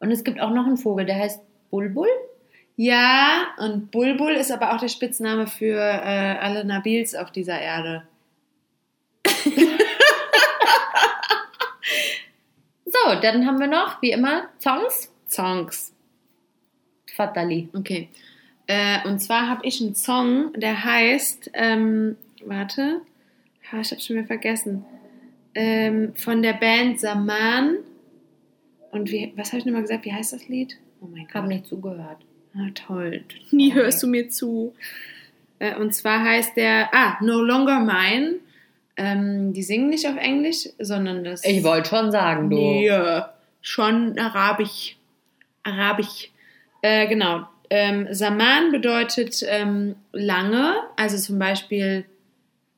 Und 0.00 0.10
es 0.10 0.24
gibt 0.24 0.40
auch 0.40 0.50
noch 0.50 0.66
einen 0.66 0.78
Vogel, 0.78 1.06
der 1.06 1.16
heißt 1.16 1.42
Bulbul. 1.70 2.08
Ja, 2.76 3.48
und 3.58 3.90
Bulbul 3.90 4.32
ist 4.32 4.50
aber 4.50 4.74
auch 4.74 4.78
der 4.78 4.88
Spitzname 4.88 5.46
für 5.46 5.76
äh, 5.78 6.38
alle 6.38 6.64
Nabils 6.64 7.14
auf 7.14 7.30
dieser 7.30 7.60
Erde. 7.60 8.04
So, 13.04 13.14
dann 13.20 13.46
haben 13.46 13.58
wir 13.58 13.66
noch, 13.66 14.00
wie 14.02 14.12
immer, 14.12 14.48
Songs. 14.60 15.12
Songs. 15.28 15.92
Fatali. 17.14 17.68
Okay. 17.72 18.08
Äh, 18.66 19.06
und 19.08 19.18
zwar 19.20 19.48
habe 19.48 19.66
ich 19.66 19.80
einen 19.80 19.94
Song, 19.94 20.52
der 20.54 20.84
heißt, 20.84 21.50
ähm, 21.54 22.16
warte, 22.44 23.00
ich 23.62 23.72
habe 23.72 23.84
schon 23.84 24.16
wieder 24.16 24.26
vergessen, 24.26 24.84
ähm, 25.54 26.12
von 26.14 26.42
der 26.42 26.54
Band 26.54 27.00
Saman. 27.00 27.76
Und 28.90 29.10
wie, 29.10 29.32
was 29.36 29.48
habe 29.52 29.58
ich 29.58 29.64
nochmal 29.64 29.82
gesagt? 29.82 30.04
Wie 30.04 30.12
heißt 30.12 30.32
das 30.32 30.48
Lied? 30.48 30.76
Oh 31.00 31.06
mein 31.10 31.26
Ich 31.28 31.34
habe 31.34 31.48
nicht 31.48 31.66
zugehört. 31.66 32.18
Ah, 32.54 32.68
toll. 32.74 33.24
Nie 33.50 33.70
Okay. 33.72 33.80
hörst 33.80 34.02
du 34.02 34.06
mir 34.06 34.28
zu. 34.28 34.74
Äh, 35.58 35.76
und 35.76 35.94
zwar 35.94 36.22
heißt 36.22 36.56
der, 36.56 36.90
ah, 36.92 37.16
No 37.22 37.40
Longer 37.40 37.80
Mine. 37.80 38.34
Ähm, 38.96 39.54
die 39.54 39.62
singen 39.62 39.88
nicht 39.88 40.06
auf 40.06 40.16
Englisch, 40.16 40.68
sondern 40.78 41.24
das. 41.24 41.44
Ich 41.44 41.64
wollte 41.64 41.88
schon 41.88 42.12
sagen, 42.12 42.50
du. 42.50 42.56
Nee, 42.56 42.88
äh, 42.88 43.22
schon 43.62 44.18
Arabisch. 44.18 44.96
Arabisch. 45.62 46.30
Äh, 46.82 47.06
genau. 47.08 47.46
Ähm, 47.70 48.06
Saman 48.10 48.70
bedeutet 48.70 49.42
ähm, 49.48 49.96
lange, 50.12 50.74
also 50.96 51.16
zum 51.16 51.38
Beispiel. 51.38 52.04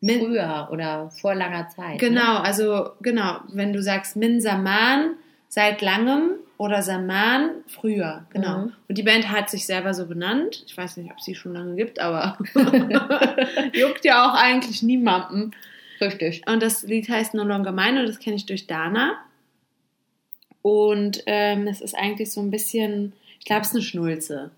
Min, 0.00 0.20
Früher 0.20 0.68
oder 0.70 1.10
vor 1.18 1.34
langer 1.34 1.68
Zeit. 1.70 1.98
genau, 1.98 2.34
Ne? 2.34 2.40
also 2.42 2.90
genau, 3.00 3.38
wenn 3.48 3.72
du 3.72 3.82
sagst 3.82 4.16
Min 4.16 4.38
Saman 4.40 5.14
seit 5.48 5.80
langem 5.80 6.32
oder 6.58 6.82
Saman 6.82 7.50
früher, 7.66 8.26
genau. 8.28 8.58
Mhm. 8.58 8.72
Und 8.86 8.98
die 8.98 9.02
Band 9.02 9.30
hat 9.30 9.48
sich 9.48 9.64
selber 9.64 9.94
so 9.94 10.06
benannt. 10.06 10.62
Ich 10.66 10.76
weiß 10.76 10.98
nicht, 10.98 11.10
ob 11.10 11.20
sie 11.22 11.34
schon 11.34 11.54
lange 11.54 11.74
gibt, 11.74 12.00
aber 12.00 12.36
juckt 13.72 14.04
ja 14.04 14.28
auch 14.30 14.34
eigentlich 14.34 14.82
niemanden. 14.82 15.52
Richtig. 16.00 16.42
Und 16.46 16.62
das 16.62 16.82
Lied 16.82 17.08
heißt 17.08 17.32
No 17.32 17.42
Longer 17.42 17.72
Mine 17.72 18.00
und 18.00 18.06
das 18.06 18.18
kenne 18.18 18.36
ich 18.36 18.44
durch 18.44 18.66
Dana. 18.66 19.14
Und 20.60 21.22
ähm, 21.26 21.66
es 21.66 21.80
ist 21.80 21.96
eigentlich 21.96 22.30
so 22.30 22.40
ein 22.40 22.50
bisschen, 22.50 23.14
glaube, 23.44 23.62
es 23.62 23.68
ist 23.68 23.74
eine 23.74 23.82
Schnulze. 23.82 24.50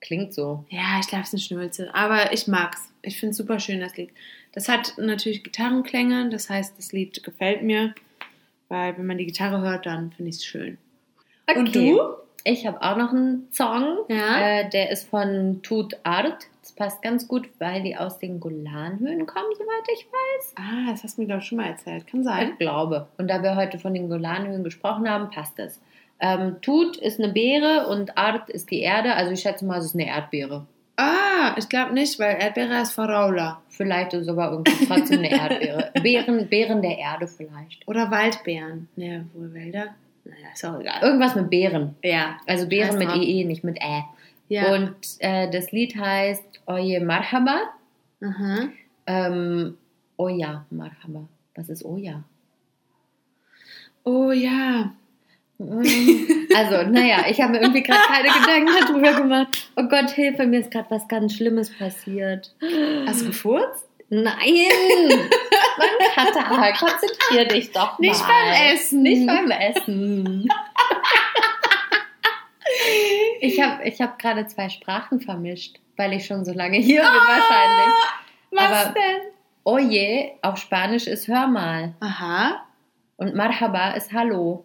Klingt 0.00 0.34
so. 0.34 0.64
Ja, 0.68 1.00
ich 1.00 1.06
glaube, 1.06 1.22
es 1.22 1.28
ist 1.28 1.34
eine 1.34 1.40
Schnulze. 1.40 1.94
Aber 1.94 2.32
ich 2.32 2.46
mag's. 2.46 2.90
Ich 3.02 3.18
finde 3.18 3.30
es 3.30 3.36
super 3.38 3.58
schön, 3.58 3.80
das 3.80 3.96
Lied. 3.96 4.10
Das 4.52 4.68
hat 4.68 4.94
natürlich 4.98 5.42
Gitarrenklänge, 5.42 6.28
das 6.28 6.50
heißt, 6.50 6.78
das 6.78 6.92
Lied 6.92 7.24
gefällt 7.24 7.62
mir. 7.62 7.94
Weil 8.68 8.96
wenn 8.96 9.06
man 9.06 9.18
die 9.18 9.26
Gitarre 9.26 9.60
hört, 9.60 9.86
dann 9.86 10.12
finde 10.12 10.30
ich 10.30 10.36
es 10.36 10.44
schön. 10.44 10.78
Und 11.54 11.74
du? 11.74 12.00
Ich 12.44 12.66
habe 12.66 12.82
auch 12.82 12.96
noch 12.96 13.12
einen 13.12 13.48
Song. 13.50 14.00
Ja. 14.08 14.60
Äh, 14.60 14.70
der 14.70 14.90
ist 14.90 15.08
von 15.08 15.60
Tut 15.62 15.96
Art. 16.02 16.46
Das 16.60 16.72
passt 16.72 17.02
ganz 17.02 17.26
gut, 17.26 17.48
weil 17.58 17.82
die 17.82 17.96
aus 17.96 18.18
den 18.18 18.40
Golanhöhen 18.40 19.26
kommen, 19.26 19.54
soweit 19.54 19.88
ich 19.92 20.06
weiß. 20.06 20.54
Ah, 20.56 20.90
das 20.90 21.02
hast 21.02 21.16
du 21.16 21.22
mir, 21.22 21.26
glaube 21.26 21.42
ich, 21.42 21.48
schon 21.48 21.56
mal 21.56 21.68
erzählt. 21.68 22.06
Kann 22.06 22.22
sein. 22.24 22.50
Ich 22.52 22.58
glaube. 22.58 23.08
Und 23.16 23.28
da 23.28 23.42
wir 23.42 23.56
heute 23.56 23.78
von 23.78 23.94
den 23.94 24.08
Golanhöhen 24.08 24.64
gesprochen 24.64 25.08
haben, 25.08 25.30
passt 25.30 25.58
es. 25.58 25.80
Ähm, 26.20 26.56
Tut 26.62 26.96
ist 26.96 27.20
eine 27.20 27.32
Beere 27.32 27.86
und 27.88 28.16
Art 28.16 28.48
ist 28.50 28.70
die 28.70 28.80
Erde. 28.80 29.14
Also 29.14 29.32
ich 29.32 29.40
schätze 29.40 29.64
mal, 29.64 29.78
es 29.78 29.86
ist 29.86 29.94
eine 29.94 30.06
Erdbeere. 30.06 30.66
Ah, 30.96 31.54
ich 31.58 31.68
glaube 31.68 31.92
nicht, 31.92 32.18
weil 32.18 32.36
Erdbeere 32.40 32.80
ist 32.82 32.92
Faraula. 32.92 33.60
Vielleicht 33.68 34.12
ist 34.12 34.22
es 34.22 34.28
aber 34.28 34.52
irgendwie 34.52 34.86
trotzdem 34.86 35.18
eine 35.18 35.30
Erdbeere. 35.30 35.90
Beeren, 36.02 36.48
Beeren 36.48 36.82
der 36.82 36.98
Erde 36.98 37.26
vielleicht. 37.26 37.86
Oder 37.88 38.10
Waldbeeren. 38.10 38.88
Ne, 38.94 39.26
wohl 39.34 39.52
Wälder? 39.52 39.94
Naja, 40.24 40.46
ist 40.54 40.64
auch 40.64 40.80
egal. 40.80 41.02
Irgendwas 41.02 41.34
mit 41.34 41.50
Beeren. 41.50 41.96
Ja. 42.02 42.38
Also 42.46 42.68
Beeren 42.68 42.98
mit. 42.98 43.10
EE, 43.14 43.44
nicht 43.44 43.64
mit 43.64 43.78
Ä. 43.80 44.04
Ja. 44.48 44.72
Und 44.72 44.94
äh, 45.18 45.50
das 45.50 45.72
Lied 45.72 45.96
heißt 45.96 46.62
Oye 46.66 47.00
Marhaba. 47.00 47.60
Aha. 48.22 48.68
Ähm, 49.06 49.76
Oya 50.16 50.64
Marhaba. 50.70 51.28
Was 51.56 51.68
ist 51.68 51.84
Oya? 51.84 52.22
Oh 54.04 54.30
ja. 54.30 54.92
Also, 56.54 56.88
naja, 56.90 57.24
ich 57.28 57.40
habe 57.40 57.52
mir 57.52 57.60
irgendwie 57.62 57.82
gerade 57.82 58.00
keine 58.06 58.28
Gedanken 58.28 58.70
darüber 58.86 59.12
gemacht. 59.22 59.68
Oh 59.76 59.84
Gott, 59.88 60.10
Hilfe, 60.10 60.46
mir 60.46 60.60
ist 60.60 60.70
gerade 60.70 60.90
was 60.90 61.08
ganz 61.08 61.34
Schlimmes 61.34 61.76
passiert. 61.76 62.54
Hast 63.06 63.22
du 63.22 63.26
gefurzt? 63.26 63.86
Nein! 64.10 65.08
Mann, 65.08 65.88
Katar, 66.14 66.72
konzentrier 66.78 67.46
dich 67.48 67.72
doch 67.72 67.98
mal. 67.98 68.06
Nicht 68.08 68.20
beim 68.20 68.74
Essen. 68.74 69.02
Nicht 69.02 69.26
beim 69.26 69.50
Essen. 69.50 70.48
Ich 73.40 73.60
habe 73.60 73.82
ich 73.84 74.00
hab 74.00 74.18
gerade 74.18 74.46
zwei 74.46 74.68
Sprachen 74.68 75.20
vermischt, 75.20 75.80
weil 75.96 76.12
ich 76.12 76.26
schon 76.26 76.44
so 76.44 76.52
lange 76.52 76.78
hier 76.78 77.00
bin 77.02 77.10
wahrscheinlich. 77.10 77.94
Was 78.50 78.86
Aber- 78.86 78.94
denn? 78.94 79.20
Oye 79.66 80.32
auf 80.42 80.58
Spanisch 80.58 81.06
ist 81.06 81.26
hör 81.28 81.46
mal 81.46 81.94
Aha. 82.00 82.66
und 83.16 83.34
Marhaba 83.34 83.92
ist 83.92 84.12
Hallo. 84.12 84.64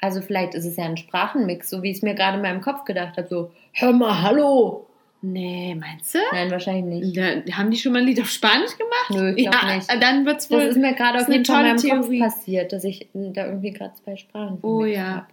Also 0.00 0.20
vielleicht 0.20 0.54
ist 0.54 0.66
es 0.66 0.76
ja 0.76 0.84
ein 0.84 0.96
Sprachenmix, 0.96 1.70
so 1.70 1.82
wie 1.82 1.90
ich 1.90 1.98
es 1.98 2.02
mir 2.02 2.14
gerade 2.14 2.36
in 2.36 2.42
meinem 2.42 2.60
Kopf 2.60 2.84
gedacht 2.84 3.16
habe, 3.16 3.26
so 3.28 3.50
hör 3.72 3.92
mal 3.92 4.22
Hallo. 4.22 4.86
Nee, 5.26 5.74
meinst 5.74 6.14
du? 6.14 6.18
Nein, 6.32 6.50
wahrscheinlich 6.50 6.84
nicht. 6.84 7.16
Da, 7.16 7.56
haben 7.56 7.70
die 7.70 7.78
schon 7.78 7.92
mal 7.94 8.00
ein 8.00 8.06
Lied 8.06 8.20
auf 8.20 8.28
Spanisch 8.28 8.76
gemacht? 8.76 9.08
Nö, 9.08 9.32
ich 9.34 9.48
glaub 9.48 9.62
ja, 9.62 9.76
nicht. 9.76 9.88
Dann 9.88 10.26
wird's 10.26 10.50
wohl. 10.50 10.60
Das 10.60 10.76
ist 10.76 10.76
mir 10.76 10.94
gerade 10.94 11.22
auf 11.22 11.28
jeden 11.28 11.46
Fall 11.46 11.64
in 11.64 11.76
meinem 11.76 12.02
Kopf 12.02 12.18
passiert, 12.18 12.72
dass 12.72 12.84
ich 12.84 13.08
da 13.14 13.46
irgendwie 13.46 13.70
gerade 13.70 13.94
zwei 13.94 14.16
Sprachen 14.16 14.58
Oh 14.60 14.84
ja. 14.84 15.14
hab. 15.14 15.28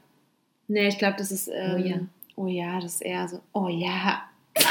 Nee, 0.70 0.88
ich 0.88 0.98
glaube, 0.98 1.16
das 1.18 1.32
ist. 1.32 1.50
Ähm, 1.54 1.76
Oh 1.76 1.78
ja. 1.78 1.96
Oh 2.38 2.48
ja, 2.48 2.80
das 2.80 2.96
ist 2.96 3.02
eher 3.02 3.28
so. 3.28 3.42
Oh 3.52 3.68
ja. 3.68 4.24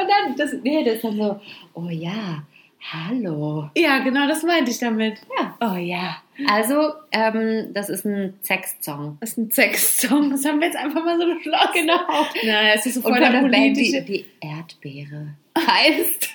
Und 0.00 0.08
dann, 0.08 0.36
das, 0.36 0.54
nee, 0.62 0.82
das 0.82 0.94
ist 0.94 1.04
dann 1.04 1.16
so, 1.16 1.40
oh 1.74 1.88
ja, 1.90 2.42
hallo. 2.90 3.70
Ja, 3.76 3.98
genau, 3.98 4.26
das 4.26 4.42
meinte 4.42 4.70
ich 4.70 4.78
damit. 4.78 5.18
Ja. 5.38 5.56
Oh 5.60 5.76
ja. 5.76 6.16
Also, 6.48 6.92
ähm, 7.12 7.72
das 7.74 7.88
ist 7.88 8.04
ein 8.04 8.38
Sexsong. 8.42 9.18
Das 9.20 9.30
ist 9.30 9.38
ein 9.38 9.50
Sexsong. 9.50 10.30
Das 10.30 10.44
haben 10.44 10.60
wir 10.60 10.66
jetzt 10.68 10.76
einfach 10.76 11.04
mal 11.04 11.18
so 11.18 11.26
beschlossen. 11.34 11.68
Genau. 11.74 12.00
Na, 12.44 12.72
es 12.74 12.86
ist 12.86 12.94
so 12.94 13.00
Und 13.00 13.14
voll 13.14 13.22
von 13.22 13.22
der 13.22 13.30
der 13.32 13.48
Band 13.48 13.52
politische. 13.74 14.02
die, 14.02 14.24
die 14.40 14.46
Erdbeere 14.46 15.28
heißt. 15.58 16.30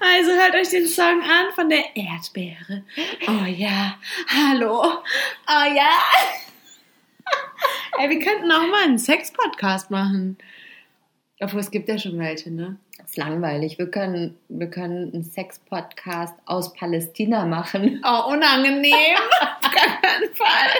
Also 0.00 0.30
hört 0.32 0.54
euch 0.54 0.68
den 0.68 0.86
Song 0.86 1.22
an 1.22 1.52
von 1.54 1.68
der 1.68 1.84
Erdbeere. 1.96 2.82
Oh 3.26 3.44
ja. 3.46 3.96
Hallo. 4.28 4.82
Oh 4.82 5.74
ja. 5.74 5.90
Ey, 7.98 8.10
wir 8.10 8.18
könnten 8.18 8.50
auch 8.50 8.66
mal 8.66 8.84
einen 8.84 8.98
Sex-Podcast 8.98 9.90
machen. 9.90 10.36
Obwohl, 11.44 11.60
es 11.60 11.70
gibt 11.70 11.88
ja 11.90 11.98
schon 11.98 12.18
welche, 12.18 12.50
ne? 12.50 12.76
Das 12.96 13.10
ist 13.10 13.16
langweilig. 13.18 13.78
Wir 13.78 13.90
können, 13.90 14.34
wir 14.48 14.68
können 14.70 15.12
einen 15.12 15.24
Sex-Podcast 15.24 16.34
aus 16.46 16.72
Palästina 16.72 17.44
machen. 17.44 18.02
Oh, 18.06 18.32
unangenehm. 18.32 18.94
Auf 19.40 19.70
keinen 19.70 20.34
Fall. 20.34 20.70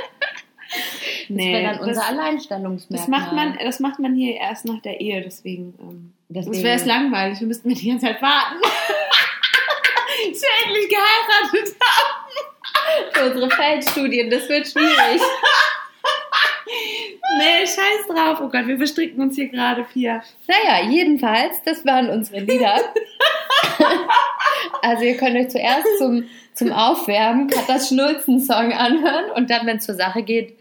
das 1.28 1.36
wäre 1.36 1.62
dann 1.64 1.78
unser 1.80 2.00
das, 2.00 2.08
Alleinstellungsmerkmal. 2.08 2.98
das, 2.98 3.08
macht 3.08 3.32
man, 3.34 3.58
das 3.62 3.80
macht 3.80 3.98
man 3.98 4.14
hier 4.14 4.36
erst 4.36 4.64
nach 4.64 4.80
der 4.80 5.00
Ehe, 5.00 5.20
deswegen. 5.22 5.74
Ähm, 5.80 6.12
Deswegen- 6.30 6.52
das 6.54 6.62
wäre 6.62 6.76
es 6.76 6.86
langweilig. 6.86 7.40
Wir 7.40 7.46
müssten 7.46 7.68
die 7.68 7.88
ganze 7.88 8.06
Zeit 8.06 8.22
warten. 8.22 8.56
Bis 10.30 10.42
wir 10.42 10.48
endlich 10.64 10.88
geheiratet 10.88 11.76
haben. 11.84 13.12
Für 13.12 13.24
unsere 13.30 13.50
Feldstudien, 13.50 14.30
das 14.30 14.48
wird 14.48 14.66
schwierig. 14.66 15.20
Nee, 17.38 17.66
scheiß 17.66 18.06
drauf. 18.08 18.38
Oh 18.42 18.48
Gott, 18.48 18.66
wir 18.66 18.76
verstricken 18.76 19.20
uns 19.22 19.36
hier 19.36 19.48
gerade 19.48 19.84
vier. 19.84 20.22
Naja, 20.46 20.88
jedenfalls, 20.88 21.62
das 21.64 21.84
waren 21.84 22.10
unsere 22.10 22.40
Lieder. 22.40 22.76
also 24.82 25.04
ihr 25.04 25.16
könnt 25.16 25.36
euch 25.36 25.48
zuerst 25.48 25.86
zum, 25.98 26.24
zum 26.54 26.72
Aufwärmen 26.72 27.48
Katas 27.48 27.88
Schnulzen-Song 27.88 28.72
anhören 28.72 29.30
und 29.34 29.50
dann, 29.50 29.66
wenn 29.66 29.78
es 29.78 29.86
zur 29.86 29.94
Sache 29.94 30.22
geht, 30.22 30.56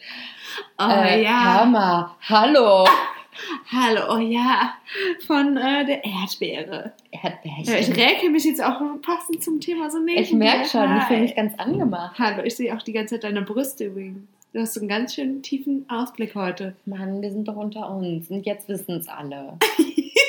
Oh 0.80 0.90
äh, 0.90 1.24
ja. 1.24 1.62
Hammer, 1.62 2.16
hallo, 2.30 2.86
Hallo, 3.72 4.16
oh 4.16 4.20
ja. 4.20 4.74
Von 5.26 5.58
äh, 5.58 5.86
der 5.86 6.04
Erdbeere. 6.04 6.94
Ja, 7.12 7.76
ich 7.80 7.96
räke 7.96 8.30
mich 8.30 8.44
jetzt 8.44 8.64
auch 8.64 8.80
passend 9.02 9.44
zum 9.44 9.60
Thema 9.60 9.90
so 9.90 10.00
neben 10.00 10.22
ich 10.22 10.34
merke 10.34 10.68
schon, 10.68 10.98
ich 10.98 11.04
fühle 11.04 11.22
mich 11.22 11.36
ganz 11.36 11.58
angemacht. 11.58 12.18
Hallo, 12.20 12.44
ich 12.44 12.56
sehe 12.56 12.76
auch 12.76 12.82
die 12.82 12.94
ganze 12.94 13.16
Zeit 13.16 13.24
deine 13.24 13.42
Brüste 13.42 13.86
übrigens. 13.86 14.28
Du 14.54 14.60
hast 14.60 14.78
einen 14.78 14.88
ganz 14.88 15.16
schön 15.16 15.42
tiefen 15.42 15.90
Ausblick 15.90 16.36
heute. 16.36 16.76
Mann, 16.86 17.24
wir 17.24 17.32
sind 17.32 17.48
doch 17.48 17.56
unter 17.56 17.90
uns 17.90 18.30
und 18.30 18.46
jetzt 18.46 18.70
wissen 18.70 18.98
es 18.98 19.08
alle. 19.08 19.58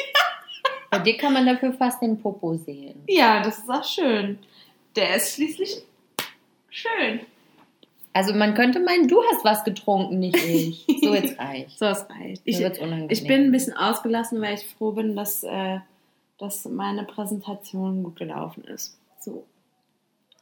Bei 0.90 0.98
dir 0.98 1.18
kann 1.18 1.34
man 1.34 1.44
dafür 1.44 1.74
fast 1.74 2.00
den 2.00 2.18
Popo 2.18 2.56
sehen. 2.56 3.02
Ja, 3.06 3.42
das 3.42 3.58
ist 3.58 3.68
auch 3.68 3.84
schön. 3.84 4.38
Der 4.96 5.16
ist 5.16 5.34
schließlich 5.34 5.82
schön. 6.70 7.20
Also 8.14 8.32
man 8.32 8.54
könnte 8.54 8.80
meinen, 8.80 9.08
du 9.08 9.22
hast 9.30 9.44
was 9.44 9.62
getrunken, 9.62 10.20
nicht 10.20 10.42
ich. 10.42 10.86
So 11.02 11.12
jetzt 11.12 11.38
reicht. 11.38 11.78
So, 11.78 11.84
es 11.84 12.08
reicht. 12.08 12.40
Ich, 12.46 12.60
ich 12.60 13.26
bin 13.26 13.42
ein 13.42 13.52
bisschen 13.52 13.76
ausgelassen, 13.76 14.40
weil 14.40 14.54
ich 14.54 14.66
froh 14.66 14.92
bin, 14.92 15.16
dass, 15.16 15.42
äh, 15.42 15.80
dass 16.38 16.64
meine 16.64 17.04
Präsentation 17.04 18.02
gut 18.02 18.16
gelaufen 18.16 18.64
ist. 18.64 18.96
So. 19.20 19.44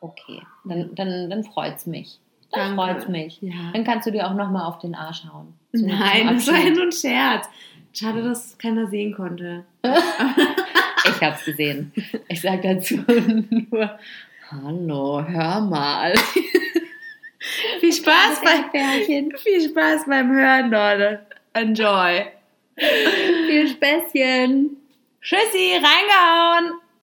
Okay, 0.01 0.41
dann, 0.65 0.95
dann, 0.95 1.29
dann 1.29 1.43
freut's 1.43 1.87
mich. 1.87 2.21
Dann 2.53 2.77
Danke. 2.77 2.93
freut's 2.95 3.09
mich. 3.09 3.39
Ja. 3.41 3.71
Dann 3.73 3.85
kannst 3.85 4.07
du 4.07 4.11
dir 4.13 4.27
auch 4.27 4.35
nochmal 4.35 4.67
auf 4.67 4.79
den 4.79 4.95
Arsch 4.95 5.23
hauen. 5.33 5.55
Zum- 5.75 5.87
Nein, 5.89 6.29
das 6.35 6.47
war 6.47 6.59
ja 6.59 6.71
nur 6.71 6.85
ein 6.85 6.93
Scherz. 6.93 7.49
Schade, 7.95 8.23
dass 8.23 8.57
keiner 8.59 8.87
sehen 8.87 9.15
konnte. 9.15 9.65
Ich 11.05 11.21
hab's 11.21 11.45
gesehen. 11.45 11.93
Ich 12.29 12.41
sag 12.41 12.63
dazu 12.63 12.95
nur, 13.71 13.99
hallo, 14.51 15.25
hör 15.27 15.61
mal. 15.61 16.15
Viel 17.81 17.93
Spaß, 17.93 18.41
Das 18.41 18.41
bei, 18.41 18.51
Erdbeerchen. 18.79 19.33
viel 19.37 19.69
Spaß 19.69 20.05
beim 20.07 20.31
Hören, 20.31 20.71
Leute. 20.71 21.27
Enjoy. 21.55 22.25
Viel 22.77 23.69
Späßchen. 23.69 24.77
Tschüssi, 25.21 25.73
reingehauen. 25.75 26.73